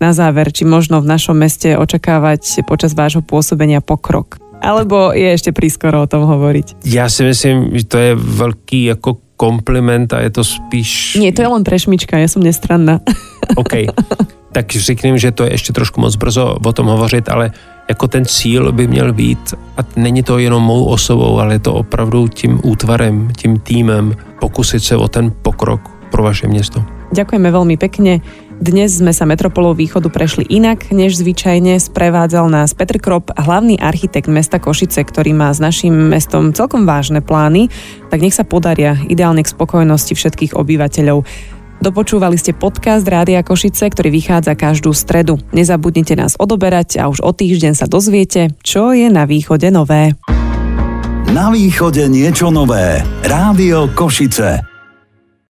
na 0.00 0.14
záver, 0.14 0.54
či 0.54 0.64
možno 0.64 1.02
v 1.02 1.10
našom 1.10 1.36
meste 1.36 1.76
očakávať 1.76 2.64
počas 2.64 2.94
vášho 2.94 3.20
pôsobenia 3.20 3.82
pokrok. 3.82 4.38
Alebo 4.64 5.12
je 5.12 5.28
ešte 5.28 5.52
prískoro 5.52 6.06
o 6.06 6.10
tom 6.10 6.24
hovoriť? 6.24 6.88
Já 6.88 7.08
si 7.10 7.24
myslím, 7.24 7.76
že 7.76 7.84
to 7.84 7.98
je 7.98 8.12
velký 8.14 8.84
jako 8.84 9.16
kompliment 9.36 10.12
a 10.12 10.20
je 10.20 10.30
to 10.30 10.44
spíš... 10.44 11.18
Nie, 11.20 11.32
to 11.32 11.42
je 11.42 11.50
len 11.50 11.64
prešmička, 11.66 12.16
ja 12.16 12.30
som 12.30 12.40
nestranná. 12.40 13.02
OK. 13.56 13.74
Tak 14.54 14.70
řekněme, 14.70 15.18
že 15.18 15.30
to 15.30 15.44
je 15.44 15.52
ještě 15.52 15.72
trošku 15.72 16.00
moc 16.00 16.16
brzo 16.16 16.56
o 16.64 16.72
tom 16.72 16.86
hovořit, 16.86 17.28
ale 17.28 17.50
jako 17.88 18.08
ten 18.08 18.24
cíl 18.24 18.72
by 18.72 18.86
měl 18.86 19.12
být, 19.12 19.54
a 19.76 19.80
není 19.96 20.22
to 20.22 20.38
jenom 20.38 20.62
mou 20.62 20.84
osobou, 20.84 21.38
ale 21.38 21.54
je 21.54 21.58
to 21.58 21.74
opravdu 21.74 22.28
tím 22.28 22.60
útvarem, 22.64 23.28
tím 23.36 23.58
týmem, 23.58 24.16
pokusit 24.40 24.82
se 24.82 24.96
o 24.96 25.08
ten 25.08 25.32
pokrok 25.42 25.80
pro 26.10 26.22
vaše 26.22 26.48
město. 26.48 26.82
Ďakujeme 27.14 27.46
veľmi 27.46 27.78
pekne. 27.78 28.26
Dnes 28.58 28.98
sme 28.98 29.14
sa 29.14 29.22
Metropolou 29.22 29.70
východu 29.74 30.10
prešli 30.10 30.50
inak, 30.50 30.90
než 30.90 31.22
zvyčajne. 31.22 31.78
Sprevádzal 31.78 32.50
nás 32.50 32.74
Petr 32.74 32.98
Krop, 32.98 33.30
hlavný 33.34 33.78
architekt 33.78 34.26
mesta 34.26 34.58
Košice, 34.58 35.06
ktorý 35.06 35.30
má 35.30 35.54
s 35.54 35.62
našim 35.62 35.94
mestom 35.94 36.50
celkom 36.50 36.86
vážne 36.86 37.22
plány, 37.22 37.70
tak 38.10 38.18
nech 38.18 38.34
sa 38.34 38.42
podaria 38.42 38.98
ideálne 39.06 39.46
k 39.46 39.52
spokojnosti 39.52 40.14
všetkých 40.14 40.58
obyvateľov. 40.58 41.22
Dopočúvali 41.84 42.40
ste 42.40 42.56
podcast 42.56 43.04
Rádia 43.04 43.44
Košice, 43.44 43.92
ktorý 43.92 44.08
vychádza 44.08 44.56
každú 44.56 44.96
stredu. 44.96 45.36
Nezabudnite 45.52 46.16
nás 46.16 46.32
odoberať 46.40 46.96
a 46.96 47.12
už 47.12 47.20
o 47.20 47.28
týždeň 47.36 47.76
sa 47.76 47.84
dozviete, 47.84 48.56
čo 48.64 48.96
je 48.96 49.12
na 49.12 49.28
východe 49.28 49.68
nové. 49.68 50.16
Na 51.28 51.52
východe 51.52 52.08
niečo 52.08 52.48
nové. 52.48 53.04
Rádio 53.28 53.92
Košice. 53.92 54.73